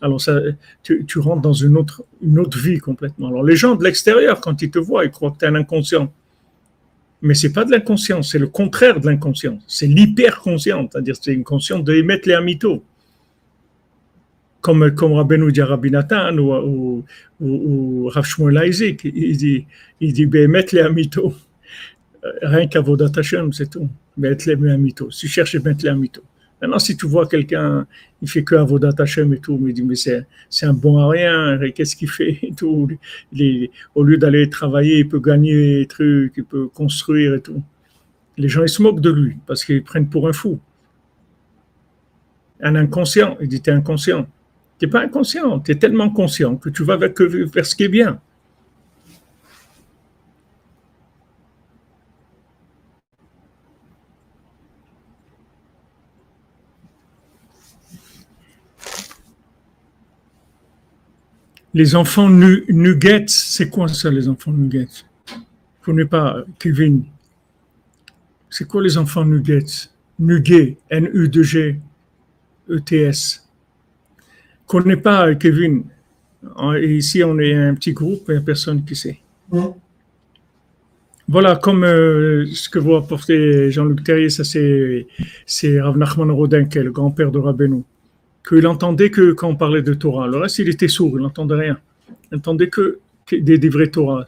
Alors 0.02 0.22
ça, 0.22 0.40
tu, 0.84 1.20
rentres 1.20 1.42
dans 1.42 1.54
une 1.54 1.78
autre, 1.78 2.04
une 2.22 2.40
autre 2.40 2.58
vie 2.58 2.78
complètement. 2.78 3.28
Alors 3.28 3.44
les 3.44 3.56
gens 3.56 3.76
de 3.76 3.84
l'extérieur, 3.84 4.40
quand 4.42 4.62
ils 4.62 4.70
te 4.70 4.80
voient, 4.80 5.06
ils 5.06 5.12
croient 5.12 5.32
que 5.32 5.40
tu 5.40 5.46
es 5.46 5.48
un 5.48 5.56
inconscient. 5.56 6.12
Mais 7.22 7.34
c'est 7.34 7.52
pas 7.52 7.66
de 7.66 7.72
l'inconscience, 7.72 8.32
c'est 8.32 8.40
le 8.40 8.48
contraire 8.48 9.00
de 9.00 9.08
l'inconscience. 9.08 9.64
C'est 9.68 9.88
l'hyper-conscience, 9.88 10.90
c'est-à-dire 10.92 11.16
c'est 11.20 11.34
une 11.34 11.44
conscience 11.44 11.84
de 11.84 11.94
émettre 11.94 12.28
les 12.28 12.36
amitos. 12.36 12.84
Comme, 14.62 14.94
comme 14.94 15.14
Rabbeinu 15.14 15.52
dit 15.52 15.62
Rabbi 15.62 15.90
Nathan 15.90 16.38
ou, 16.38 16.54
ou, 16.54 17.06
ou, 17.40 18.10
Rav 18.10 18.26
Shmuel 18.26 18.68
Isaac, 18.68 19.04
il 19.04 19.38
dit, 19.38 19.66
il 20.00 20.14
dit, 20.14 20.26
ben, 20.26 20.44
émettre 20.44 20.76
les 20.76 20.82
amitos. 20.82 21.34
Rien 22.42 22.68
qu'à 22.68 22.84
Hashem, 23.16 23.54
c'est 23.54 23.70
tout. 23.70 23.90
Mettre 24.18 24.50
les 24.50 24.70
amitos. 24.70 25.10
Si 25.12 25.22
tu 25.22 25.28
cherches 25.28 25.56
mettre 25.56 25.86
les 25.86 25.90
amitos. 25.90 26.24
Maintenant, 26.62 26.80
si 26.80 26.98
tu 26.98 27.06
vois 27.06 27.28
quelqu'un, 27.28 27.86
il 28.22 28.28
fait 28.28 28.44
que 28.44 28.56
Avodat 28.56 28.96
Hashem 28.98 29.32
et 29.34 29.40
tout, 29.40 29.60
mais 29.62 29.74
mais 29.84 29.96
c'est 29.96 30.66
un 30.66 30.74
bon 30.74 30.98
à 30.98 31.08
rien, 31.08 31.60
qu'est-ce 31.76 31.96
qu'il 31.96 32.10
fait 32.10 32.40
et 32.42 32.54
tout? 32.54 32.90
au 33.94 34.04
lieu 34.04 34.18
d'aller 34.18 34.50
travailler, 34.50 35.00
il 35.00 35.08
peut 35.08 35.20
gagner 35.20 35.80
des 35.80 35.88
trucs, 35.88 36.34
il 36.36 36.44
peut 36.44 36.68
construire 36.68 37.36
et 37.36 37.42
tout. 37.42 37.62
Les 38.38 38.50
gens, 38.50 38.64
ils 38.64 38.70
se 38.70 38.82
moquent 38.82 39.02
de 39.02 39.12
lui 39.12 39.38
parce 39.46 39.64
qu'ils 39.64 39.84
prennent 39.84 40.10
pour 40.10 40.28
un 40.28 40.34
fou. 40.34 40.60
Un 42.62 42.76
inconscient, 42.76 43.38
il 43.40 43.48
dit, 43.48 43.62
t'es 43.62 43.72
inconscient. 43.72 44.28
T'es 44.80 44.88
pas 44.88 45.02
inconscient, 45.02 45.60
tu 45.60 45.72
es 45.72 45.76
tellement 45.76 46.10
conscient 46.10 46.56
que 46.56 46.70
tu 46.70 46.84
vas 46.84 46.98
vers 46.98 47.66
ce 47.66 47.76
qui 47.76 47.84
est 47.84 47.90
bien. 47.90 48.20
Les 61.78 61.94
enfants 61.94 62.28
nuggets, 62.28 63.26
c'est 63.28 63.70
quoi 63.70 63.88
ça, 63.88 64.10
les 64.10 64.28
enfants 64.28 64.52
nuggets 64.52 64.88
Je 65.28 65.86
connais 65.86 66.06
pas, 66.06 66.44
Kevin. 66.58 67.04
C'est 68.50 68.68
quoi 68.68 68.82
les 68.82 68.98
enfants 68.98 69.24
nuggets 69.24 69.92
Nugget, 70.18 70.78
N-U-G, 70.90 71.80
E-T-S. 72.68 73.48
Je 74.18 74.24
connais 74.66 74.98
pas, 74.98 75.36
Kevin. 75.36 75.84
ici, 76.82 77.24
on 77.24 77.38
est 77.38 77.54
un 77.54 77.76
petit 77.76 77.94
groupe, 77.94 78.24
il 78.30 78.32
n'y 78.32 78.38
a 78.40 78.42
personne 78.42 78.84
qui 78.84 78.96
sait. 78.96 79.20
Voilà, 81.28 81.58
comme 81.58 81.84
euh, 81.84 82.48
ce 82.56 82.70
que 82.70 82.80
vous 82.80 82.96
apportez, 82.96 83.70
Jean-Luc 83.70 84.04
Terrier, 84.04 84.32
ça 84.32 84.44
c'est 84.44 85.80
Rav 85.80 85.96
Nachman 85.96 86.32
Rodin, 86.32 86.66
qui 86.66 86.80
est 86.80 86.84
le 86.84 86.92
grand-père 86.92 87.32
de 87.32 87.38
Rabbeinu 87.38 87.84
qu'il 88.48 88.66
entendait 88.68 89.10
que 89.10 89.34
quand 89.34 89.50
on 89.50 89.56
parlait 89.56 89.82
de 89.82 89.94
Torah. 89.94 90.28
Le 90.28 90.38
reste, 90.38 90.60
il 90.60 90.70
était 90.70 90.88
sourd, 90.88 91.14
il 91.16 91.22
n'entendait 91.22 91.56
rien. 91.56 91.80
Il 92.32 92.36
n'entendait 92.36 92.70
que, 92.70 93.00
des, 93.32 93.70
vrais 93.70 93.88
Torah. 93.88 94.26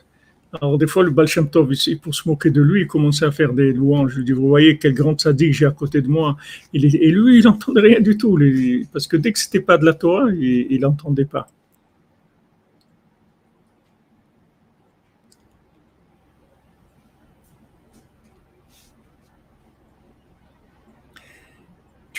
Alors, 0.60 0.78
des 0.78 0.88
fois, 0.88 1.04
le 1.04 1.12
Baal 1.12 1.28
Shem 1.28 1.50
Tov, 1.50 1.72
pour 2.02 2.16
se 2.16 2.28
moquer 2.28 2.50
de 2.50 2.62
lui, 2.62 2.82
il 2.82 2.88
commençait 2.88 3.26
à 3.26 3.32
faire 3.32 3.54
des 3.54 3.72
louanges. 3.72 4.14
Je 4.14 4.18
lui 4.18 4.26
dis, 4.26 4.32
vous 4.32 4.48
voyez 4.48 4.78
quel 4.78 4.94
grand 4.94 5.20
sadique 5.20 5.54
j'ai 5.54 5.68
à 5.68 5.72
côté 5.72 6.02
de 6.02 6.08
moi. 6.08 6.38
et 6.74 6.80
lui, 7.12 7.38
il 7.38 7.44
n'entendait 7.44 7.82
rien 7.82 8.00
du 8.02 8.18
tout. 8.18 8.38
Parce 8.92 9.08
que 9.08 9.16
dès 9.16 9.32
que 9.32 9.40
c'était 9.40 9.60
pas 9.60 9.78
de 9.78 9.86
la 9.86 9.94
Torah, 9.94 10.30
il 10.32 10.80
n'entendait 10.82 11.26
pas. 11.26 11.48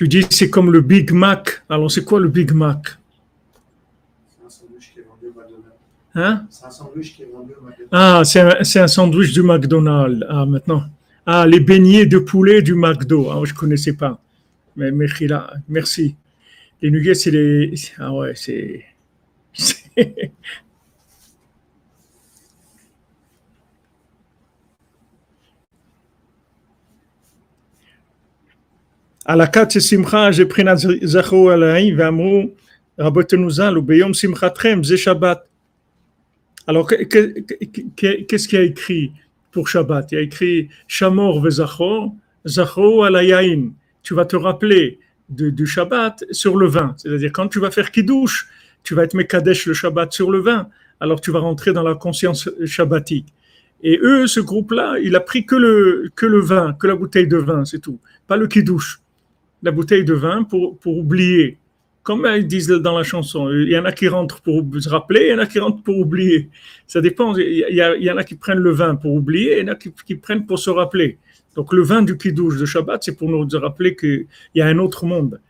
Tu 0.00 0.08
dis 0.08 0.26
c'est 0.30 0.48
comme 0.48 0.72
le 0.72 0.80
Big 0.80 1.12
Mac. 1.12 1.62
Alors 1.68 1.90
c'est 1.90 2.06
quoi 2.06 2.20
le 2.20 2.28
Big 2.28 2.52
Mac? 2.52 2.96
Hein? 6.14 6.46
C'est 6.48 6.64
un 6.64 6.70
sandwich 6.70 7.16
qui 7.16 7.22
est 7.24 7.26
vendu 7.26 7.52
au 7.52 7.62
McDonald's. 7.62 7.88
Ah, 7.92 8.22
c'est 8.64 8.80
un, 8.80 8.88
sandwich 8.88 9.34
du 9.34 9.42
McDonald's. 9.42 10.24
Ah, 10.26 10.46
maintenant. 10.46 10.84
Ah, 11.26 11.46
les 11.46 11.60
beignets 11.60 12.06
de 12.06 12.16
poulet 12.16 12.62
du 12.62 12.74
McDo. 12.74 13.28
Ah, 13.30 13.42
je 13.44 13.52
ne 13.52 13.58
connaissais 13.58 13.92
pas. 13.92 14.18
Mais 14.74 14.90
merci. 14.90 16.16
Les 16.80 16.90
nuggets, 16.90 17.12
c'est 17.12 17.30
les. 17.30 17.74
Ah 17.98 18.14
ouais, 18.14 18.32
c'est. 18.34 18.82
Alors, 36.66 36.86
qu'est-ce 36.88 38.48
qu'il 38.48 38.58
y 38.58 38.62
a 38.62 38.64
écrit 38.64 39.12
pour 39.52 39.68
Shabbat? 39.68 40.12
Il 40.12 40.14
y 40.14 40.18
a 40.18 40.20
écrit 40.22 40.68
Shamor 40.88 41.40
vezachor, 41.40 42.14
zachor. 42.46 43.08
Tu 44.02 44.14
vas 44.14 44.24
te 44.24 44.36
rappeler 44.36 44.98
du 45.28 45.66
Shabbat 45.66 46.24
sur 46.30 46.56
le 46.56 46.66
vin. 46.66 46.94
C'est-à-dire, 46.96 47.30
quand 47.32 47.48
tu 47.48 47.60
vas 47.60 47.70
faire 47.70 47.90
kiddush, 47.90 48.48
tu 48.84 48.94
vas 48.94 49.04
être 49.04 49.14
mekadesh 49.14 49.66
le 49.66 49.74
Shabbat 49.74 50.12
sur 50.14 50.30
le 50.30 50.38
vin, 50.38 50.68
alors 50.98 51.20
tu 51.20 51.30
vas 51.30 51.40
rentrer 51.40 51.74
dans 51.74 51.82
la 51.82 51.94
conscience 51.94 52.48
shabbatique. 52.64 53.26
Et 53.82 53.98
eux, 54.02 54.26
ce 54.26 54.40
groupe-là, 54.40 54.96
il 55.02 55.14
a 55.14 55.20
pris 55.20 55.44
que 55.44 55.56
le, 55.56 56.10
que 56.14 56.26
le 56.26 56.40
vin, 56.40 56.72
que 56.72 56.86
la 56.86 56.94
bouteille 56.94 57.28
de 57.28 57.36
vin, 57.36 57.64
c'est 57.66 57.80
tout. 57.80 57.98
Pas 58.26 58.36
le 58.36 58.46
kiddush 58.46 59.00
la 59.62 59.70
bouteille 59.70 60.04
de 60.04 60.14
vin 60.14 60.44
pour, 60.44 60.78
pour 60.78 60.98
oublier. 60.98 61.58
Comme 62.02 62.26
ils 62.34 62.46
disent 62.46 62.68
dans 62.68 62.96
la 62.96 63.04
chanson, 63.04 63.50
il 63.50 63.68
y 63.68 63.78
en 63.78 63.84
a 63.84 63.92
qui 63.92 64.08
rentrent 64.08 64.40
pour 64.40 64.64
se 64.80 64.88
rappeler, 64.88 65.26
il 65.26 65.30
y 65.30 65.34
en 65.34 65.38
a 65.38 65.46
qui 65.46 65.58
rentrent 65.58 65.82
pour 65.82 65.98
oublier. 65.98 66.48
Ça 66.86 67.00
dépend. 67.00 67.36
Il 67.36 67.66
y, 67.68 68.10
en 68.10 68.16
a 68.16 68.24
qui 68.24 68.36
prennent 68.36 68.58
le 68.58 68.70
vin 68.70 68.94
pour 68.94 69.12
oublier, 69.12 69.58
il 69.58 69.66
y 69.66 69.70
en 69.70 69.72
a 69.72 69.76
qui, 69.76 70.14
prennent 70.14 70.46
pour 70.46 70.58
se 70.58 70.70
rappeler. 70.70 71.18
Donc 71.56 71.72
le 71.72 71.82
vin 71.82 72.02
du 72.02 72.16
Kiddush 72.16 72.56
de 72.56 72.64
Shabbat, 72.64 73.02
c'est 73.02 73.16
pour 73.16 73.28
nous 73.28 73.46
rappeler 73.58 73.94
qu'il 73.96 74.26
y 74.54 74.62
a 74.62 74.66
un 74.66 74.78
autre 74.78 75.04
monde 75.04 75.40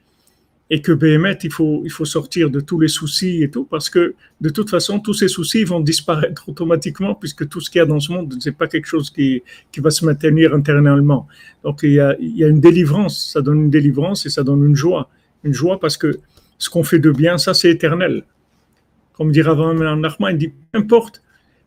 et 0.73 0.81
que 0.81 0.93
Béhémet, 0.93 1.37
il 1.43 1.53
faut, 1.53 1.83
il 1.85 1.91
faut 1.91 2.05
sortir 2.05 2.49
de 2.49 2.61
tous 2.61 2.79
les 2.79 2.87
soucis 2.87 3.43
et 3.43 3.51
tout, 3.51 3.65
parce 3.65 3.91
que 3.91 4.15
de 4.41 4.49
toute 4.51 4.71
façon, 4.71 5.01
tous 5.01 5.15
ces 5.15 5.27
soucis 5.27 5.65
vont 5.65 5.81
disparaître 5.81 6.45
automatiquement, 6.49 7.17
puisque 7.17 7.49
tout 7.49 7.61
ce 7.61 7.69
qu'il 7.69 7.81
y 7.81 7.83
a 7.83 7.87
dans 7.87 7.99
ce 7.99 8.13
monde, 8.13 8.37
c'est 8.39 8.57
pas 8.57 8.69
quelque 8.69 8.87
chose 8.87 9.11
qui, 9.11 9.43
qui 9.73 9.81
va 9.81 9.91
se 9.91 10.05
maintenir 10.05 10.55
internellement. 10.55 11.27
Donc 11.65 11.81
il 11.83 11.93
y, 11.93 12.01
a, 12.01 12.17
il 12.21 12.37
y 12.37 12.45
a 12.45 12.49
une 12.49 12.61
délivrance, 12.61 13.33
ça 13.33 13.43
donne 13.43 13.63
une 13.63 13.71
délivrance 13.71 14.27
et 14.27 14.31
ça 14.31 14.45
donne 14.45 14.65
une 14.65 14.77
joie. 14.77 15.11
Une 15.43 15.53
joie 15.53 15.81
parce 15.81 15.97
que 15.97 16.21
ce 16.59 16.71
qu'on 16.71 16.85
fait 16.85 17.01
de 17.01 17.11
bien, 17.11 17.37
ça 17.37 17.53
c'est 17.53 17.71
éternel. 17.71 18.23
Comme 19.15 19.33
dit 19.33 19.43
Rav 19.43 19.59
Nachman, 19.99 20.35
il 20.35 20.39
dit, 20.39 20.53
peu 20.71 20.79
importe, 20.79 21.23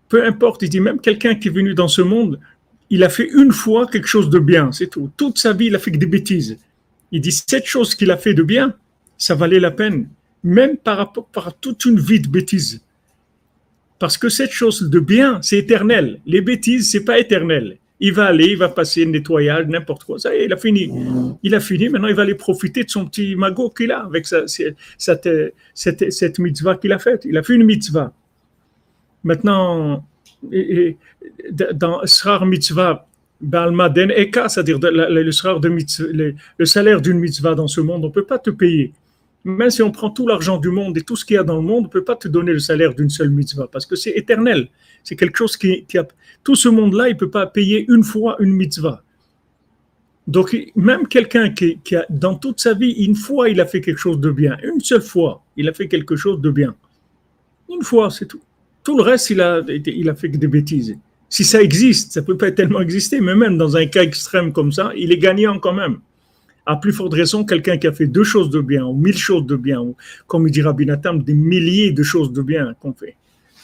peu 0.08 0.26
importe, 0.26 0.62
il 0.62 0.70
dit 0.70 0.80
même 0.80 1.00
quelqu'un 1.00 1.36
qui 1.36 1.50
est 1.50 1.52
venu 1.52 1.74
dans 1.74 1.90
ce 1.90 2.02
monde, 2.02 2.40
il 2.90 3.04
a 3.04 3.10
fait 3.10 3.28
une 3.34 3.52
fois 3.52 3.86
quelque 3.88 4.08
chose 4.08 4.30
de 4.30 4.40
bien, 4.40 4.72
c'est 4.72 4.88
tout. 4.88 5.10
Toute 5.18 5.40
sa 5.40 5.52
vie, 5.52 5.66
il 5.66 5.76
a 5.76 5.80
fait 5.80 5.92
que 5.92 5.98
des 5.98 6.06
bêtises. 6.06 6.58
Il 7.12 7.22
dit, 7.22 7.32
cette 7.32 7.66
chose 7.66 7.96
qu'il 7.96 8.12
a 8.12 8.18
fait 8.18 8.34
de 8.34 8.44
bien, 8.44 8.76
ça 9.24 9.36
valait 9.36 9.62
la 9.62 9.72
peine, 9.72 10.10
même 10.44 10.76
par 10.76 10.98
rapport 10.98 11.48
à 11.48 11.52
toute 11.52 11.86
une 11.86 11.98
vie 11.98 12.20
de 12.20 12.28
bêtises. 12.28 12.84
Parce 13.98 14.18
que 14.18 14.28
cette 14.28 14.52
chose 14.52 14.90
de 14.90 15.00
bien, 15.00 15.40
c'est 15.42 15.60
éternel. 15.60 16.20
Les 16.26 16.42
bêtises, 16.42 16.92
c'est 16.92 17.06
pas 17.06 17.20
éternel. 17.20 17.78
Il 18.02 18.12
va 18.12 18.26
aller, 18.26 18.48
il 18.48 18.58
va 18.58 18.68
passer 18.68 19.06
un 19.06 19.12
nettoyage, 19.12 19.68
n'importe 19.68 20.04
quoi. 20.04 20.20
Ça 20.20 20.36
y 20.36 20.40
est, 20.40 20.46
il 20.46 20.52
a 20.52 20.58
fini. 20.58 20.92
Il 21.42 21.56
a 21.56 21.62
fini. 21.62 21.88
Maintenant, 21.88 22.10
il 22.10 22.16
va 22.16 22.24
aller 22.24 22.36
profiter 22.36 22.84
de 22.84 22.90
son 22.90 23.06
petit 23.06 23.34
magot 23.38 23.70
qu'il 23.70 23.94
a 23.94 24.00
avec 24.00 24.28
sa, 24.28 24.46
cette, 24.46 25.30
cette, 25.74 26.40
mitzvah 26.40 26.76
qu'il 26.76 26.92
a 26.92 27.00
faite. 27.00 27.24
Il 27.24 27.38
a 27.38 27.44
fait 27.44 27.54
une 27.54 27.64
mitzvah. 27.64 28.12
Maintenant, 29.24 30.06
dans 31.76 32.06
Srar 32.06 32.46
Mitzvah, 32.46 33.08
Balmaden 33.40 34.12
Eka, 34.12 34.50
c'est-à-dire 34.50 34.80
le, 34.82 35.24
le 36.58 36.66
salaire 36.66 37.00
d'une 37.00 37.20
mitzvah 37.20 37.56
dans 37.56 37.70
ce 37.70 37.80
monde, 37.80 38.04
on 38.04 38.10
ne 38.10 38.14
peut 38.14 38.26
pas 38.26 38.40
te 38.40 38.50
payer. 38.50 38.92
Même 39.46 39.70
si 39.70 39.82
on 39.82 39.92
prend 39.92 40.10
tout 40.10 40.26
l'argent 40.26 40.58
du 40.58 40.70
monde 40.70 40.98
et 40.98 41.02
tout 41.02 41.16
ce 41.16 41.26
qu'il 41.26 41.36
y 41.36 41.38
a 41.38 41.44
dans 41.44 41.58
le 41.58 41.62
monde, 41.62 41.80
on 41.80 41.88
ne 41.88 41.92
peut 41.92 42.04
pas 42.04 42.16
te 42.16 42.28
donner 42.28 42.54
le 42.54 42.60
salaire 42.60 42.94
d'une 42.94 43.10
seule 43.10 43.30
mitzvah 43.30 43.68
parce 43.68 43.86
que 43.86 43.96
c'est 43.96 44.12
éternel. 44.12 44.70
C'est 45.04 45.18
quelque 45.18 45.38
chose 45.38 45.58
qui, 45.58 45.86
a. 45.98 46.08
Tout 46.44 46.56
ce 46.56 46.70
monde-là, 46.70 47.10
il 47.10 47.14
ne 47.14 47.20
peut 47.20 47.30
pas 47.30 47.46
payer 47.46 47.86
une 47.90 48.04
fois 48.04 48.38
une 48.40 48.54
mitzvah. 48.54 49.04
Donc, 50.28 50.56
même 50.78 51.08
quelqu'un 51.08 51.50
qui, 51.50 51.78
a, 51.96 52.06
dans 52.10 52.36
toute 52.36 52.62
sa 52.62 52.74
vie, 52.74 52.92
une 52.92 53.16
fois, 53.16 53.50
il 53.50 53.60
a 53.60 53.66
fait 53.66 53.82
quelque 53.82 53.98
chose 53.98 54.20
de 54.20 54.32
bien. 54.32 54.58
Une 54.64 54.80
seule 54.80 55.02
fois, 55.02 55.44
il 55.58 55.68
a 55.68 55.74
fait 55.74 55.90
quelque 55.90 56.16
chose 56.16 56.40
de 56.40 56.50
bien. 56.50 56.74
Une 57.70 57.84
fois, 57.84 58.10
c'est 58.10 58.28
tout. 58.28 58.42
Tout 58.84 58.98
le 58.98 59.04
reste, 59.04 59.30
il 59.30 59.42
a, 59.42 59.62
il 59.68 60.10
a 60.10 60.16
fait 60.16 60.30
que 60.32 60.38
des 60.38 60.48
bêtises. 60.48 60.98
Si 61.28 61.44
ça 61.44 61.62
existe, 61.62 62.14
ça 62.14 62.22
ne 62.22 62.26
peut 62.26 62.38
pas 62.38 62.52
tellement 62.52 62.80
exister, 62.80 63.20
mais 63.20 63.36
même 63.36 63.58
dans 63.58 63.76
un 63.76 63.86
cas 63.88 64.04
extrême 64.04 64.54
comme 64.54 64.72
ça, 64.72 64.92
il 64.96 65.12
est 65.12 65.18
gagnant 65.18 65.60
quand 65.60 65.74
même 65.74 66.00
à 66.66 66.78
plus 66.78 66.94
forte 66.94 67.14
raison, 67.14 67.44
quelqu'un 67.44 67.78
qui 67.78 67.88
a 67.88 67.92
fait 67.92 68.08
deux 68.08 68.24
choses 68.24 68.50
de 68.50 68.62
bien, 68.62 68.86
ou 68.86 68.94
mille 68.94 69.18
choses 69.18 69.46
de 69.46 69.56
bien, 69.56 69.82
ou 69.82 69.96
comme 70.28 70.48
il 70.48 70.52
dit 70.52 70.62
Rabbi 70.62 70.86
des 70.86 71.34
milliers 71.34 71.92
de 71.92 72.04
choses 72.04 72.32
de 72.32 72.42
bien 72.42 72.74
qu'on 72.80 72.94
fait. 72.94 73.16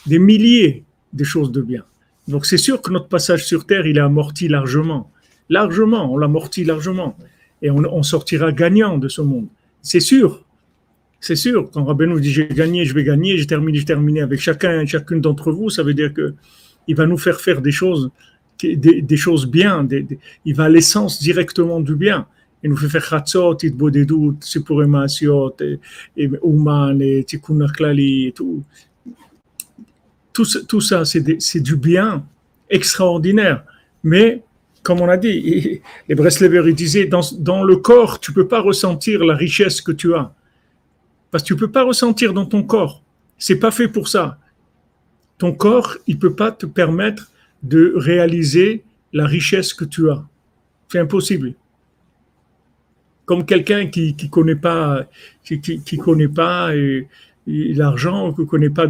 Des 0.06 0.18
milliers 0.18 0.84
de 1.12 1.24
choses 1.24 1.50
de 1.50 1.62
bien. 1.62 1.84
Donc 2.28 2.46
c'est 2.46 2.58
sûr 2.58 2.80
que 2.82 2.92
notre 2.92 3.08
passage 3.08 3.44
sur 3.44 3.66
Terre, 3.66 3.86
il 3.86 3.96
est 3.96 4.02
amorti 4.02 4.48
largement. 4.48 5.10
Largement, 5.48 6.12
on 6.12 6.18
l'amortit 6.18 6.64
largement. 6.64 7.16
et 7.62 7.70
on, 7.70 8.02
sortira 8.02 8.52
gagnant 8.52 8.98
de 8.98 9.08
ce 9.08 9.20
monde. 9.20 9.48
C'est 9.82 10.00
sûr. 10.00 10.44
C'est 11.20 11.36
sûr. 11.36 11.70
Quand 11.70 11.84
Rabbi 11.84 12.06
nous 12.06 12.20
dit 12.20 12.30
j'ai 12.30 12.48
gagné, 12.48 12.84
je 12.84 12.94
vais 12.94 13.04
gagner, 13.04 13.36
j'ai 13.36 13.46
terminé, 13.46 13.78
j'ai 13.78 13.84
terminé 13.84 14.20
avec 14.22 14.40
chacun, 14.40 14.86
chacune 14.86 15.20
d'entre 15.20 15.52
vous, 15.52 15.68
ça 15.68 15.82
veut 15.82 15.94
dire 15.94 16.14
que 16.14 16.34
il 16.86 16.96
va 16.96 17.06
nous 17.06 17.18
faire 17.18 17.40
faire 17.40 17.60
des 17.60 17.72
choses, 17.72 18.10
des, 18.62 19.16
choses 19.16 19.46
bien. 19.46 19.86
il 20.44 20.54
va 20.54 20.64
à 20.64 20.68
l'essence 20.68 21.20
directement 21.20 21.80
du 21.80 21.94
bien. 21.94 22.26
Chatzot, 22.62 23.58
itbodedut, 23.62 24.36
sipurim 24.40 24.90
maasiot, 24.90 25.56
et 26.16 26.30
uman, 26.42 27.00
et 27.00 27.24
tikkun 27.24 27.60
et 27.96 28.32
tout. 28.34 28.62
Tout, 30.32 30.46
tout 30.68 30.80
ça, 30.80 31.04
c'est 31.04 31.60
du 31.60 31.76
bien 31.76 32.24
extraordinaire. 32.68 33.64
Mais 34.04 34.42
comme 34.82 35.00
on 35.00 35.08
a 35.08 35.16
dit, 35.16 35.82
les 36.08 36.14
Breslevers 36.14 36.72
disaient, 36.74 37.06
dans, 37.06 37.64
le 37.64 37.76
corps, 37.76 38.20
tu 38.20 38.32
peux 38.32 38.48
pas 38.48 38.60
ressentir 38.60 39.24
la 39.24 39.34
richesse 39.34 39.80
que 39.80 39.92
tu 39.92 40.14
as. 40.14 40.32
Parce 41.30 41.42
que 41.42 41.48
tu 41.48 41.56
peux 41.56 41.70
pas 41.70 41.82
ressentir 41.82 42.32
dans 42.32 42.46
ton 42.46 42.62
corps. 42.62 43.02
C'est 43.38 43.58
pas 43.58 43.70
fait 43.70 43.88
pour 43.88 44.08
ça. 44.08 44.38
Ton 45.38 45.52
corps, 45.52 45.96
il 46.06 46.18
peut 46.18 46.34
pas 46.34 46.52
te 46.52 46.66
permettre 46.66 47.30
de 47.62 47.92
réaliser 47.96 48.84
la 49.12 49.26
richesse 49.26 49.72
que 49.72 49.84
tu 49.84 50.10
as. 50.10 50.22
C'est 50.88 50.98
impossible. 50.98 51.54
Comme 53.30 53.46
quelqu'un 53.46 53.86
qui 53.86 54.28
connaît 54.28 54.56
pas 54.56 55.06
qui, 55.44 55.96
connaît 55.98 56.26
pas 56.26 56.72
l'argent, 57.46 58.32
qui 58.32 58.44
connaît 58.44 58.70
pas 58.70 58.86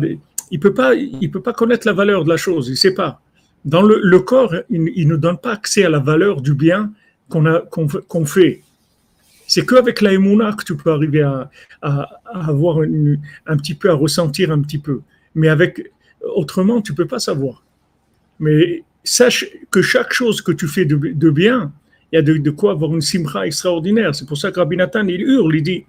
il 0.51 0.59
peut 0.59 0.73
pas 0.73 0.95
il 0.95 1.31
peut 1.31 1.43
pas 1.43 1.53
connaître 1.53 1.87
la 1.87 1.93
valeur 1.93 2.25
de 2.25 2.31
la 2.31 2.39
chose, 2.39 2.71
il 2.71 2.79
sait 2.79 2.95
pas. 2.95 3.21
Dans 3.67 3.83
le, 3.83 4.19
corps, 4.21 4.55
il, 4.71 5.07
ne 5.07 5.17
donne 5.17 5.37
pas 5.37 5.53
accès 5.53 5.85
à 5.85 5.91
la 5.91 5.99
valeur 5.99 6.41
du 6.41 6.55
bien 6.55 6.91
qu'on 7.29 7.45
a 7.45 7.61
fait. 8.25 8.63
C'est 9.47 9.67
qu'avec 9.67 10.01
la 10.01 10.15
émouna 10.15 10.55
que 10.55 10.65
tu 10.65 10.75
peux 10.75 10.91
arriver 10.91 11.21
à, 11.21 11.51
avoir 12.25 12.79
un 12.79 13.57
petit 13.59 13.75
peu, 13.75 13.91
à 13.91 13.95
ressentir 13.95 14.51
un 14.53 14.63
petit 14.63 14.79
peu. 14.79 15.03
Mais 15.35 15.51
avec 15.51 15.93
autrement, 16.23 16.81
tu 16.81 16.95
peux 16.95 17.07
pas 17.07 17.19
savoir. 17.19 17.63
Mais 18.39 18.85
sache 19.05 19.45
que 19.71 19.83
chaque 19.83 20.15
chose 20.15 20.41
que 20.41 20.53
tu 20.53 20.67
fais 20.67 20.87
de, 20.87 21.29
bien, 21.29 21.73
il 22.13 22.17
y 22.17 22.19
a 22.19 22.23
de, 22.23 22.51
quoi 22.51 22.73
avoir 22.73 22.93
une 22.93 23.01
simra 23.01 23.47
extraordinaire. 23.47 24.15
C'est 24.15 24.27
pour 24.27 24.37
ça 24.37 24.51
que 24.51 24.59
Rabbi 24.59 24.77
il 25.09 25.21
hurle, 25.23 25.57
il 25.57 25.63
dit, 25.63 25.85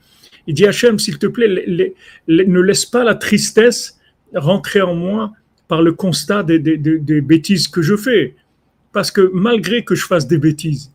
il 0.47 0.53
dit 0.53 0.65
Hachem, 0.65 0.99
s'il 0.99 1.17
te 1.17 1.28
plaît, 1.28 1.93
ne 2.28 2.59
laisse 2.59 2.86
pas 2.86 3.03
la 3.03 3.15
tristesse 3.15 3.99
rentrer 4.34 4.82
en 4.82 4.95
moi 4.95 5.32
par 5.67 5.82
le 5.82 5.93
constat 5.93 6.43
des, 6.43 7.22
bêtises 7.22 7.67
que 7.67 7.82
je 7.82 7.95
fais. 7.95 8.36
Parce 8.93 9.09
que 9.09 9.32
malgré 9.34 9.84
que 9.84 9.95
je 9.95 10.05
fasse 10.05 10.28
des 10.28 10.38
bêtises, 10.38 10.91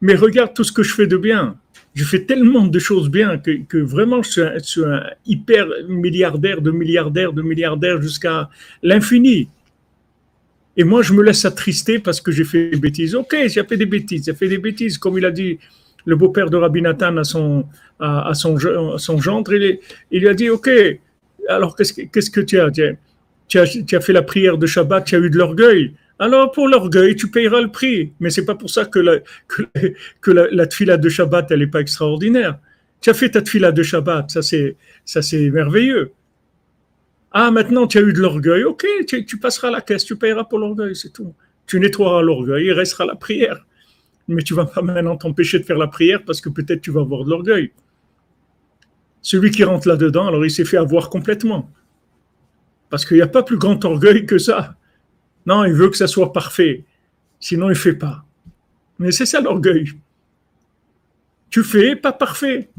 mais 0.00 0.14
regarde 0.14 0.54
tout 0.54 0.64
ce 0.64 0.72
que 0.72 0.82
je 0.82 0.94
fais 0.94 1.06
de 1.06 1.16
bien. 1.16 1.56
Je 1.92 2.04
fais 2.04 2.24
tellement 2.24 2.66
de 2.66 2.78
choses 2.78 3.10
bien 3.10 3.36
que, 3.38 3.78
vraiment 3.78 4.22
je 4.22 4.58
suis, 4.62 4.84
un, 4.84 5.02
hyper 5.26 5.66
milliardaire 5.88 6.62
de 6.62 6.70
milliardaires 6.70 7.32
de 7.32 7.42
milliardaires 7.42 8.00
jusqu'à 8.00 8.48
l'infini. 8.82 9.48
Et 10.76 10.84
moi, 10.84 11.02
je 11.02 11.12
me 11.12 11.22
laisse 11.22 11.44
attrister 11.44 11.98
parce 11.98 12.20
que 12.20 12.30
j'ai 12.30 12.44
fait 12.44 12.70
des 12.70 12.78
bêtises. 12.78 13.14
Ok, 13.14 13.36
j'ai 13.46 13.64
fait 13.64 13.76
des 13.76 13.86
bêtises, 13.86 14.24
j'ai 14.24 14.34
fait 14.34 14.48
des 14.48 14.58
bêtises, 14.58 14.98
comme 14.98 15.18
il 15.18 15.24
a 15.24 15.30
dit 15.30 15.58
le 16.04 16.16
beau-père 16.16 16.48
de 16.50 16.56
Rabbi 16.56 16.82
Nathan 16.82 17.16
à 17.16 17.24
son, 17.24 17.66
à, 17.98 18.32
son, 18.34 18.56
gendre. 19.18 19.52
Il, 19.52 19.78
lui 20.20 20.28
a 20.28 20.34
dit, 20.34 20.48
ok, 20.48 20.70
alors 21.48 21.76
qu'est-ce 21.76 21.92
que, 21.92 22.02
qu'est-ce 22.02 22.30
que 22.30 22.40
tu 22.40 22.58
as? 22.58 22.70
Tu 23.48 23.58
as, 23.58 24.00
fait 24.00 24.12
la 24.12 24.22
prière 24.22 24.58
de 24.58 24.66
Shabbat, 24.66 25.04
tu 25.04 25.16
as 25.16 25.18
eu 25.18 25.28
de 25.28 25.36
l'orgueil. 25.36 25.94
Alors 26.20 26.52
pour 26.52 26.68
l'orgueil, 26.68 27.16
tu 27.16 27.30
payeras 27.30 27.60
le 27.60 27.70
prix. 27.70 28.12
Mais 28.20 28.30
c'est 28.30 28.44
pas 28.44 28.54
pour 28.54 28.70
ça 28.70 28.84
que 28.84 28.98
la, 28.98 29.18
que, 30.20 30.30
la, 30.30 30.66
tfila 30.66 30.98
de 30.98 31.08
Shabbat, 31.08 31.50
elle 31.50 31.60
n'est 31.60 31.66
pas 31.66 31.80
extraordinaire. 31.80 32.58
Tu 33.00 33.10
as 33.10 33.14
fait 33.14 33.30
ta 33.30 33.40
tfila 33.40 33.72
de 33.72 33.82
Shabbat, 33.82 34.30
ça 34.30 34.42
c'est 35.22 35.50
merveilleux. 35.50 36.12
Ah, 37.32 37.50
maintenant 37.50 37.86
tu 37.86 37.98
as 37.98 38.00
eu 38.00 38.12
de 38.12 38.20
l'orgueil, 38.20 38.64
ok, 38.64 38.84
tu, 39.06 39.38
passeras 39.38 39.70
la 39.70 39.80
caisse, 39.80 40.04
tu 40.04 40.16
payeras 40.16 40.44
pour 40.44 40.58
l'orgueil, 40.58 40.96
c'est 40.96 41.12
tout. 41.12 41.34
Tu 41.66 41.78
nettoieras 41.78 42.22
l'orgueil, 42.22 42.66
il 42.66 42.72
restera 42.72 43.04
la 43.06 43.14
prière. 43.14 43.66
Mais 44.26 44.42
tu 44.42 44.54
vas 44.54 44.66
pas 44.66 44.82
maintenant 44.82 45.16
t'empêcher 45.16 45.58
de 45.58 45.64
faire 45.64 45.78
la 45.78 45.86
prière 45.86 46.24
parce 46.24 46.40
que 46.40 46.48
peut-être 46.48 46.80
tu 46.80 46.90
vas 46.90 47.00
avoir 47.02 47.24
de 47.24 47.30
l'orgueil. 47.30 47.72
Celui 49.22 49.50
qui 49.50 49.62
rentre 49.64 49.86
là-dedans, 49.86 50.26
alors 50.26 50.44
il 50.44 50.50
s'est 50.50 50.64
fait 50.64 50.76
avoir 50.76 51.10
complètement. 51.10 51.70
Parce 52.88 53.04
qu'il 53.04 53.18
n'y 53.18 53.22
a 53.22 53.28
pas 53.28 53.42
plus 53.42 53.58
grand 53.58 53.84
orgueil 53.84 54.26
que 54.26 54.38
ça. 54.38 54.76
Non, 55.46 55.64
il 55.64 55.72
veut 55.72 55.90
que 55.90 55.96
ça 55.96 56.06
soit 56.06 56.32
parfait. 56.32 56.84
Sinon, 57.38 57.66
il 57.66 57.70
ne 57.70 57.74
fait 57.74 57.94
pas. 57.94 58.24
Mais 58.98 59.12
c'est 59.12 59.26
ça 59.26 59.40
l'orgueil. 59.40 59.92
Tu 61.48 61.62
fais 61.62 61.96
pas 61.96 62.12
parfait. 62.12 62.70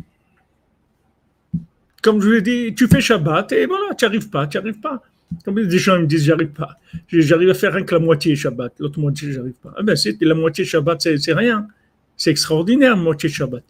Comme 2.02 2.22
je 2.22 2.30
l'ai 2.30 2.42
dit, 2.42 2.74
tu 2.76 2.88
fais 2.88 3.02
Shabbat 3.02 3.52
et 3.52 3.66
voilà, 3.66 3.94
tu 3.96 4.06
n'y 4.06 4.10
arrives 4.10 4.30
pas, 4.30 4.48
tu 4.48 4.58
n'y 4.58 4.64
arrives 4.64 4.80
pas. 4.80 5.02
Comme 5.46 5.56
des 5.56 5.78
gens 5.78 6.00
me 6.00 6.06
disent, 6.06 6.26
j'arrive 6.26 6.50
pas. 6.50 6.78
J'arrive 7.08 7.50
à 7.50 7.54
faire 7.54 7.74
rien 7.74 7.84
que 7.84 7.96
la 7.96 8.00
moitié 8.02 8.36
Shabbat, 8.36 8.74
l'autre 8.80 9.00
moitié, 9.00 9.32
j'arrive 9.32 9.54
pas. 9.54 9.74
Ah 9.78 9.84
ben, 9.84 9.96
c'est, 9.96 10.20
la 10.22 10.36
moitié 10.36 10.66
Shabbat, 10.66 11.02
c'est, 11.02 11.34
rien. 11.34 11.68
C'est 12.18 12.32
extraordinaire, 12.32 12.96
la 12.96 13.02
moitié 13.02 13.30
Shabbat. 13.30 13.64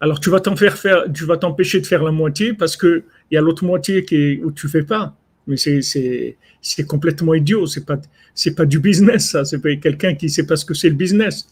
Alors 0.00 0.20
tu 0.20 0.30
vas 0.30 0.40
t'en 0.40 0.54
faire 0.54 0.78
faire, 0.78 1.04
tu 1.12 1.24
vas 1.24 1.36
t'empêcher 1.36 1.80
de 1.80 1.86
faire 1.86 2.04
la 2.04 2.12
moitié 2.12 2.54
parce 2.54 2.76
que 2.76 3.02
il 3.30 3.34
y 3.34 3.36
a 3.36 3.40
l'autre 3.40 3.64
moitié 3.64 4.04
qui 4.04 4.40
où 4.42 4.52
tu 4.52 4.68
fais 4.68 4.84
pas. 4.84 5.16
Mais 5.48 5.56
c'est, 5.56 6.36
complètement 6.86 7.34
idiot. 7.34 7.66
C'est 7.66 7.84
pas, 7.84 7.98
pas 8.56 8.66
du 8.66 8.78
business, 8.78 9.30
ça. 9.30 9.44
C'est 9.44 9.60
pas 9.60 9.74
quelqu'un 9.76 10.14
qui 10.14 10.28
sait 10.28 10.46
pas 10.46 10.56
ce 10.56 10.64
que 10.64 10.74
c'est 10.74 10.90
le 10.90 10.94
business. 10.94 11.48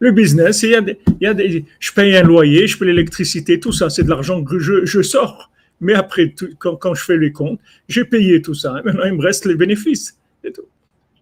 Le 0.00 0.10
business, 0.12 0.62
il 0.62 0.70
y 0.70 0.74
a 0.74 0.80
des, 0.80 0.98
y 1.20 1.26
a 1.26 1.34
des, 1.34 1.64
je 1.78 1.92
paye 1.92 2.16
un 2.16 2.22
loyer, 2.22 2.66
je 2.66 2.76
paye 2.76 2.88
l'électricité, 2.88 3.60
tout 3.60 3.72
ça, 3.72 3.90
c'est 3.90 4.02
de 4.02 4.08
l'argent 4.08 4.42
que 4.42 4.58
je, 4.58 4.84
je 4.84 5.02
sors. 5.02 5.50
Mais 5.80 5.94
après, 5.94 6.34
quand, 6.58 6.76
quand, 6.76 6.94
je 6.94 7.04
fais 7.04 7.16
les 7.16 7.32
comptes, 7.32 7.60
j'ai 7.88 8.04
payé 8.04 8.42
tout 8.42 8.54
ça. 8.54 8.80
Maintenant, 8.84 9.04
il 9.04 9.14
me 9.14 9.22
reste 9.22 9.46
les 9.46 9.54
bénéfices. 9.54 10.18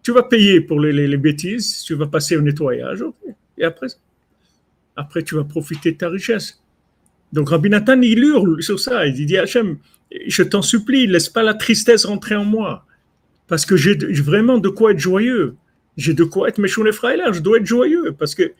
Tu 0.01 0.11
vas 0.11 0.23
payer 0.23 0.61
pour 0.61 0.79
les, 0.79 0.91
les, 0.91 1.07
les, 1.07 1.17
bêtises, 1.17 1.83
tu 1.83 1.93
vas 1.93 2.07
passer 2.07 2.35
au 2.37 2.41
nettoyage, 2.41 3.03
et 3.57 3.63
après, 3.63 3.87
après, 4.95 5.23
tu 5.23 5.35
vas 5.35 5.43
profiter 5.43 5.91
de 5.91 5.97
ta 5.97 6.09
richesse. 6.09 6.61
Donc 7.31 7.49
Rabbi 7.49 7.69
Nathan, 7.69 8.01
il 8.01 8.23
hurle 8.23 8.61
sur 8.63 8.79
ça. 8.79 9.05
Il 9.05 9.25
dit 9.25 9.37
Hachem, 9.37 9.77
je 10.27 10.43
t'en 10.43 10.61
supplie, 10.61 11.05
laisse 11.07 11.29
pas 11.29 11.43
la 11.43 11.53
tristesse 11.53 12.05
rentrer 12.05 12.35
en 12.35 12.45
moi. 12.45 12.85
Parce 13.47 13.65
que 13.65 13.75
j'ai 13.75 13.95
vraiment 13.95 14.57
de 14.57 14.69
quoi 14.69 14.91
être 14.91 14.99
joyeux. 14.99 15.55
J'ai 15.97 16.13
de 16.13 16.23
quoi 16.23 16.47
être 16.47 16.59
méchant 16.59 16.83
frère, 16.93 17.33
je 17.33 17.41
dois 17.41 17.57
être 17.57 17.65
joyeux 17.65 18.13
parce 18.17 18.33
que 18.33 18.53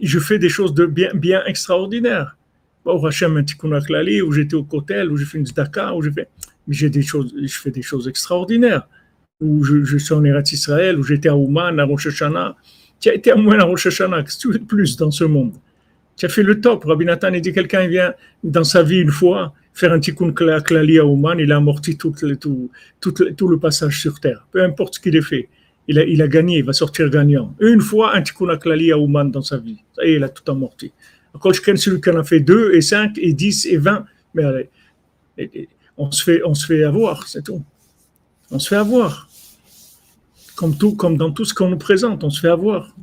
je 0.00 0.18
fais 0.18 0.38
des 0.38 0.48
choses 0.48 0.74
bien, 0.74 1.44
extraordinaires. 1.46 2.36
Bon, 2.84 3.04
Hachem, 3.04 3.44
tikkun 3.44 3.80
où 4.24 4.32
j'étais 4.32 4.54
au 4.54 4.62
Kotel, 4.62 5.10
où 5.10 5.16
j'ai 5.16 5.24
fait 5.24 5.38
une 5.38 5.46
zdaka, 5.46 5.94
où 5.94 6.02
j'ai 6.02 6.12
fait. 6.12 6.28
Mais 6.68 6.74
j'ai 6.74 6.90
des 6.90 7.02
choses, 7.02 7.34
je 7.40 7.58
fais 7.58 7.70
des 7.70 7.82
choses 7.82 8.08
extraordinaires. 8.08 8.88
Où 9.40 9.64
je, 9.64 9.98
suis 9.98 10.14
en 10.14 10.24
Eretz 10.24 10.52
Israël, 10.52 10.98
où 10.98 11.02
j'étais 11.02 11.28
à 11.28 11.36
Ouman, 11.36 11.78
à 11.78 11.84
Rosh 11.84 12.06
Hashanah. 12.06 12.56
Tu 13.00 13.10
as 13.10 13.14
été 13.14 13.32
à 13.32 13.36
moins 13.36 13.58
à 13.58 13.64
Rosh 13.64 13.86
Hashanah, 13.86 14.24
plus 14.66 14.96
dans 14.96 15.10
ce 15.10 15.24
monde? 15.24 15.54
Tu 16.16 16.24
as 16.24 16.28
fait 16.28 16.42
le 16.42 16.60
top. 16.60 16.84
Rabbi 16.84 17.04
Nathan, 17.04 17.32
il 17.34 17.42
dit 17.42 17.52
quelqu'un 17.52 17.86
vient 17.86 18.14
dans 18.42 18.64
sa 18.64 18.82
vie 18.82 19.00
une 19.00 19.10
fois 19.10 19.52
faire 19.76 19.92
un 19.92 20.00
tikkun 20.00 20.32
klali 20.32 20.98
à 20.98 21.04
Ouman, 21.04 21.38
il 21.38 21.52
a 21.52 21.56
amorti 21.56 21.98
tout, 21.98 22.14
tout, 22.40 22.70
tout, 23.12 23.48
le 23.48 23.58
passage 23.58 24.00
sur 24.00 24.18
terre. 24.18 24.46
Peu 24.50 24.64
importe 24.64 24.94
ce 24.94 25.00
qu'il 25.00 25.14
ait 25.16 25.22
fait. 25.22 25.50
Il 25.88 26.20
a, 26.20 26.28
gagné, 26.28 26.58
il 26.58 26.64
va 26.64 26.72
sortir 26.72 27.08
gagnant. 27.10 27.54
Une 27.60 27.80
fois, 27.80 28.16
un 28.16 28.22
tikkun 28.22 28.56
klali 28.56 28.90
à 28.90 28.98
Ouman 28.98 29.30
dans 29.30 29.42
sa 29.42 29.58
vie. 29.58 29.78
Ça 29.94 30.04
y 30.04 30.10
est, 30.10 30.16
il 30.16 30.24
a 30.24 30.28
tout 30.28 30.50
amorti. 30.50 30.92
Quand 31.38 31.52
celui 31.54 32.00
qui 32.00 32.10
en 32.10 32.18
a 32.18 32.24
fait 32.24 32.40
deux 32.40 32.74
et 32.74 32.80
cinq 32.80 33.18
et 33.18 33.32
dix 33.32 33.66
et 33.66 33.76
vingt, 33.76 34.04
mais 34.34 34.44
allez, 34.44 34.70
on 35.96 36.10
se 36.10 36.24
fait, 36.24 36.42
on 36.44 36.54
se 36.54 36.66
fait 36.66 36.82
avoir, 36.82 37.28
c'est 37.28 37.42
tout. 37.42 37.62
On 38.50 38.58
se 38.58 38.68
fait 38.68 38.76
avoir. 38.76 39.28
Comme 40.56 40.76
tout, 40.76 40.96
comme 40.96 41.16
dans 41.16 41.30
tout 41.30 41.44
ce 41.44 41.54
qu'on 41.54 41.68
nous 41.68 41.78
présente, 41.78 42.24
on 42.24 42.30
se 42.30 42.40
fait 42.40 42.48
avoir 42.48 42.94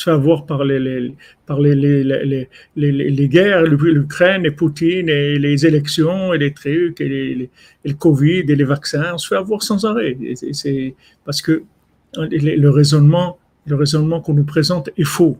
se 0.00 0.04
fait 0.04 0.10
avoir 0.10 0.46
par 0.46 0.64
les, 0.64 1.14
guerres, 3.28 3.62
l'Ukraine 3.64 4.46
et 4.46 4.50
Poutine 4.50 5.08
et 5.08 5.38
les 5.38 5.66
élections 5.66 6.32
et 6.32 6.38
les 6.38 6.52
trucs 6.52 7.00
et, 7.00 7.50
le 7.84 7.94
Covid 7.94 8.44
et 8.48 8.56
les 8.56 8.64
vaccins. 8.64 9.12
On 9.14 9.18
se 9.18 9.28
fait 9.28 9.36
avoir 9.36 9.62
sans 9.62 9.84
arrêt. 9.84 10.16
C'est 10.52 10.94
parce 11.24 11.42
que 11.42 11.62
le 12.16 12.68
raisonnement, 12.68 13.38
le 13.66 13.76
raisonnement 13.76 14.20
qu'on 14.22 14.34
nous 14.34 14.44
présente 14.44 14.88
est 14.96 15.04
faux. 15.04 15.36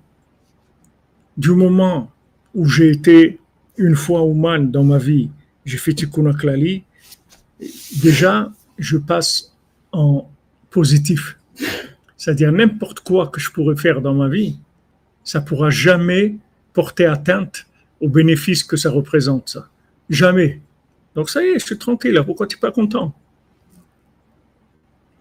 Du 1.36 1.52
moment 1.52 2.11
où 2.54 2.66
j'ai 2.66 2.90
été 2.90 3.38
une 3.78 3.94
fois 3.94 4.22
humain 4.26 4.61
dans 4.61 4.84
ma 4.84 4.98
vie, 4.98 5.30
j'ai 5.64 5.78
fait 5.78 5.94
Tikkun 5.94 6.30
déjà, 8.02 8.52
je 8.78 8.98
passe 8.98 9.56
en 9.92 10.28
positif. 10.70 11.39
C'est-à-dire 12.20 12.52
n'importe 12.52 13.00
quoi 13.00 13.28
que 13.28 13.40
je 13.40 13.50
pourrais 13.50 13.76
faire 13.76 14.02
dans 14.02 14.12
ma 14.12 14.28
vie, 14.28 14.58
ça 15.24 15.40
pourra 15.40 15.70
jamais 15.70 16.34
porter 16.74 17.06
atteinte 17.06 17.66
aux 17.98 18.10
bénéfices 18.10 18.62
que 18.62 18.76
ça 18.76 18.90
représente. 18.90 19.56
Jamais. 20.10 20.60
Donc 21.14 21.30
ça 21.30 21.42
y 21.42 21.46
est, 21.46 21.58
je 21.58 21.64
suis 21.64 21.78
tranquille. 21.78 22.22
Pourquoi 22.26 22.46
tu 22.46 22.56
n'es 22.56 22.60
pas 22.60 22.72
content? 22.72 23.14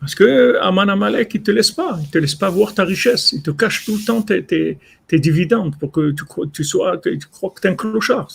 Parce 0.02 0.14
que 0.14 0.58
Aman 0.60 0.90
Amalek, 0.90 1.34
il 1.36 1.40
ne 1.40 1.46
te 1.46 1.52
laisse 1.52 1.72
pas, 1.72 1.98
il 2.02 2.08
ne 2.08 2.12
te 2.12 2.18
laisse 2.18 2.36
pas 2.36 2.50
voir 2.50 2.74
ta 2.74 2.84
richesse, 2.84 3.32
il 3.32 3.44
te 3.44 3.52
cache 3.52 3.86
tout 3.86 3.96
le 3.96 4.04
temps 4.04 4.22
tes, 4.22 4.78
dividendes 5.10 5.80
pour 5.80 5.94
que 5.94 6.14
tu, 6.52 6.66
sois, 6.66 6.98
tu 6.98 7.18
crois 7.32 7.52
que 7.52 7.62
tu 7.62 7.68
es 7.68 7.72
un 7.72 7.76
clochard. 7.76 8.28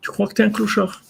Tu 0.00 0.10
crois 0.10 0.26
que 0.26 0.32
tu 0.32 0.40
es 0.40 0.44
un 0.46 0.50
clochard. 0.50 1.02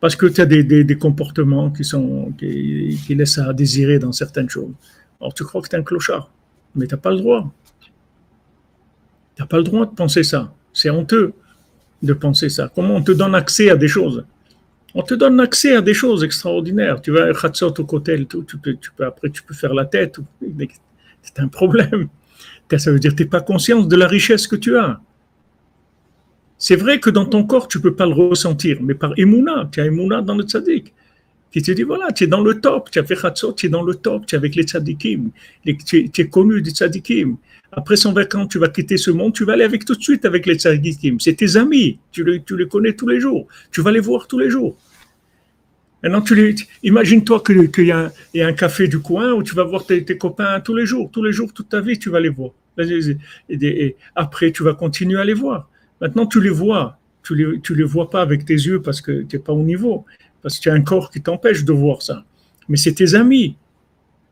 Parce 0.00 0.16
que 0.16 0.26
tu 0.26 0.42
as 0.42 0.46
des, 0.46 0.64
des, 0.64 0.98
comportements 0.98 1.70
qui, 1.70 1.84
sont, 1.84 2.30
qui, 2.38 3.00
qui, 3.06 3.14
laissent 3.14 3.38
à 3.38 3.54
désirer 3.54 3.98
dans 3.98 4.12
certaines 4.12 4.50
choses. 4.50 4.74
Alors 5.22 5.32
tu 5.32 5.44
crois 5.44 5.62
que 5.62 5.68
tu 5.68 5.76
es 5.76 5.78
un 5.78 5.84
clochard, 5.84 6.30
mais 6.74 6.86
tu 6.86 6.94
n'as 6.94 7.00
pas 7.00 7.12
le 7.12 7.18
droit. 7.18 7.50
Tu 9.36 9.42
n'as 9.42 9.46
pas 9.46 9.58
le 9.58 9.62
droit 9.62 9.86
de 9.86 9.94
penser 9.94 10.24
ça. 10.24 10.52
C'est 10.72 10.90
honteux 10.90 11.32
de 12.02 12.12
penser 12.12 12.48
ça. 12.48 12.70
Comment 12.74 12.96
on 12.96 13.02
te 13.02 13.12
donne 13.12 13.36
accès 13.36 13.70
à 13.70 13.76
des 13.76 13.86
choses? 13.88 14.24
On 14.94 15.02
te 15.02 15.14
donne 15.14 15.40
accès 15.40 15.76
à 15.76 15.80
des 15.80 15.94
choses 15.94 16.24
extraordinaires. 16.24 17.00
Tu 17.00 17.12
vas 17.12 17.26
à 17.26 17.32
Khatsot 17.32 17.72
au 17.78 17.84
peux, 17.84 19.04
après 19.06 19.30
tu 19.30 19.42
peux 19.42 19.54
faire 19.54 19.72
la 19.72 19.84
tête. 19.84 20.18
C'est 21.22 21.38
un 21.38 21.48
problème. 21.48 22.08
Ça 22.76 22.90
veut 22.90 22.98
dire 22.98 23.12
que 23.12 23.16
tu 23.16 23.22
n'es 23.22 23.28
pas 23.28 23.42
conscient 23.42 23.82
de 23.82 23.96
la 23.96 24.08
richesse 24.08 24.46
que 24.46 24.56
tu 24.56 24.76
as. 24.76 25.00
C'est 26.58 26.76
vrai 26.76 27.00
que 27.00 27.10
dans 27.10 27.26
ton 27.26 27.44
corps, 27.44 27.68
tu 27.68 27.78
ne 27.78 27.82
peux 27.82 27.94
pas 27.94 28.06
le 28.06 28.14
ressentir, 28.14 28.78
mais 28.80 28.94
par 28.94 29.12
Emouna, 29.18 29.68
tu 29.70 29.80
as 29.80 29.86
Emouna 29.86 30.22
dans 30.22 30.34
le 30.34 30.44
tzaddik. 30.44 30.92
Qui 31.52 31.62
te 31.62 31.70
dit, 31.70 31.82
voilà, 31.82 32.10
tu 32.12 32.24
es 32.24 32.26
dans 32.26 32.42
le 32.42 32.60
top, 32.60 32.90
tu 32.90 32.98
as 32.98 33.04
fait 33.04 33.14
Khatsot, 33.14 33.52
tu 33.52 33.66
es 33.66 33.68
dans 33.68 33.82
le 33.82 33.94
top, 33.94 34.24
tu 34.26 34.34
es 34.34 34.38
avec 34.38 34.54
les 34.54 34.62
tzaddikim, 34.62 35.30
tu, 35.64 36.10
es, 36.16 36.28
connu 36.28 36.62
des 36.62 36.70
tzaddikim. 36.70 37.36
Après 37.70 37.96
120 37.96 38.34
ans, 38.34 38.46
tu 38.46 38.58
vas 38.58 38.68
quitter 38.68 38.96
ce 38.96 39.10
monde, 39.10 39.34
tu 39.34 39.44
vas 39.44 39.52
aller 39.52 39.64
avec 39.64 39.84
tout 39.84 39.94
de 39.94 40.02
suite 40.02 40.24
avec 40.24 40.46
les 40.46 40.54
tzaddikim. 40.54 41.20
C'est 41.20 41.34
tes 41.34 41.56
amis, 41.56 41.98
tu 42.10 42.24
les, 42.24 42.42
tu 42.42 42.56
les 42.56 42.66
connais 42.66 42.94
tous 42.94 43.06
les 43.06 43.20
jours, 43.20 43.46
tu 43.70 43.82
vas 43.82 43.92
les 43.92 44.00
voir 44.00 44.26
tous 44.26 44.38
les 44.38 44.48
jours. 44.48 44.76
Maintenant, 46.02 46.20
tu 46.20 46.56
imagine-toi 46.82 47.42
qu'il 47.44 47.86
y, 47.86 47.92
a 47.92 48.10
un 48.34 48.52
café 48.52 48.88
du 48.88 48.98
coin 48.98 49.32
où 49.32 49.42
tu 49.42 49.54
vas 49.54 49.62
voir 49.62 49.86
tes, 49.86 50.04
copains 50.18 50.58
tous 50.60 50.74
les 50.74 50.84
jours, 50.84 51.10
tous 51.12 51.22
les 51.22 51.32
jours, 51.32 51.52
toute 51.52 51.68
ta 51.68 51.80
vie, 51.80 51.98
tu 51.98 52.10
vas 52.10 52.18
les 52.18 52.28
voir. 52.28 52.50
Et, 53.48 53.96
après, 54.16 54.50
tu 54.50 54.64
vas 54.64 54.74
continuer 54.74 55.20
à 55.20 55.24
les 55.24 55.34
voir. 55.34 55.68
Maintenant, 56.00 56.26
tu 56.26 56.40
les 56.40 56.50
vois. 56.50 56.98
Tu 57.22 57.36
les, 57.36 57.60
tu 57.60 57.76
les 57.76 57.84
vois 57.84 58.10
pas 58.10 58.20
avec 58.20 58.44
tes 58.44 58.54
yeux 58.54 58.82
parce 58.82 59.00
que 59.00 59.22
tu 59.22 59.36
n'es 59.36 59.42
pas 59.42 59.52
au 59.52 59.62
niveau, 59.62 60.04
parce 60.42 60.58
que 60.58 60.62
tu 60.62 60.70
as 60.70 60.74
un 60.74 60.82
corps 60.82 61.10
qui 61.10 61.22
t'empêche 61.22 61.64
de 61.64 61.72
voir 61.72 62.02
ça. 62.02 62.24
Mais 62.68 62.76
c'est 62.76 62.94
tes 62.94 63.14
amis. 63.14 63.56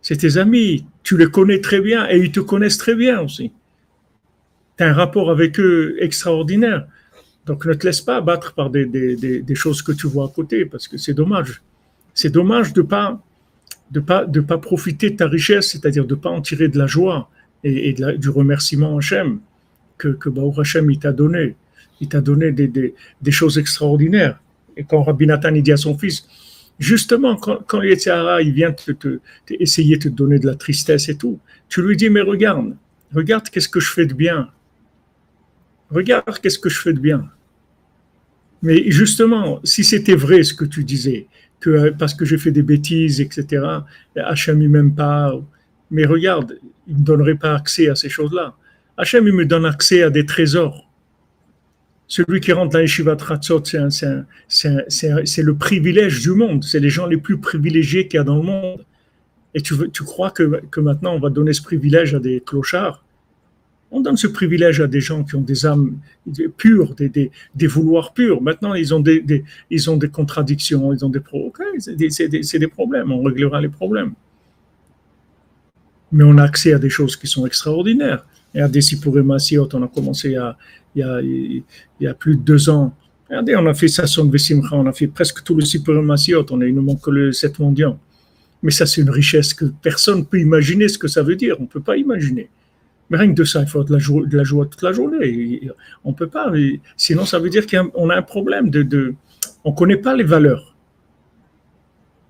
C'est 0.03 0.17
tes 0.17 0.37
amis. 0.37 0.85
Tu 1.03 1.17
les 1.17 1.27
connais 1.27 1.61
très 1.61 1.81
bien 1.81 2.09
et 2.09 2.19
ils 2.19 2.33
te 2.33 2.41
connaissent 2.41 2.79
très 2.79 2.95
bien 2.95 3.21
aussi. 3.21 3.53
Tu 4.77 4.85
as 4.85 4.89
un 4.89 4.93
rapport 4.93 5.31
avec 5.31 5.59
eux 5.61 5.97
extraordinaire. 6.01 6.87
Donc 7.47 7.65
ne 7.67 7.75
te 7.75 7.87
laisse 7.87 8.01
pas 8.01 8.17
abattre 8.17 8.55
par 8.55 8.71
des, 8.71 9.55
choses 9.55 9.83
que 9.83 9.93
tu 9.93 10.07
vois 10.07 10.27
à 10.27 10.29
côté, 10.29 10.67
parce 10.67 10.89
que 10.89 10.99
c'est 10.99 11.15
dommage. 11.15 11.63
C'est 12.15 12.31
dommage 12.31 12.73
de 12.73 12.83
pas 12.83 13.21
de 13.91 14.01
pas 14.01 14.25
de 14.25 14.41
pas 14.41 14.59
profiter 14.59 15.11
de 15.11 15.17
ta 15.17 15.27
richesse, 15.27 15.71
c'est-à-dire 15.71 16.07
de 16.07 16.15
pas 16.15 16.31
en 16.31 16.43
tirer 16.43 16.69
de 16.69 16.79
la 16.79 16.87
joie 16.87 17.29
et, 17.65 17.93
du 17.93 18.29
remerciement 18.29 18.97
Hachem 18.97 19.41
que 19.99 20.09
que 20.09 20.29
Hachem 20.61 20.97
t'a 20.97 21.13
donné. 21.13 21.57
Il 22.01 22.09
t'a 22.09 22.21
donné 22.21 22.53
des, 22.53 22.95
choses 23.31 23.59
extraordinaires. 23.59 24.41
Et 24.77 24.85
quand 24.85 25.03
Rabbi 25.03 25.27
Nathan 25.27 25.55
il 25.55 25.62
dit 25.62 25.73
à 25.73 25.77
son 25.77 25.97
fils, 25.97 26.27
justement, 26.79 27.37
quand, 27.37 27.59
quand 27.66 27.83
il 27.83 28.53
vient 28.53 28.73
te, 28.73 29.18
essayer 29.51 29.97
de 29.97 30.05
te 30.05 30.09
donner 30.09 30.39
de 30.39 30.47
la 30.47 30.55
tristesse 30.55 31.09
et 31.09 31.16
tout, 31.16 31.39
tu 31.68 31.83
lui 31.83 31.97
dis, 31.97 32.11
mais 32.11 32.23
regarde, 32.23 32.77
regarde 33.14 33.49
qu'est-ce 33.49 33.68
que 33.68 33.81
je 33.81 33.91
fais 33.91 34.07
de 34.07 34.14
bien. 34.14 34.49
Regarde 35.91 36.39
qu'est-ce 36.41 36.59
que 36.59 36.68
je 36.68 36.81
fais 36.81 36.93
de 36.93 37.01
bien. 37.01 37.29
Mais 38.62 38.91
justement, 38.91 39.61
si 39.64 39.85
c'était 39.85 40.14
vrai 40.14 40.43
ce 40.43 40.55
que 40.55 40.64
tu 40.64 40.85
disais, 40.85 41.27
que 41.61 41.91
parce 41.91 42.14
que 42.14 42.25
j'ai 42.25 42.39
fait 42.39 42.51
des 42.51 42.62
bêtises, 42.62 43.21
etc., 43.21 43.64
Hachem 44.16 44.59
ne 44.59 44.68
m'aime 44.68 44.95
pas, 44.95 45.35
mais 45.91 46.07
regarde, 46.07 46.59
il 46.87 46.95
ne 46.95 47.01
me 47.01 47.05
donnerait 47.05 47.37
pas 47.37 47.55
accès 47.55 47.89
à 47.89 47.95
ces 47.95 48.09
choses-là. 48.09 48.55
Hachem, 48.97 49.27
il 49.27 49.35
me 49.35 49.47
donne 49.47 49.66
accès 49.66 50.03
à 50.03 50.11
des 50.11 50.27
trésors. 50.27 50.89
Celui 52.11 52.41
qui 52.41 52.51
rentre 52.51 52.73
dans 52.73 52.81
les 52.81 52.89
Shivat 52.89 53.19
Ratzot, 53.21 53.63
c'est 53.65 55.43
le 55.43 55.55
privilège 55.55 56.21
du 56.21 56.33
monde. 56.33 56.65
C'est 56.65 56.81
les 56.81 56.91
gens 56.91 57.07
les 57.07 57.17
plus 57.17 57.39
privilégiés 57.39 58.09
qu'il 58.09 58.19
y 58.19 58.21
a 58.21 58.25
dans 58.25 58.35
le 58.35 58.43
monde. 58.43 58.85
Et 59.55 59.63
tu, 59.63 59.77
crois 60.05 60.33
que, 60.33 60.81
maintenant 60.81 61.15
on 61.15 61.21
va 61.21 61.31
donner 61.31 61.53
ce 61.53 61.63
privilège 61.63 62.17
à 62.17 62.19
des 62.19 62.43
clochards? 62.45 63.05
On 63.93 64.01
donne 64.01 64.17
ce 64.17 64.27
privilège 64.27 64.81
à 64.81 64.89
des 64.89 65.01
gens 65.01 65.23
qui 65.23 65.37
ont 65.37 65.41
des 65.41 65.67
âmes 65.67 65.99
pures, 66.57 66.97
des, 66.97 67.31
des, 67.55 67.67
vouloirs 67.69 68.13
purs. 68.13 68.43
Maintenant, 68.43 68.75
ils 68.75 68.93
ont 68.93 69.01
des, 69.01 69.45
ils 69.71 69.91
ont 69.91 69.97
des 69.97 70.09
contradictions, 70.09 70.93
ils 70.93 71.05
ont 71.05 71.11
des, 71.11 72.11
c'est 72.11 72.59
des, 72.59 72.69
problèmes, 72.69 73.13
on 73.13 73.23
réglera 73.23 73.61
les 73.61 73.69
problèmes. 73.69 74.15
Mais 76.13 76.25
on 76.25 76.39
a 76.39 76.45
accès 76.45 76.73
à 76.73 76.79
des 76.79 76.91
choses 76.91 77.17
qui 77.17 77.27
sont 77.27 77.47
extraordinaires. 77.47 78.25
Et 78.55 78.61
à 78.61 78.69
des 78.69 78.81
Sipurim 78.81 79.31
on 79.31 79.83
a 79.83 79.89
commencé 79.89 80.31
il 80.31 81.01
y 81.01 81.03
a, 81.03 81.21
il 81.23 81.63
y 82.01 82.07
a 82.07 82.15
plus 82.15 82.37
de 82.37 82.43
deux 82.43 82.69
ans. 82.69 82.93
Regardez, 83.29 83.55
on 83.55 83.67
a 83.67 83.75
fait 83.75 83.87
Sasson 83.87 84.29
Vesimcha, 84.29 84.75
on 84.75 84.87
a 84.87 84.93
fait 84.93 85.07
presque 85.07 85.45
tout 85.45 85.55
le 85.55 85.65
Sipurim 85.65 86.11
on 86.11 86.61
a, 86.61 86.67
il 86.67 86.75
nous 86.75 86.83
manque 86.83 87.01
que 87.01 87.11
le 87.11 87.33
7 87.33 87.61
mondial. 87.61 87.97
Mais 88.63 88.73
ça, 88.73 88.87
c'est 88.87 89.01
une 89.01 89.11
richesse 89.11 89.55
que 89.55 89.67
personne 89.83 90.19
ne 90.19 90.25
peut 90.25 90.41
imaginer 90.41 90.89
ce 90.89 90.99
que 90.99 91.09
ça 91.09 91.23
veut 91.23 91.37
dire. 91.37 91.57
On 91.61 91.63
ne 91.63 91.69
peut 91.69 91.81
pas 91.81 91.97
imaginer. 91.97 92.51
Mais 93.09 93.19
rien 93.19 93.31
que 93.31 93.37
de 93.37 93.45
ça, 93.45 93.61
il 93.61 93.69
faut 93.69 93.83
de 93.83 93.93
la, 93.93 93.99
joie, 93.99 94.27
de 94.27 94.37
la 94.37 94.45
joie 94.45 94.67
toute 94.67 94.83
la 94.83 94.93
journée. 94.93 95.71
on 96.05 96.11
ne 96.11 96.15
peut 96.15 96.29
pas. 96.29 96.53
Sinon, 96.97 97.25
ça 97.25 97.39
veut 97.39 97.51
dire 97.51 97.67
qu'on 97.67 98.11
a, 98.11 98.17
un 98.17 98.23
problème 98.23 98.71
de, 98.71 98.83
de 98.83 99.15
on 99.65 99.71
ne 99.71 99.77
connaît 99.77 99.97
pas 99.97 100.15
les 100.15 100.25
valeurs. 100.25 100.70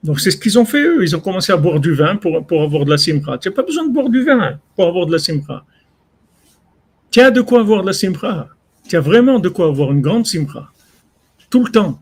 Donc, 0.02 0.20
c'est 0.20 0.30
ce 0.30 0.36
qu'ils 0.36 0.58
ont 0.58 0.64
fait, 0.64 0.82
eux. 0.82 1.02
Ils 1.02 1.14
ont 1.14 1.20
commencé 1.20 1.52
à 1.52 1.56
boire 1.56 1.78
du 1.78 1.94
vin 1.94 2.16
pour, 2.16 2.62
avoir 2.62 2.84
de 2.84 2.90
la 2.90 2.98
simra. 2.98 3.38
Tu 3.38 3.48
n'as 3.48 3.54
pas 3.54 3.62
besoin 3.62 3.86
de 3.86 3.92
boire 3.92 4.08
du 4.08 4.24
vin 4.24 4.58
pour 4.74 4.86
avoir 4.86 5.06
de 5.06 5.12
la 5.12 5.18
simra. 5.18 5.64
Tu 7.10 7.20
as 7.20 7.30
de 7.30 7.40
quoi 7.40 7.60
avoir 7.60 7.82
de 7.82 7.86
la 7.88 7.92
simra. 7.92 8.48
Tu 8.88 8.96
as 8.96 9.00
vraiment 9.00 9.38
de 9.38 9.48
quoi 9.48 9.66
avoir 9.66 9.92
une 9.92 10.00
grande 10.00 10.26
simra. 10.26 10.72
Tout 11.50 11.64
le 11.64 11.70
temps. 11.70 12.00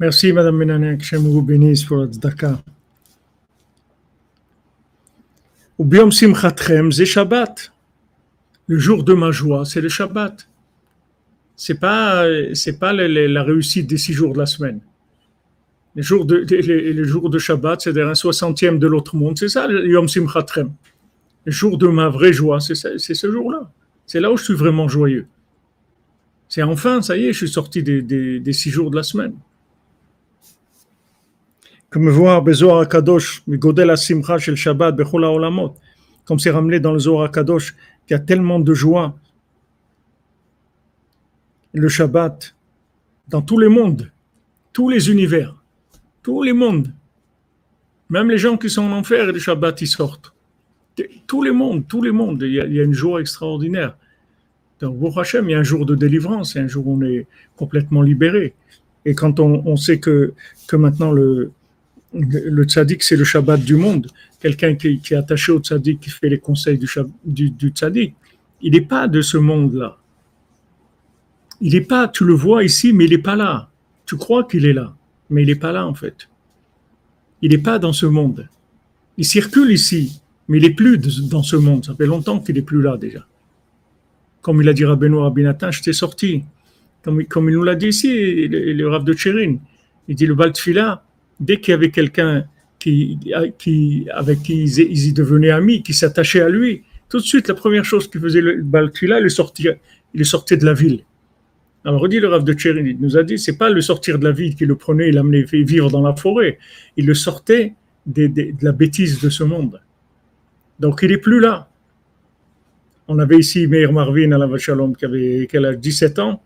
Merci, 0.00 0.32
Madame 0.32 0.56
Menanek. 0.56 1.04
Je 1.04 1.16
vous 1.16 1.42
bénisse 1.42 1.84
pour 1.84 1.98
la 1.98 2.06
tzedaka. 2.06 2.58
Ubiom 5.78 6.10
simchatrem, 6.10 6.90
c'est 6.90 7.04
Shabbat. 7.04 7.70
Le 8.66 8.78
jour 8.78 9.04
de 9.04 9.12
ma 9.12 9.30
joie, 9.30 9.66
c'est 9.66 9.82
le 9.82 9.90
Shabbat. 9.90 10.48
C'est 11.54 11.78
pas, 11.78 12.24
c'est 12.54 12.78
pas 12.78 12.94
la 12.94 13.42
réussite 13.42 13.86
des 13.88 13.98
six 13.98 14.14
jours 14.14 14.32
de 14.32 14.38
la 14.38 14.46
semaine. 14.46 14.80
Les 15.94 16.02
jours 16.02 16.24
de, 16.24 16.44
de 16.44 17.38
Shabbat, 17.38 17.82
c'est-à-dire 17.82 18.08
un 18.08 18.14
soixantième 18.14 18.78
de 18.78 18.86
l'autre 18.86 19.16
monde. 19.16 19.36
C'est 19.36 19.50
ça, 19.50 19.66
le 19.66 19.86
Yom 19.86 20.08
Simchatrem. 20.08 20.72
Le 21.44 21.52
jour 21.52 21.76
de 21.76 21.88
ma 21.88 22.08
vraie 22.08 22.32
joie, 22.32 22.58
c'est 22.60 22.74
ce 22.74 23.30
jour-là. 23.30 23.70
C'est 24.06 24.20
là 24.20 24.32
où 24.32 24.38
je 24.38 24.44
suis 24.44 24.54
vraiment 24.54 24.88
joyeux. 24.88 25.26
C'est 26.48 26.62
enfin, 26.62 27.02
ça 27.02 27.18
y 27.18 27.26
est, 27.26 27.34
je 27.34 27.38
suis 27.44 27.50
sorti 27.50 27.82
des 27.82 28.52
six 28.54 28.70
jours 28.70 28.90
de 28.90 28.96
la 28.96 29.02
semaine 29.02 29.34
Shabbat, 34.54 34.96
Bechol 34.96 35.24
Olamot, 35.24 35.74
comme 36.24 36.38
c'est 36.38 36.50
ramené 36.50 36.78
dans 36.78 36.92
le 36.92 37.00
Zohar 37.00 37.30
Kadosh, 37.30 37.74
qu'il 38.06 38.14
y 38.16 38.20
a 38.20 38.20
tellement 38.20 38.60
de 38.60 38.72
joie. 38.74 39.16
Le 41.72 41.88
Shabbat, 41.88 42.54
dans 43.28 43.42
tous 43.42 43.58
les 43.58 43.68
mondes, 43.68 44.10
tous 44.72 44.88
les 44.88 45.10
univers, 45.10 45.56
tous 46.22 46.42
les 46.42 46.52
mondes, 46.52 46.92
même 48.08 48.30
les 48.30 48.38
gens 48.38 48.56
qui 48.56 48.70
sont 48.70 48.82
en 48.82 48.92
enfer, 48.92 49.26
le 49.26 49.38
Shabbat, 49.38 49.80
ils 49.82 49.86
sortent. 49.86 50.32
Tous 51.26 51.42
les 51.42 51.52
mondes, 51.52 51.86
tous 51.88 52.02
les 52.02 52.12
mondes, 52.12 52.42
il 52.42 52.52
y 52.52 52.80
a, 52.80 52.84
une 52.84 52.92
joie 52.92 53.20
extraordinaire. 53.20 53.96
Pour 54.78 55.18
Hachem, 55.18 55.48
il 55.48 55.52
y 55.52 55.54
a 55.54 55.58
un 55.58 55.64
jour 55.64 55.86
de 55.86 55.94
délivrance, 55.94 56.56
un 56.56 56.68
jour 56.68 56.86
où 56.86 56.96
on 56.96 57.02
est 57.02 57.26
complètement 57.56 58.02
libéré. 58.02 58.54
Et 59.04 59.14
quand 59.14 59.40
on, 59.40 59.62
on 59.66 59.76
sait 59.76 59.98
que, 59.98 60.34
que 60.66 60.76
maintenant 60.76 61.12
le, 61.12 61.52
le 62.12 62.64
tzaddik, 62.64 63.02
c'est 63.02 63.16
le 63.16 63.24
Shabbat 63.24 63.60
du 63.60 63.76
monde. 63.76 64.08
Quelqu'un 64.40 64.74
qui, 64.74 65.00
est 65.10 65.14
attaché 65.14 65.52
au 65.52 65.60
tzaddik, 65.60 66.00
qui 66.00 66.10
fait 66.10 66.28
les 66.28 66.38
conseils 66.38 66.78
du, 66.78 66.88
du, 67.24 67.50
du 67.50 67.68
tzaddik, 67.68 68.14
il 68.62 68.72
n'est 68.72 68.80
pas 68.80 69.08
de 69.08 69.22
ce 69.22 69.36
monde-là. 69.36 69.96
Il 71.60 71.74
n'est 71.74 71.82
pas, 71.82 72.08
tu 72.08 72.24
le 72.24 72.34
vois 72.34 72.64
ici, 72.64 72.92
mais 72.92 73.04
il 73.04 73.10
n'est 73.10 73.18
pas 73.18 73.36
là. 73.36 73.70
Tu 74.06 74.16
crois 74.16 74.44
qu'il 74.44 74.66
est 74.66 74.72
là, 74.72 74.94
mais 75.28 75.42
il 75.42 75.46
n'est 75.46 75.54
pas 75.54 75.72
là 75.72 75.86
en 75.86 75.94
fait. 75.94 76.28
il 77.42 77.50
n'est 77.50 77.58
pas 77.58 77.78
dans 77.78 77.92
ce 77.92 78.06
monde. 78.06 78.48
Il 79.16 79.24
circule 79.24 79.70
ici, 79.70 80.22
mais 80.48 80.58
il 80.58 80.62
n'est 80.62 80.74
plus 80.74 80.98
dans 81.28 81.42
ce 81.42 81.56
monde. 81.56 81.84
Ça 81.84 81.94
fait 81.94 82.06
longtemps 82.06 82.40
qu'il 82.40 82.54
n'est 82.54 82.62
plus 82.62 82.82
là 82.82 82.96
déjà. 82.96 83.26
Comme 84.40 84.62
il 84.62 84.68
a 84.68 84.72
dit 84.72 84.84
Rabbeinu 84.84 85.16
Rabinatan, 85.16 85.70
je 85.70 85.82
t'ai 85.82 85.92
sorti. 85.92 86.42
Comme, 87.02 87.20
il 87.48 87.54
nous 87.54 87.62
l'a 87.62 87.74
dit 87.74 87.88
ici, 87.88 88.48
le, 88.48 88.72
le 88.72 88.88
Rav 88.88 89.04
de 89.04 89.12
Tchérin. 89.12 89.56
Il 90.08 90.14
dit 90.16 90.26
le 90.26 90.34
Baltfila, 90.34 91.04
dès 91.40 91.58
qu'il 91.58 91.72
y 91.72 91.74
avait 91.74 91.90
quelqu'un 91.90 92.44
qui, 92.78 93.18
avec 94.14 94.42
qui 94.42 94.64
ils, 94.64 95.08
y 95.08 95.12
devenaient 95.12 95.50
amis, 95.50 95.82
qui 95.82 95.94
s'attachait 95.94 96.40
à 96.40 96.48
lui, 96.48 96.84
tout 97.08 97.18
de 97.18 97.24
suite, 97.24 97.48
la 97.48 97.54
première 97.54 97.84
chose 97.84 98.08
qu'il 98.08 98.20
faisait 98.20 98.40
le 98.40 98.62
Baltfila, 98.62 99.20
il 99.20 99.30
sortait, 99.30 99.80
il 100.14 100.24
sortait 100.24 100.56
de 100.56 100.64
la 100.64 100.74
ville. 100.74 101.04
Alors, 101.84 102.08
dit 102.08 102.20
le 102.20 102.28
Rav 102.28 102.44
de 102.44 102.52
Tchérin, 102.52 102.84
il 102.84 102.98
nous 103.00 103.16
a 103.16 103.22
dit, 103.22 103.38
c'est 103.38 103.56
pas 103.56 103.70
le 103.70 103.80
sortir 103.80 104.18
de 104.18 104.24
la 104.24 104.32
ville 104.32 104.54
qui 104.54 104.66
le 104.66 104.76
prenait 104.76 105.08
et 105.08 105.12
l'amenait 105.12 105.42
vivre 105.42 105.90
dans 105.90 106.02
la 106.02 106.14
forêt. 106.14 106.58
Il 106.96 107.06
le 107.06 107.14
sortait 107.14 107.74
de, 108.06 108.30
la 108.60 108.72
bêtise 108.72 109.20
de 109.20 109.30
ce 109.30 109.44
monde. 109.44 109.80
Donc, 110.78 111.00
il 111.02 111.08
n'est 111.08 111.18
plus 111.18 111.40
là. 111.40 111.68
On 113.08 113.18
avait 113.18 113.38
ici 113.38 113.66
Meir 113.66 113.92
Marvin 113.92 114.30
à 114.32 114.38
la 114.38 114.46
Vachalom 114.46 114.94
qui 114.94 115.04
avait 115.04 115.48
a 115.52 115.74
17 115.74 116.18
ans. 116.18 116.42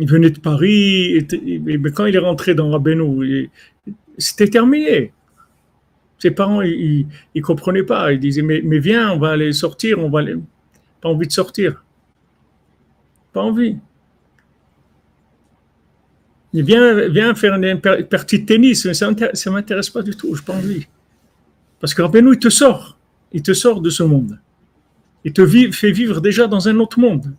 Il 0.00 0.08
venait 0.08 0.30
de 0.30 0.40
Paris, 0.40 1.26
mais 1.62 1.90
quand 1.92 2.06
il 2.06 2.16
est 2.16 2.18
rentré 2.18 2.54
dans 2.54 2.70
Rabbeinu, 2.70 3.50
c'était 4.16 4.48
terminé. 4.48 5.12
Ses 6.18 6.30
parents, 6.30 6.62
ils 6.62 7.06
ne 7.34 7.40
comprenaient 7.42 7.82
pas. 7.82 8.10
Ils 8.12 8.18
disaient, 8.18 8.40
mais, 8.40 8.78
viens, 8.78 9.12
on 9.12 9.18
va 9.18 9.32
aller 9.32 9.52
sortir, 9.52 9.98
on 9.98 10.08
va 10.08 10.20
aller... 10.20 10.36
Pas 11.02 11.10
envie 11.10 11.26
de 11.26 11.32
sortir. 11.32 11.84
Pas 13.34 13.42
envie. 13.42 13.76
Il 16.54 16.64
vient, 16.64 17.08
vient 17.08 17.34
faire 17.34 17.54
une 17.54 17.78
partie 17.78 18.40
de 18.40 18.46
tennis, 18.46 18.86
mais 18.86 18.94
ça 18.94 19.10
ne 19.10 19.50
m'intéresse 19.50 19.90
pas 19.90 20.02
du 20.02 20.16
tout, 20.16 20.34
je 20.34 20.40
n'ai 20.40 20.46
pas 20.46 20.54
envie. 20.54 20.86
Parce 21.78 21.92
que 21.92 22.00
Rabbeinu, 22.00 22.32
il 22.32 22.38
te 22.38 22.48
sort. 22.48 22.98
Il 23.32 23.42
te 23.42 23.52
sort 23.52 23.82
de 23.82 23.90
ce 23.90 24.02
monde. 24.02 24.38
Il 25.24 25.32
te 25.32 25.46
fait 25.46 25.90
vivre 25.90 26.20
déjà 26.20 26.46
dans 26.46 26.68
un 26.68 26.78
autre 26.78 26.98
monde. 26.98 27.34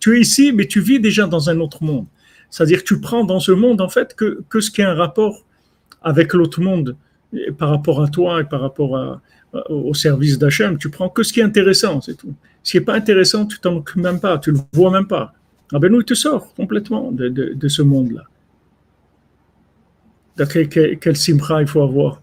Tu 0.00 0.16
es 0.16 0.20
ici, 0.20 0.52
mais 0.52 0.66
tu 0.66 0.80
vis 0.80 1.00
déjà 1.00 1.26
dans 1.26 1.48
un 1.48 1.60
autre 1.60 1.84
monde. 1.84 2.06
C'est-à-dire 2.50 2.82
tu 2.82 3.00
prends 3.00 3.24
dans 3.24 3.40
ce 3.40 3.52
monde, 3.52 3.80
en 3.80 3.88
fait, 3.88 4.14
que, 4.14 4.42
que 4.48 4.60
ce 4.60 4.70
qui 4.70 4.82
a 4.82 4.90
un 4.90 4.94
rapport 4.94 5.44
avec 6.02 6.32
l'autre 6.34 6.60
monde 6.60 6.96
par 7.58 7.70
rapport 7.70 8.02
à 8.02 8.08
toi 8.08 8.40
et 8.40 8.44
par 8.44 8.60
rapport 8.60 9.20
au 9.68 9.94
service 9.94 10.38
d'Hachem. 10.38 10.78
Tu 10.78 10.90
prends 10.90 11.08
que 11.08 11.22
ce 11.22 11.32
qui 11.32 11.40
est 11.40 11.44
intéressant, 11.44 12.00
c'est 12.00 12.16
tout. 12.16 12.34
Ce 12.62 12.72
qui 12.72 12.78
n'est 12.78 12.84
pas 12.84 12.94
intéressant, 12.94 13.46
tu 13.46 13.58
t'en 13.58 13.76
occupes 13.76 14.02
même 14.02 14.20
pas, 14.20 14.38
tu 14.38 14.52
le 14.52 14.58
vois 14.72 14.90
même 14.90 15.06
pas. 15.06 15.34
Ah 15.72 15.78
ben 15.78 15.92
il 15.94 16.04
te 16.04 16.14
sort 16.14 16.54
complètement 16.54 17.10
de, 17.10 17.28
de, 17.28 17.68
ce 17.68 17.82
monde-là. 17.82 18.24
Quel, 20.48 20.98
quel 20.98 21.16
simcha 21.16 21.62
il 21.62 21.66
faut 21.66 21.82
avoir 21.82 22.20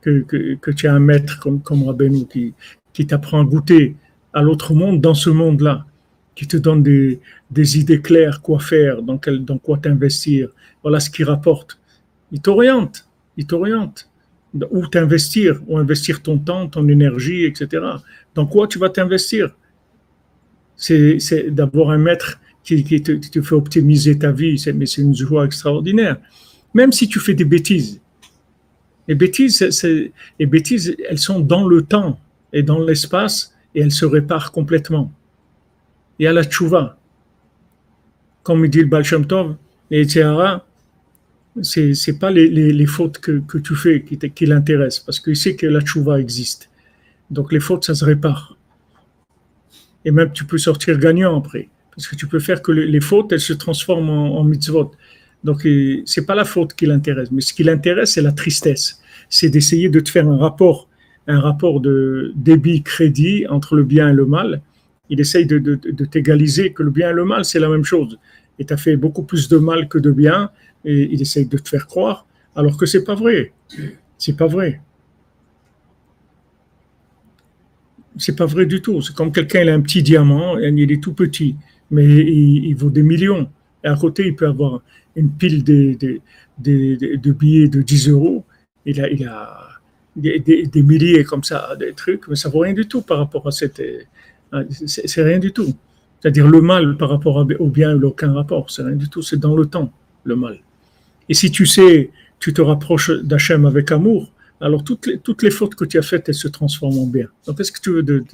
que, 0.00 0.20
que, 0.20 0.54
que, 0.54 0.70
tu 0.70 0.86
as 0.88 0.94
un 0.94 1.00
maître 1.00 1.38
comme, 1.40 1.62
comme 1.62 1.84
Rabbeinu 1.84 2.26
qui, 2.26 2.54
qui 2.92 3.06
t'apprend 3.06 3.40
à 3.40 3.44
goûter 3.44 3.96
à 4.32 4.42
l'autre 4.42 4.74
monde 4.74 5.00
dans 5.00 5.14
ce 5.14 5.30
monde-là, 5.30 5.86
qui 6.34 6.46
te 6.46 6.56
donne 6.56 6.82
des, 6.82 7.78
idées 7.78 8.00
claires, 8.00 8.40
quoi 8.40 8.58
faire, 8.58 9.02
dans 9.02 9.18
quoi 9.58 9.78
t'investir. 9.78 10.48
Voilà 10.82 11.00
ce 11.00 11.10
qui 11.10 11.24
rapporte. 11.24 11.78
Il 12.32 12.40
t'oriente, 12.40 13.06
il 13.36 13.46
t'oriente. 13.46 14.08
Où 14.70 14.86
t'investir, 14.86 15.62
où 15.66 15.78
investir 15.78 16.22
ton 16.22 16.38
temps, 16.38 16.68
ton 16.68 16.86
énergie, 16.88 17.44
etc. 17.44 17.84
Dans 18.34 18.46
quoi 18.46 18.66
tu 18.66 18.78
vas 18.78 18.90
t'investir? 18.90 19.54
C'est 20.76 21.50
d'avoir 21.50 21.90
un 21.90 21.98
maître 21.98 22.38
qui, 22.64 22.84
te, 23.02 23.42
fait 23.42 23.54
optimiser 23.54 24.18
ta 24.18 24.30
vie, 24.32 24.62
mais 24.74 24.86
c'est 24.86 25.02
une 25.02 25.14
joie 25.14 25.46
extraordinaire. 25.46 26.18
Même 26.74 26.92
si 26.92 27.08
tu 27.08 27.18
fais 27.18 27.34
des 27.34 27.44
bêtises. 27.44 28.00
Les 29.08 29.14
bêtises, 29.14 29.82
les 30.38 30.46
bêtises, 30.46 30.96
elles 31.08 31.18
sont 31.18 31.40
dans 31.40 31.66
le 31.66 31.82
temps 31.82 32.18
et 32.52 32.62
dans 32.62 32.78
l'espace 32.78 33.54
et 33.74 33.80
elles 33.80 33.92
se 33.92 34.04
réparent 34.04 34.52
complètement. 34.52 35.12
Et 36.18 36.26
à 36.26 36.32
la 36.32 36.44
tchouva, 36.44 36.98
comme 38.42 38.66
dit 38.68 38.80
le 38.80 38.86
Baal 38.86 39.04
Shem 39.04 39.26
Tov, 39.26 39.56
les 39.90 40.04
Tziara, 40.04 40.66
c'est 41.62 41.92
n'est 42.06 42.18
pas 42.18 42.30
les, 42.30 42.86
fautes 42.86 43.18
que, 43.18 43.58
tu 43.58 43.74
fais 43.74 44.02
qui, 44.02 44.18
qui 44.18 44.46
l'intéressent, 44.46 45.04
parce 45.04 45.20
qu'il 45.20 45.36
sait 45.36 45.56
que 45.56 45.66
la 45.66 45.80
tchouva 45.80 46.20
existe. 46.20 46.70
Donc 47.30 47.52
les 47.52 47.60
fautes, 47.60 47.84
ça 47.84 47.94
se 47.94 48.04
répare 48.04 48.56
et 50.04 50.10
même 50.10 50.32
tu 50.32 50.44
peux 50.44 50.58
sortir 50.58 50.98
gagnant 50.98 51.38
après. 51.38 51.68
Parce 51.94 52.08
que 52.08 52.16
tu 52.16 52.26
peux 52.26 52.38
faire 52.38 52.62
que 52.62 52.72
les 52.72 53.00
fautes, 53.00 53.32
elles 53.32 53.40
se 53.40 53.52
transforment 53.52 54.10
en, 54.10 54.44
mitzvot. 54.44 54.92
Donc, 55.44 55.66
c'est 56.06 56.24
pas 56.24 56.34
la 56.34 56.44
faute 56.44 56.72
qui 56.72 56.86
l'intéresse, 56.86 57.30
mais 57.30 57.42
ce 57.42 57.52
qui 57.52 57.64
l'intéresse, 57.64 58.12
c'est 58.12 58.22
la 58.22 58.32
tristesse. 58.32 59.02
C'est 59.28 59.50
d'essayer 59.50 59.90
de 59.90 60.00
te 60.00 60.10
faire 60.10 60.26
un 60.26 60.38
rapport, 60.38 60.88
un 61.26 61.40
rapport 61.40 61.80
de 61.80 62.32
débit-crédit 62.36 63.46
entre 63.48 63.76
le 63.76 63.84
bien 63.84 64.10
et 64.10 64.12
le 64.12 64.26
mal. 64.26 64.62
Il 65.08 65.20
essaye 65.20 65.46
de, 65.46 65.74
t'égaliser 66.04 66.72
que 66.72 66.82
le 66.82 66.90
bien 66.90 67.10
et 67.10 67.12
le 67.12 67.24
mal, 67.24 67.44
c'est 67.44 67.60
la 67.60 67.68
même 67.68 67.84
chose. 67.84 68.18
Et 68.58 68.64
tu 68.64 68.72
as 68.72 68.76
fait 68.76 68.96
beaucoup 68.96 69.22
plus 69.22 69.48
de 69.48 69.58
mal 69.58 69.88
que 69.88 69.98
de 69.98 70.10
bien, 70.10 70.50
et 70.84 71.08
il 71.12 71.20
essaye 71.20 71.46
de 71.46 71.58
te 71.58 71.68
faire 71.68 71.86
croire, 71.86 72.26
alors 72.56 72.76
que 72.76 72.86
c'est 72.86 73.04
pas 73.04 73.14
vrai. 73.14 73.52
C'est 74.18 74.36
pas 74.36 74.46
vrai. 74.46 74.80
c'est 78.16 78.36
pas 78.36 78.46
vrai 78.46 78.66
du 78.66 78.80
tout. 78.82 79.00
C'est 79.02 79.14
comme 79.14 79.32
quelqu'un, 79.32 79.60
il 79.62 79.68
a 79.68 79.74
un 79.74 79.80
petit 79.80 80.02
diamant, 80.02 80.58
et 80.58 80.68
il 80.68 80.92
est 80.92 81.02
tout 81.02 81.14
petit, 81.14 81.56
mais 81.90 82.04
il, 82.04 82.74
vaut 82.74 82.90
des 82.90 83.02
millions. 83.02 83.48
Et 83.84 83.88
à 83.88 83.96
côté, 83.96 84.26
il 84.26 84.36
peut 84.36 84.46
avoir 84.46 84.82
une 85.16 85.30
pile 85.30 85.64
de, 85.64 86.20
billets 86.58 87.68
de 87.68 87.82
10 87.82 88.08
euros. 88.08 88.44
Il 88.84 89.00
a 89.00 89.61
des, 90.16 90.82
milliers 90.82 91.24
comme 91.24 91.44
ça, 91.44 91.74
des 91.78 91.92
trucs, 91.92 92.28
mais 92.28 92.36
ça 92.36 92.48
vaut 92.48 92.60
rien 92.60 92.74
du 92.74 92.86
tout 92.86 93.02
par 93.02 93.18
rapport 93.18 93.46
à 93.46 93.50
cette. 93.50 93.82
C'est 94.86 95.22
rien 95.22 95.38
du 95.38 95.52
tout. 95.52 95.74
C'est-à-dire 96.20 96.46
le 96.46 96.60
mal 96.60 96.96
par 96.96 97.08
rapport 97.08 97.36
au 97.58 97.68
bien, 97.68 97.92
il 97.94 98.00
n'a 98.00 98.06
aucun 98.06 98.32
rapport. 98.32 98.70
C'est 98.70 98.82
rien 98.82 98.96
du 98.96 99.08
tout. 99.08 99.22
C'est 99.22 99.40
dans 99.40 99.56
le 99.56 99.66
temps, 99.66 99.92
le 100.24 100.36
mal. 100.36 100.58
Et 101.28 101.34
si 101.34 101.50
tu 101.50 101.66
sais, 101.66 102.10
tu 102.38 102.52
te 102.52 102.60
rapproches 102.60 103.10
d'Hachem 103.10 103.66
avec 103.66 103.90
amour, 103.90 104.30
alors 104.60 104.84
toutes 104.84 105.06
les, 105.06 105.18
toutes 105.18 105.42
les 105.42 105.50
fautes 105.50 105.74
que 105.74 105.84
tu 105.84 105.98
as 105.98 106.02
faites, 106.02 106.28
elles 106.28 106.34
se 106.34 106.48
transforment 106.48 106.98
en 107.00 107.06
bien. 107.06 107.26
Donc, 107.46 107.58
est-ce 107.58 107.72
que 107.72 107.80
tu 107.80 107.90
veux 107.90 108.02
de, 108.02 108.24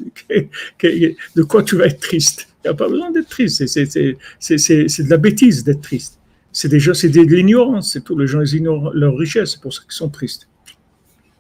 de, 1.37 1.43
quoi 1.43 1.63
tu 1.63 1.77
vas 1.77 1.87
être 1.87 2.01
triste? 2.01 2.49
Il 2.65 2.69
n'y 2.69 2.71
a 2.71 2.75
pas 2.75 2.89
besoin 2.89 3.11
d'être 3.11 3.29
triste. 3.29 3.67
C'est 3.67 4.53
de 4.53 5.11
la 5.11 5.17
bêtise 5.17 5.65
d'être 5.65 5.81
triste. 5.81 6.19
C'est 6.53 6.69
déjà 6.69 6.93
c'est 6.93 7.09
de 7.09 7.21
l'ignorance. 7.23 7.93
C'est. 7.93 8.11
Les 8.11 8.27
gens 8.27 8.43
ils 8.43 8.57
ignorent 8.57 8.93
leur 8.93 9.17
richesse. 9.17 9.53
C'est 9.53 9.63
pour 9.63 9.73
ça 9.73 9.83
qu'ils 9.83 9.93
sont 9.93 10.11
tristes. 10.11 10.49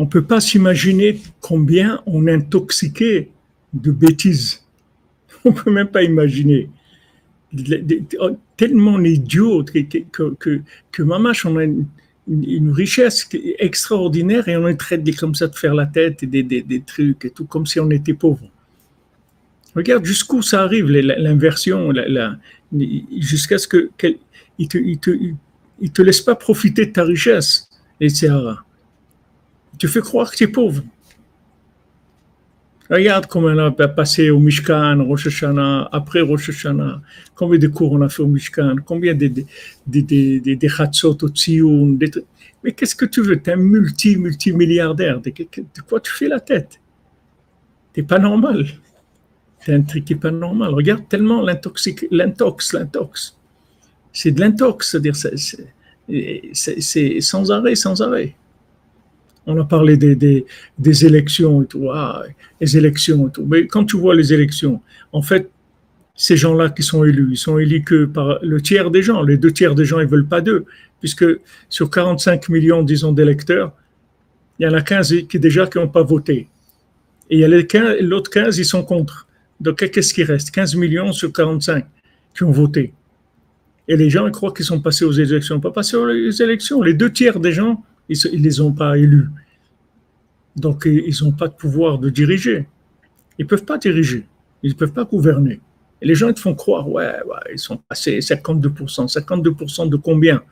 On 0.00 0.04
ne 0.04 0.08
peut 0.08 0.24
pas 0.24 0.40
s'imaginer 0.40 1.20
combien 1.42 2.02
on 2.06 2.26
est 2.26 2.32
intoxiqué 2.32 3.28
de 3.74 3.90
bêtises. 3.90 4.64
On 5.44 5.50
ne 5.50 5.54
peut 5.54 5.70
même 5.70 5.88
pas 5.88 6.02
imaginer. 6.02 6.70
Tellement 8.56 8.98
idiot 8.98 9.62
que, 9.62 9.80
que, 9.80 10.34
que, 10.38 10.62
que 10.90 11.02
mamache, 11.02 11.44
on 11.44 11.58
a 11.58 11.64
une, 11.64 12.72
richesse 12.72 13.28
extraordinaire 13.58 14.48
et 14.48 14.56
on 14.56 14.68
est 14.68 14.76
traité 14.76 15.12
comme 15.12 15.34
ça 15.34 15.48
de 15.48 15.54
faire 15.54 15.74
la 15.74 15.84
tête 15.84 16.22
et 16.22 16.26
des, 16.26 16.44
des, 16.44 16.80
trucs 16.80 17.26
et 17.26 17.30
tout, 17.30 17.44
comme 17.44 17.66
si 17.66 17.78
on 17.78 17.90
était 17.90 18.14
pauvre. 18.14 18.50
Regarde 19.76 20.06
jusqu'où 20.06 20.40
ça 20.40 20.62
arrive, 20.62 20.88
l'inversion, 20.88 21.92
jusqu'à 23.18 23.58
ce 23.58 23.68
que 23.68 23.90
il 24.58 24.66
te, 24.66 24.78
il 24.78 24.98
te, 24.98 25.10
il 25.78 25.92
te 25.92 26.00
laisse 26.00 26.22
pas 26.22 26.36
profiter 26.36 26.86
de 26.86 26.92
ta 26.92 27.04
richesse, 27.04 27.68
etc. 28.00 28.32
Il 29.80 29.86
te 29.86 29.92
fait 29.92 30.00
croire 30.00 30.30
que 30.30 30.36
tu 30.36 30.44
es 30.44 30.48
pauvre. 30.48 30.82
Regarde 32.90 33.26
comment 33.26 33.48
on 33.48 33.58
a 33.58 33.88
passé 33.88 34.28
au 34.28 34.38
Mishkan, 34.38 35.02
Rosh 35.02 35.28
Hashanah, 35.28 35.88
après 35.90 36.20
Rosh 36.20 36.50
Hashanah, 36.50 37.00
combien 37.34 37.58
de 37.58 37.68
cours 37.68 37.92
on 37.92 38.02
a 38.02 38.10
fait 38.10 38.22
au 38.22 38.26
Mishkan, 38.26 38.76
combien 38.84 39.14
de, 39.14 39.28
de, 39.28 39.44
de, 39.86 41.06
au 41.06 41.28
Tzion. 41.28 41.98
Mais 42.62 42.72
qu'est-ce 42.72 42.94
que 42.94 43.06
tu 43.06 43.22
veux? 43.22 43.40
Tu 43.40 43.48
es 43.48 43.54
un 43.54 43.56
multi, 43.56 44.16
multimilliardaire. 44.16 45.20
De, 45.22 45.32
quoi 45.88 46.00
tu 46.00 46.12
fais 46.12 46.28
la 46.28 46.40
tête? 46.40 46.78
Tu 47.94 48.02
pas 48.02 48.18
normal. 48.18 48.66
Tu 49.64 49.72
un 49.72 49.80
truc 49.80 50.04
qui 50.04 50.12
n'est 50.12 50.20
pas 50.20 50.30
normal. 50.30 50.74
Regarde 50.74 51.08
tellement 51.08 51.40
l'intox, 51.40 51.88
l'intox. 52.10 53.38
C'est 54.12 54.32
de 54.32 54.40
l'intox, 54.40 54.90
c'est-à-dire 54.90 55.16
C'est 56.52 57.20
sans 57.20 57.50
arrêt, 57.50 57.74
sans 57.76 58.02
arrêt. 58.02 58.34
On 59.50 59.60
a 59.60 59.64
parlé 59.64 59.96
des, 59.96 61.04
élections 61.04 61.62
et 61.62 61.66
tout, 61.66 61.90
ah, 61.90 62.22
les 62.60 62.76
élections 62.76 63.28
et 63.28 63.30
tout. 63.30 63.44
Mais 63.46 63.66
quand 63.66 63.84
tu 63.84 63.96
vois 63.96 64.14
les 64.14 64.32
élections, 64.32 64.80
en 65.12 65.22
fait, 65.22 65.50
ces 66.14 66.36
gens-là 66.36 66.70
qui 66.70 66.82
sont 66.82 67.04
élus, 67.04 67.30
ils 67.32 67.38
sont 67.38 67.58
élus 67.58 67.82
que 67.82 68.04
par 68.04 68.38
le 68.42 68.60
tiers 68.60 68.90
des 68.90 69.02
gens. 69.02 69.22
Les 69.22 69.38
deux 69.38 69.52
tiers 69.52 69.74
des 69.74 69.84
gens, 69.84 70.00
ils 70.00 70.06
veulent 70.06 70.28
pas 70.28 70.40
d'eux, 70.40 70.64
puisque 71.00 71.24
sur 71.68 71.90
45 71.90 72.48
millions, 72.50 72.82
disons, 72.82 73.12
d'électeurs, 73.12 73.72
il 74.58 74.66
y 74.66 74.68
en 74.68 74.74
a 74.74 74.82
15 74.82 75.14
qui 75.28 75.38
déjà 75.38 75.66
qui 75.66 75.78
n'ont 75.78 75.88
pas 75.88 76.02
voté. 76.02 76.48
Et 77.30 77.36
il 77.36 77.40
y 77.40 77.44
a 77.44 78.02
l'autre 78.02 78.30
15, 78.30 78.58
ils 78.58 78.64
sont 78.64 78.84
contre. 78.84 79.26
Donc, 79.60 79.76
qu'est-ce 79.76 80.12
qui 80.12 80.22
reste? 80.22 80.50
15 80.50 80.74
millions 80.76 81.12
sur 81.12 81.32
45 81.32 81.86
qui 82.36 82.44
ont 82.44 82.50
voté. 82.50 82.92
Et 83.88 83.96
les 83.96 84.10
gens 84.10 84.26
ils 84.26 84.32
croient 84.32 84.52
qu'ils 84.52 84.66
sont 84.66 84.80
passés 84.80 85.04
aux 85.04 85.12
élections. 85.12 85.58
Pas 85.58 85.70
passés 85.70 85.96
aux 85.96 86.30
élections. 86.30 86.82
Les 86.82 86.94
deux 86.94 87.10
tiers 87.10 87.40
des 87.40 87.52
gens, 87.52 87.82
ils 88.08 88.18
ne 88.32 88.38
les 88.38 88.60
ont 88.60 88.72
pas 88.72 88.96
élus. 88.96 89.28
Donc, 90.60 90.82
ils 90.84 91.14
n'ont 91.22 91.32
pas 91.32 91.48
de 91.48 91.54
pouvoir 91.54 91.98
de 91.98 92.10
diriger. 92.10 92.66
Ils 93.38 93.44
ne 93.44 93.48
peuvent 93.48 93.64
pas 93.64 93.78
diriger. 93.78 94.26
Ils 94.62 94.70
ne 94.70 94.76
peuvent 94.76 94.92
pas 94.92 95.04
gouverner. 95.04 95.60
Et 96.02 96.06
les 96.06 96.14
gens 96.14 96.28
ils 96.28 96.34
te 96.34 96.40
font 96.40 96.54
croire, 96.54 96.88
ouais, 96.88 97.12
ils 97.52 97.58
sont 97.58 97.76
passés 97.76 98.18
52%. 98.18 99.10
52% 99.10 99.88
de 99.88 99.96
combien? 99.96 100.42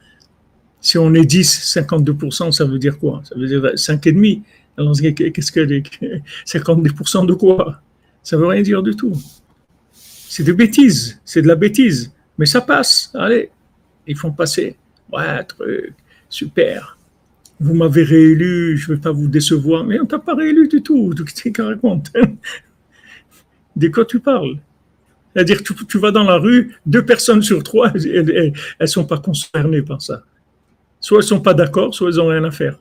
Si 0.81 0.99
on 0.99 1.13
est 1.15 1.25
10, 1.25 1.75
52%, 1.77 2.53
ça 2.53 2.65
veut 2.65 2.79
dire 2.79 2.99
quoi? 2.99 3.23
Ça 3.25 3.35
veut 3.35 3.47
dire 3.47 3.63
5,5. 3.63 4.43
Alors, 4.77 4.95
qu'est-ce 4.97 5.53
que 5.53 5.61
52% 6.47 7.27
de 7.27 7.35
quoi? 7.35 7.81
Ça 8.23 8.37
veut 8.37 8.47
rien 8.47 8.63
dire 8.63 8.83
du 8.83 8.95
tout. 8.95 9.13
C'est 9.93 10.45
des 10.45 10.53
bêtises, 10.53 11.21
c'est 11.25 11.43
de 11.43 11.49
la 11.49 11.57
bêtise. 11.57 12.13
Mais 12.37 12.47
ça 12.47 12.61
passe, 12.61 13.11
allez, 13.15 13.51
ils 14.07 14.17
font 14.17 14.31
passer. 14.31 14.77
Ouais, 15.11 15.43
truc, 15.45 15.95
super 16.29 16.98
vous 17.61 17.75
m'avez 17.75 18.03
réélu, 18.03 18.77
je 18.77 18.91
ne 18.91 18.97
vais 18.97 19.03
pas 19.03 19.13
vous 19.13 19.29
décevoir. 19.29 19.85
Mais 19.85 20.01
on 20.01 20.07
t'a 20.07 20.19
pas 20.19 20.35
réélu 20.35 20.69
du 20.69 20.83
tout. 20.83 21.13
Qu'est-ce 21.17 21.49
que 21.49 21.63
raconte 21.63 22.13
De 23.77 23.89
quoi 23.89 24.05
tu 24.05 24.21
parles? 24.21 24.59
C'est-à-dire, 25.35 25.63
tu, 25.63 25.75
tu 25.87 25.99
vas 25.99 26.11
dans 26.11 26.25
la 26.25 26.37
rue, 26.37 26.75
deux 26.87 27.05
personnes 27.05 27.43
sur 27.43 27.63
trois, 27.63 27.93
elles 27.95 28.53
ne 28.81 28.87
sont 28.87 29.05
pas 29.05 29.19
concernées 29.19 29.83
par 29.83 30.03
ça. 30.03 30.23
Soit 31.01 31.19
elles 31.19 31.25
ne 31.25 31.29
sont 31.29 31.41
pas 31.41 31.55
d'accord, 31.55 31.95
soit 31.95 32.11
elles 32.11 32.17
n'ont 32.17 32.29
rien 32.29 32.45
à 32.45 32.51
faire. 32.51 32.79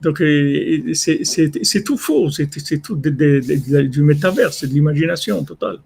Donc, 0.00 0.18
c'est 0.92 1.84
tout 1.84 1.96
faux, 1.96 2.30
c'est 2.30 2.82
tout 2.82 2.96
du 2.96 4.02
métavers, 4.02 4.52
c'est 4.52 4.66
de 4.66 4.72
l'imagination 4.72 5.42
totale. 5.42 5.78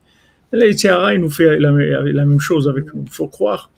Là, 0.53 0.67
il 0.67 1.21
nous 1.21 1.31
fait 1.31 1.59
la, 1.59 1.71
même 1.73 2.41
chose 2.41 2.69
avec 2.69 2.93
nous. 2.93 3.05
Il 3.07 3.13
faut 3.13 3.29
croire, 3.29 3.71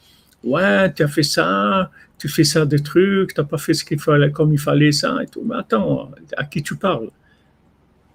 ouais, 0.44 0.92
tu 0.92 1.02
as 1.02 1.08
fait 1.08 1.22
ça, 1.22 1.90
tu 2.18 2.28
fais 2.28 2.44
ça 2.44 2.64
des 2.66 2.80
trucs, 2.80 3.34
tu 3.34 3.40
n'as 3.40 3.46
pas 3.46 3.58
fait 3.58 3.74
ce 3.74 3.84
qu'il 3.84 3.98
fallait 3.98 4.30
comme 4.30 4.52
il 4.52 4.58
fallait 4.58 4.92
ça 4.92 5.16
et 5.22 5.26
tout. 5.26 5.42
Mais 5.44 5.56
attends, 5.56 6.10
à 6.36 6.44
qui 6.44 6.62
tu 6.62 6.76
parles? 6.76 7.10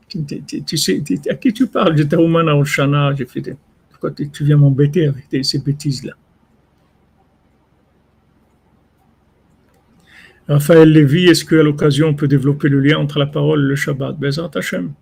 Tu, 0.08 0.78
sais, 0.78 1.04
à 1.30 1.36
qui 1.36 1.52
tu 1.52 1.68
parles? 1.68 1.98
J'étais 1.98 2.16
au 2.16 2.28
Mana 2.28 2.64
Shana, 2.64 3.14
j'ai 3.16 3.26
fait 3.26 3.42
des, 3.42 3.56
pourquoi 3.90 4.12
tu 4.12 4.44
viens 4.44 4.58
m'embêter 4.58 5.08
avec 5.08 5.46
ces 5.46 5.60
bêtises-là? 5.60 6.14
Raphaël 10.48 10.90
Lévy, 10.90 11.26
est-ce 11.26 11.44
qu'à 11.44 11.62
l'occasion 11.62 12.08
on 12.08 12.14
peut 12.14 12.28
développer 12.28 12.70
le 12.70 12.80
lien 12.80 13.00
entre 13.00 13.20
la 13.20 13.26
parole 13.26 13.66
et 13.66 13.68
le 13.68 13.76
Shabbat? 13.76 14.18
Bezat 14.18 14.52
Hashem. 14.56 14.94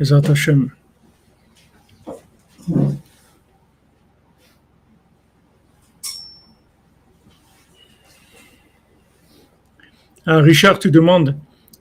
Bezat 0.00 0.28
Hashem. 0.28 0.70
Ah, 10.26 10.38
Richard, 10.38 10.78
tu 10.78 10.90
demandes, 10.90 11.34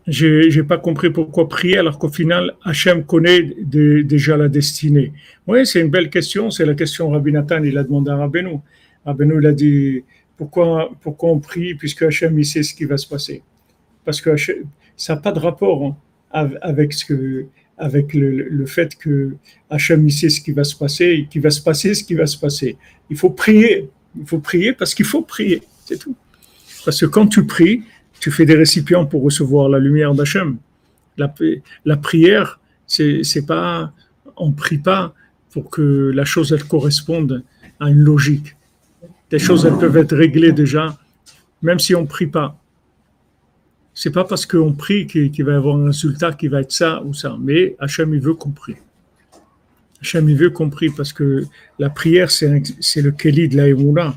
je 0.08 0.58
n'ai 0.58 0.64
pas 0.64 0.78
compris 0.78 1.12
pourquoi 1.12 1.48
prier 1.48 1.78
alors 1.78 2.00
qu'au 2.00 2.10
final, 2.10 2.56
Hachem 2.64 3.04
connaît 3.04 3.44
déjà 3.44 4.38
la 4.38 4.48
destinée. 4.48 5.14
Oui, 5.46 5.68
c'est 5.68 5.82
une 5.82 5.90
belle 5.90 6.10
question. 6.10 6.50
C'est 6.50 6.66
la 6.66 6.74
question 6.74 7.12
Rabbi 7.12 7.32
Nathan, 7.32 7.64
il 7.64 7.78
a 7.78 7.84
demandé 7.84 8.10
à 8.10 8.18
Rabbeinu. 8.18 8.60
Rabbeinu, 9.06 9.36
il 9.40 9.46
a 9.46 9.52
dit, 9.52 10.04
pourquoi, 10.36 10.90
pourquoi 11.02 11.30
on 11.30 11.40
prie 11.40 11.76
puisque 11.76 12.02
Hachem, 12.02 12.40
il 12.40 12.46
sait 12.46 12.64
ce 12.64 12.74
qui 12.74 12.86
va 12.86 12.98
se 12.98 13.08
passer? 13.08 13.44
Parce 14.04 14.20
que 14.20 14.36
ça 14.98 15.16
n'a 15.16 15.22
pas 15.22 15.32
de 15.32 15.40
rapport 15.40 15.86
hein, 16.32 16.50
avec, 16.62 16.94
ce 16.94 17.06
que, 17.06 17.46
avec 17.80 18.14
le, 18.14 18.66
fait 18.66 18.96
que 18.96 19.36
Hachem, 19.70 20.08
sait 20.10 20.30
ce 20.30 20.42
qui 20.42 20.52
va 20.52 20.64
se 20.66 20.76
passer 20.76 21.06
et 21.06 21.26
qu'il 21.28 21.42
va 21.42 21.50
se 21.50 21.62
passer 21.62 21.94
ce 21.94 22.04
qui 22.04 22.14
va 22.14 22.28
se 22.28 22.38
passer. 22.38 22.78
Il 23.10 23.18
faut 23.18 23.30
prier. 23.30 23.90
Il 24.20 24.28
faut 24.28 24.40
prier 24.40 24.74
parce 24.74 24.94
qu'il 24.94 25.06
faut 25.06 25.22
prier. 25.22 25.64
C'est 25.86 25.98
tout. 25.98 26.16
Parce 26.84 27.00
que 27.00 27.06
quand 27.06 27.28
tu 27.28 27.46
pries, 27.46 27.84
tu 28.20 28.32
fais 28.32 28.46
des 28.46 28.56
récipients 28.56 29.06
pour 29.06 29.24
recevoir 29.24 29.70
la 29.70 29.80
lumière 29.80 30.14
d'Hachem. 30.14 30.58
La, 31.18 31.34
la 31.86 31.98
prière, 31.98 32.60
c'est 32.86 33.46
pas, 33.46 33.94
on 34.36 34.52
prie 34.52 34.78
pas 34.78 35.14
pour 35.52 35.70
que 35.70 36.12
la 36.14 36.26
chose 36.26 36.52
elle 36.52 36.66
corresponde 36.66 37.44
à 37.80 37.90
une 37.90 38.00
logique. 38.00 38.56
Des 39.30 39.40
choses 39.40 39.66
elles 39.66 39.78
peuvent 39.78 39.98
être 39.98 40.16
réglées 40.16 40.52
déjà, 40.52 40.98
même 41.62 41.80
si 41.80 41.96
on 41.96 42.06
prie 42.06 42.28
pas. 42.28 42.60
C'est 44.02 44.12
pas 44.12 44.24
parce 44.24 44.46
qu'on 44.46 44.72
prie 44.72 45.08
qu'il, 45.08 45.44
va 45.44 45.52
y 45.52 45.56
avoir 45.56 45.76
un 45.76 45.88
résultat 45.88 46.32
qui 46.32 46.48
va 46.48 46.62
être 46.62 46.72
ça 46.72 47.04
ou 47.04 47.14
ça, 47.14 47.36
mais 47.38 47.76
Hachem 47.80 48.14
il 48.14 48.22
veut 48.22 48.34
qu'on 48.34 48.52
prie. 48.52 48.78
Hachem 50.02 50.30
il 50.30 50.38
veut 50.38 50.52
qu'on 50.52 50.70
prie 50.70 50.90
parce 50.90 51.12
que 51.12 51.44
la 51.80 51.90
prière 51.90 52.32
c'est, 52.32 52.48
le 52.48 53.12
Keli 53.12 53.50
de 53.50 53.58
la 53.58 54.14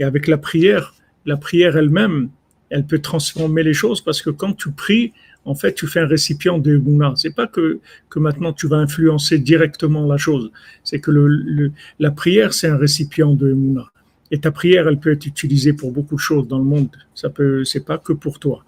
Et 0.00 0.02
avec 0.02 0.26
la 0.26 0.36
prière, 0.36 0.96
la 1.26 1.36
prière 1.36 1.76
elle-même, 1.76 2.28
elle 2.70 2.84
peut 2.86 2.98
transformer 2.98 3.62
les 3.62 3.72
choses 3.72 4.00
parce 4.00 4.20
que 4.20 4.30
quand 4.30 4.54
tu 4.54 4.72
pries, 4.72 5.12
en 5.44 5.54
fait, 5.54 5.74
tu 5.74 5.86
fais 5.86 6.00
un 6.00 6.08
récipient 6.08 6.58
de 6.58 6.76
Mouna. 6.76 7.12
C'est 7.14 7.36
pas 7.36 7.46
que, 7.46 7.78
que 8.10 8.18
maintenant 8.18 8.52
tu 8.52 8.66
vas 8.66 8.78
influencer 8.78 9.38
directement 9.38 10.08
la 10.08 10.16
chose. 10.16 10.50
C'est 10.82 10.98
que 10.98 11.12
la 12.00 12.10
prière, 12.10 12.52
c'est 12.52 12.66
un 12.66 12.78
récipient 12.78 13.32
de 13.32 13.52
Mouna. 13.52 13.86
Et 14.32 14.40
ta 14.40 14.50
prière, 14.50 14.88
elle 14.88 14.98
peut 14.98 15.12
être 15.12 15.26
utilisée 15.26 15.72
pour 15.72 15.92
beaucoup 15.92 16.16
de 16.16 16.20
choses 16.20 16.48
dans 16.48 16.58
le 16.58 16.64
monde. 16.64 16.88
Ça 17.14 17.30
peut, 17.30 17.62
c'est 17.62 17.84
pas 17.84 17.98
que 17.98 18.12
pour 18.12 18.40
toi. 18.40 18.64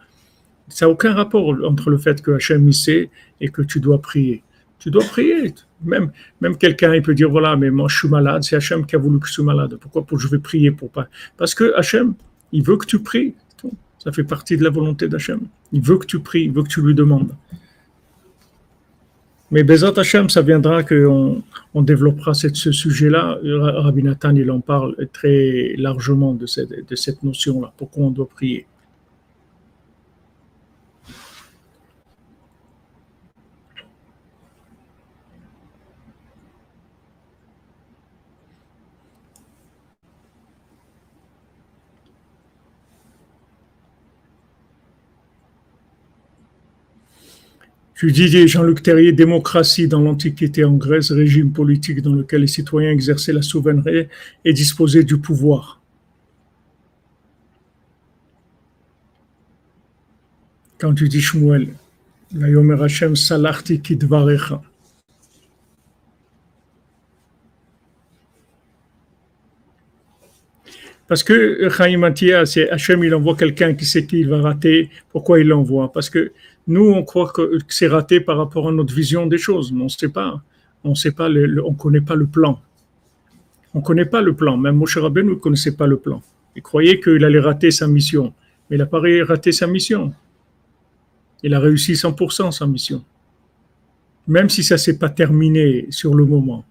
Ça 0.68 0.86
n'a 0.86 0.90
aucun 0.90 1.14
rapport 1.14 1.56
entre 1.64 1.90
le 1.90 1.98
fait 1.98 2.20
que 2.20 2.32
Hachem 2.32 2.72
sait 2.72 3.10
et 3.40 3.48
que 3.48 3.62
tu 3.62 3.80
dois 3.80 4.00
prier. 4.00 4.42
Tu 4.78 4.90
dois 4.90 5.04
prier. 5.04 5.54
Même, 5.84 6.10
quelqu'un, 6.58 6.94
il 6.94 7.02
peut 7.02 7.14
dire, 7.14 7.30
voilà, 7.30 7.56
mais 7.56 7.70
moi 7.70 7.88
je 7.88 7.96
suis 7.98 8.08
malade, 8.08 8.42
c'est 8.42 8.56
Hachem 8.56 8.84
qui 8.84 8.96
a 8.96 8.98
voulu 8.98 9.20
que 9.20 9.28
je 9.28 9.32
sois 9.32 9.44
malade. 9.44 9.76
Pourquoi 9.80 10.04
pour, 10.04 10.18
je 10.18 10.28
vais 10.28 10.38
prier 10.38 10.70
pour 10.70 10.90
pas? 10.90 11.08
Parce 11.36 11.54
que 11.54 11.74
Hachem, 11.76 12.14
il 12.52 12.62
veut 12.62 12.76
que 12.76 12.86
tu 12.86 12.98
pries. 13.00 13.34
Ça 13.98 14.12
fait 14.12 14.24
partie 14.24 14.56
de 14.56 14.62
la 14.62 14.70
volonté 14.70 15.08
d'Hachem. 15.08 15.40
Il 15.72 15.82
veut 15.82 15.98
que 15.98 16.06
tu 16.06 16.20
pries, 16.20 16.44
il 16.44 16.52
veut 16.52 16.62
que 16.62 16.68
tu 16.68 16.80
lui 16.80 16.94
demandes. 16.94 17.32
Mais 19.50 19.62
Bezat 19.64 19.94
Hachem, 19.96 20.28
ça 20.28 20.42
viendra 20.42 20.82
qu'on 20.82 21.42
on 21.74 21.82
développera 21.82 22.34
ce 22.34 22.72
sujet-là. 22.72 23.38
Rabbi 23.42 24.02
Nathan, 24.02 24.34
il 24.34 24.50
en 24.50 24.60
parle 24.60 24.94
très 25.12 25.74
largement 25.76 26.34
de 26.34 26.46
cette, 26.46 26.88
de 26.88 26.96
cette 26.96 27.22
notion-là. 27.22 27.72
Pourquoi 27.76 28.04
on 28.04 28.10
doit 28.10 28.28
prier? 28.28 28.66
Je 47.96 48.08
disais 48.08 48.46
Jean-Luc 48.46 48.82
Terrier, 48.82 49.12
démocratie 49.12 49.88
dans 49.88 50.02
l'Antiquité 50.02 50.64
en 50.64 50.74
Grèce, 50.74 51.10
régime 51.10 51.50
politique 51.50 52.02
dans 52.02 52.12
lequel 52.12 52.42
les 52.42 52.46
citoyens 52.46 52.90
exerçaient 52.90 53.32
la 53.32 53.40
souveraineté 53.40 54.08
et 54.44 54.52
disposaient 54.52 55.02
du 55.02 55.16
pouvoir. 55.16 55.80
Quand 60.78 60.92
tu 60.92 61.08
dis 61.08 61.22
Shmuel, 61.22 61.68
Vayomer 62.34 62.82
Hashem 62.82 63.16
salarti 63.16 63.80
kidvarecha. 63.80 64.60
Parce 71.08 71.22
que 71.22 71.66
Chaim 71.70 72.12
c'est 72.44 72.68
Hachem, 72.68 73.04
il 73.04 73.14
envoie 73.14 73.36
quelqu'un 73.36 73.72
qui 73.72 73.86
sait 73.86 74.04
qu'il 74.04 74.28
va 74.28 74.42
rater. 74.42 74.90
Pourquoi 75.12 75.40
il 75.40 75.46
l'envoie? 75.46 75.90
Parce 75.90 76.10
que 76.10 76.32
nous, 76.66 76.90
on 76.90 77.04
croit 77.04 77.32
que 77.32 77.58
c'est 77.68 77.86
raté 77.86 78.20
par 78.20 78.38
rapport 78.38 78.68
à 78.68 78.72
notre 78.72 78.94
vision 78.94 79.26
des 79.26 79.38
choses, 79.38 79.72
mais 79.72 79.82
on 79.82 79.84
ne 79.84 79.88
sait 79.88 80.08
pas. 80.08 80.42
On 80.82 80.94
sait 80.94 81.12
pas, 81.12 81.28
on 81.64 81.74
connaît 81.74 82.00
pas 82.00 82.14
le 82.14 82.26
plan. 82.26 82.60
On 83.74 83.80
connaît 83.80 84.04
pas 84.04 84.22
le 84.22 84.34
plan. 84.34 84.56
Même 84.56 84.76
Moshe 84.76 84.96
Rabbeinu 84.98 85.30
ne 85.30 85.34
connaissait 85.34 85.76
pas 85.76 85.86
le 85.86 85.96
plan. 85.96 86.22
Il 86.54 86.62
croyait 86.62 87.00
qu'il 87.00 87.24
allait 87.24 87.40
rater 87.40 87.70
sa 87.70 87.86
mission, 87.86 88.32
mais 88.68 88.76
il 88.76 88.78
n'a 88.78 88.86
pas 88.86 89.00
raté 89.24 89.52
sa 89.52 89.66
mission. 89.66 90.12
Il 91.42 91.54
a 91.54 91.60
réussi 91.60 91.92
100% 91.92 92.50
sa 92.52 92.66
mission. 92.66 93.04
Même 94.26 94.48
si 94.48 94.64
ça 94.64 94.78
s'est 94.78 94.98
pas 94.98 95.08
terminé 95.08 95.86
sur 95.90 96.14
le 96.14 96.24
moment, 96.24 96.64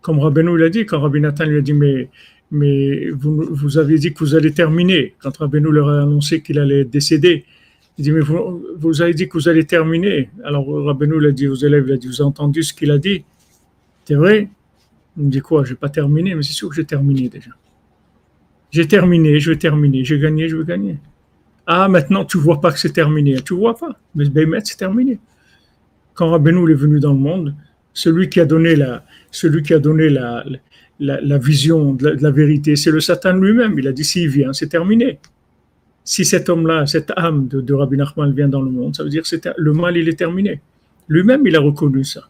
Comme 0.00 0.18
Rabbeinu 0.18 0.56
l'a 0.56 0.70
dit, 0.70 0.86
quand 0.86 1.00
Rabbi 1.00 1.20
Nathan 1.20 1.44
lui 1.44 1.58
a 1.58 1.60
dit, 1.60 1.74
mais, 1.74 3.10
vous, 3.10 3.48
vous 3.50 3.78
avez 3.78 3.98
dit 3.98 4.12
que 4.12 4.20
vous 4.20 4.34
allez 4.34 4.52
terminer. 4.52 5.14
Quand 5.18 5.36
Rabbeinu 5.36 5.70
leur 5.70 5.88
a 5.88 6.02
annoncé 6.02 6.42
qu'il 6.42 6.58
allait 6.58 6.84
décéder, 6.84 7.44
il 8.00 8.02
dit, 8.02 8.12
mais 8.12 8.20
vous, 8.22 9.02
avez 9.02 9.12
dit 9.12 9.28
que 9.28 9.34
vous 9.34 9.46
allez 9.50 9.66
terminer. 9.66 10.30
Alors 10.42 10.66
Rabbeinu 10.86 11.20
l'a 11.20 11.32
dit 11.32 11.48
aux 11.48 11.54
élèves, 11.54 11.84
il 11.86 11.92
a 11.92 11.96
dit, 11.98 12.06
vous 12.06 12.22
avez 12.22 12.28
entendu 12.28 12.62
ce 12.62 12.72
qu'il 12.72 12.90
a 12.90 12.96
dit? 12.96 13.24
C'est 14.06 14.14
vrai? 14.14 14.48
Il 15.18 15.24
me 15.24 15.30
dit 15.30 15.40
quoi 15.40 15.64
Je 15.64 15.72
n'ai 15.72 15.76
pas 15.76 15.90
terminé, 15.90 16.34
mais 16.34 16.42
c'est 16.42 16.54
sûr 16.54 16.70
que 16.70 16.76
j'ai 16.76 16.86
terminé 16.86 17.28
déjà. 17.28 17.50
J'ai 18.70 18.88
terminé, 18.88 19.38
je 19.38 19.50
vais 19.50 19.58
terminer, 19.58 20.02
j'ai 20.02 20.18
gagné, 20.18 20.48
je 20.48 20.56
vais 20.56 20.64
gagner. 20.64 20.96
Ah, 21.66 21.88
maintenant 21.88 22.24
tu 22.24 22.38
vois 22.38 22.58
pas 22.62 22.72
que 22.72 22.78
c'est 22.78 22.94
terminé. 22.94 23.36
Tu 23.42 23.52
vois 23.52 23.76
pas, 23.76 24.00
mais 24.14 24.26
Bémet, 24.30 24.60
c'est 24.64 24.78
terminé. 24.78 25.18
Quand 26.14 26.30
Rabbeinu 26.30 26.72
est 26.72 26.74
venu 26.74 27.00
dans 27.00 27.12
le 27.12 27.18
monde, 27.18 27.54
celui 27.92 28.30
qui 28.30 28.40
a 28.40 28.46
donné 28.46 28.76
la, 28.76 29.04
celui 29.30 29.62
qui 29.62 29.74
a 29.74 29.78
donné 29.78 30.08
la, 30.08 30.42
la, 30.98 31.36
vision 31.36 31.92
de 31.92 32.16
la, 32.18 32.30
vérité, 32.30 32.76
c'est 32.76 32.90
le 32.90 33.00
Satan 33.00 33.34
lui-même. 33.34 33.78
Il 33.78 33.86
a 33.88 33.92
dit 33.92 34.04
s'il 34.04 34.30
vient, 34.30 34.54
c'est 34.54 34.68
terminé. 34.68 35.18
Si 36.10 36.24
cet 36.24 36.48
homme-là, 36.48 36.86
cette 36.86 37.12
âme 37.14 37.46
de, 37.46 37.72
Rabbi 37.72 37.96
Nachman 37.96 38.32
vient 38.32 38.48
dans 38.48 38.62
le 38.62 38.70
monde, 38.72 38.96
ça 38.96 39.04
veut 39.04 39.10
dire 39.10 39.22
que 39.22 39.36
le 39.56 39.72
mal, 39.72 39.96
il 39.96 40.08
est 40.08 40.18
terminé. 40.18 40.60
Lui-même, 41.06 41.46
il 41.46 41.54
a 41.54 41.60
reconnu 41.60 42.02
ça. 42.02 42.22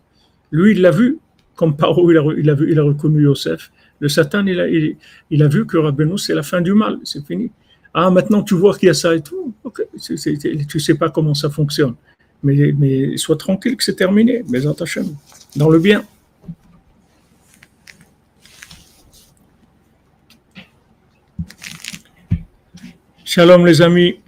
Lui, 0.50 0.72
il 0.72 0.82
l'a 0.82 0.90
vu, 0.90 1.18
comme 1.56 1.74
Paro, 1.74 2.10
il 2.10 2.18
a, 2.18 2.22
il 2.68 2.78
a, 2.78 2.82
reconnu 2.82 3.22
Yosef. 3.22 3.72
Le 3.98 4.08
Satan, 4.10 4.44
il 4.46 5.42
a, 5.42 5.48
vu 5.48 5.64
que 5.64 5.78
Rabbeinu, 5.78 6.18
c'est 6.18 6.34
la 6.34 6.42
fin 6.42 6.60
du 6.60 6.74
mal, 6.74 6.98
c'est 7.04 7.26
fini. 7.26 7.50
Ah, 7.94 8.10
maintenant 8.10 8.42
tu 8.42 8.54
vois 8.54 8.76
qu'il 8.76 8.88
y 8.88 8.90
a 8.90 8.94
ça 8.94 9.14
et 9.16 9.22
tout. 9.22 9.54
Ok, 9.64 9.80
tu 10.68 10.78
sais 10.78 10.94
pas 10.96 11.08
comment 11.08 11.32
ça 11.32 11.48
fonctionne. 11.48 11.94
Mais, 12.42 12.74
mais 12.76 13.16
sois 13.16 13.36
tranquille 13.36 13.78
que 13.78 13.82
c'est 13.82 13.96
terminé. 13.96 14.44
Mais 14.50 14.60
Hachem, 14.66 15.06
dans 15.56 15.70
le 15.70 15.78
bien. 15.78 16.04
Shalom 23.30 23.64
les 23.64 23.80
amis. 23.80 24.18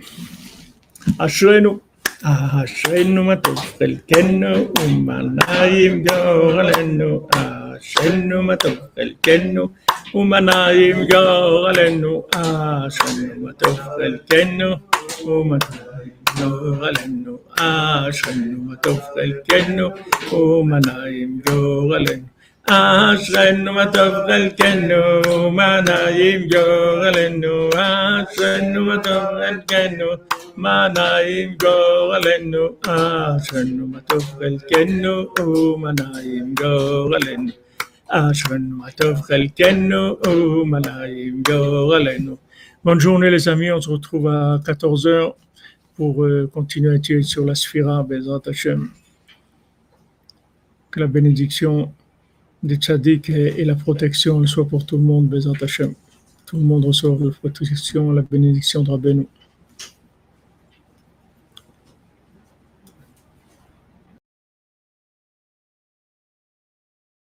Ashrenu. 1.19 1.81
Ashrenu 2.23 3.25
matov 3.29 3.59
chelkenu 3.77 4.71
umanayim 4.79 6.07
goralenu. 6.07 7.27
Ashrenu 7.35 8.47
matov 8.47 8.79
chelkenu 8.95 9.65
umanayim 10.15 11.03
goralenu. 11.11 12.13
Ashrenu 12.31 13.43
matov 13.43 13.75
chelkenu 13.99 14.69
umanayim 15.27 16.23
goralenu. 16.39 17.35
Ashrenu 17.59 18.57
matov 18.69 19.03
chelkenu 19.17 19.87
umanayim 20.31 21.43
goralenu. 21.43 22.32
אשרנו 22.70 23.74
מה 23.74 23.86
טוב 23.94 24.14
חלקנו, 24.28 25.52
מה 25.52 25.82
נעים 25.82 26.50
גורלנו, 26.50 27.70
אשרנו 27.70 28.86
מה 28.86 28.98
טוב 29.04 29.24
חלקנו, 29.24 30.06
מה 30.58 30.88
נעים 30.96 31.56
גורלנו, 31.62 32.68
אשרנו 32.82 33.88
מה 33.88 34.00
טוב 34.00 34.24
חלקנו, 34.24 35.26
מה 35.78 35.92
נעים 36.00 36.54
גורלנו, 36.60 37.52
אשרנו 38.10 38.78
מה 38.78 38.92
טוב 38.92 39.22
חלקנו, 39.22 40.18
מה 40.66 40.80
נעים 40.80 41.44
גורלנו. 41.48 42.38
Bonne 42.84 43.00
journée 43.00 43.30
les 43.30 43.48
amis, 43.50 43.72
on 43.72 43.82
se 43.82 43.90
retrouve 43.90 44.28
à 44.28 44.60
14h 44.60 45.34
pour 45.96 46.24
euh, 46.24 46.50
continuer 46.54 46.92
à 46.92 46.96
étudier 46.96 47.24
sur 47.24 47.44
la 47.46 47.56
Sphira, 47.56 48.04
Bezrat 48.04 48.42
Hashem. 48.46 48.90
Que 50.92 51.00
la 51.00 51.08
bénédiction 51.08 51.92
des 52.63 52.77
tzaddik 52.77 53.31
et, 53.31 53.65
la 53.65 53.75
protection 53.75 54.45
soit 54.47 54.67
pour 54.67 54.87
tout 54.87 54.97
le 54.97 55.03
monde, 55.03 55.29
Bezat 55.29 55.53
Hashem. 55.61 55.95
Tout 56.47 56.57
le 56.57 56.63
monde 56.65 56.85
reçoit 56.85 57.17
la 57.21 57.31
protection, 57.31 58.13
la 58.13 58.23
bénédiction 58.23 58.83
de 58.83 58.91
Rabbeinu. 58.91 59.27